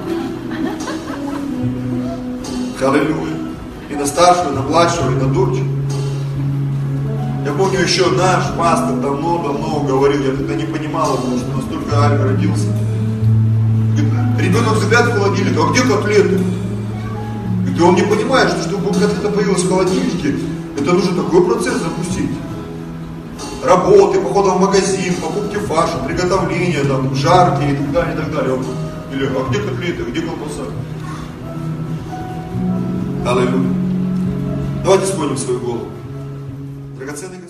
Аллилуйя. 2.81 3.37
И 3.89 3.95
на 3.95 4.05
старшую, 4.05 4.51
и 4.51 4.55
на 4.55 4.61
младшую, 4.63 5.13
и 5.13 5.15
на 5.15 5.33
дочь. 5.33 5.76
Помню 7.57 7.79
еще 7.79 8.05
наш 8.11 8.53
пастор 8.55 8.97
давно-давно 8.97 9.79
говорил, 9.79 10.21
я 10.21 10.31
тогда 10.31 10.53
не 10.53 10.65
понимал, 10.65 11.17
потому 11.17 11.39
что 11.39 11.57
настолько 11.57 12.05
Алька 12.05 12.25
родился. 12.25 12.67
Говорит, 13.95 14.13
ребенок 14.37 14.77
забирает 14.77 15.07
в 15.07 15.13
холодильник, 15.17 15.57
а 15.57 15.71
где 15.71 15.81
котлеты? 15.81 16.39
Говорит, 17.61 17.81
он 17.81 17.95
не 17.95 18.03
понимает, 18.03 18.49
что 18.49 18.69
чтобы 18.69 18.93
котлета 18.93 19.29
появилась 19.29 19.63
в 19.63 19.69
холодильнике, 19.69 20.35
это 20.79 20.93
нужно 20.93 21.23
такой 21.23 21.45
процесс 21.45 21.81
запустить. 21.81 22.29
Работы, 23.65 24.19
похода 24.21 24.51
в 24.51 24.61
магазин, 24.61 25.15
покупки 25.15 25.55
фарша, 25.55 25.97
приготовления, 26.05 26.83
там, 26.83 27.15
жарки 27.15 27.71
и 27.71 27.75
так 27.75 27.91
далее, 27.91 28.13
и 28.13 28.17
так 28.17 28.31
далее. 28.35 28.59
Или, 29.11 29.25
а 29.25 29.49
где 29.49 29.59
котлеты, 29.61 30.03
где 30.03 30.21
колбаса? 30.21 30.61
Аллилуйя. 33.25 33.73
Давайте 34.83 35.07
склоним 35.07 35.37
свою 35.37 35.59
голову 35.59 35.87
драгоценный. 36.97 37.46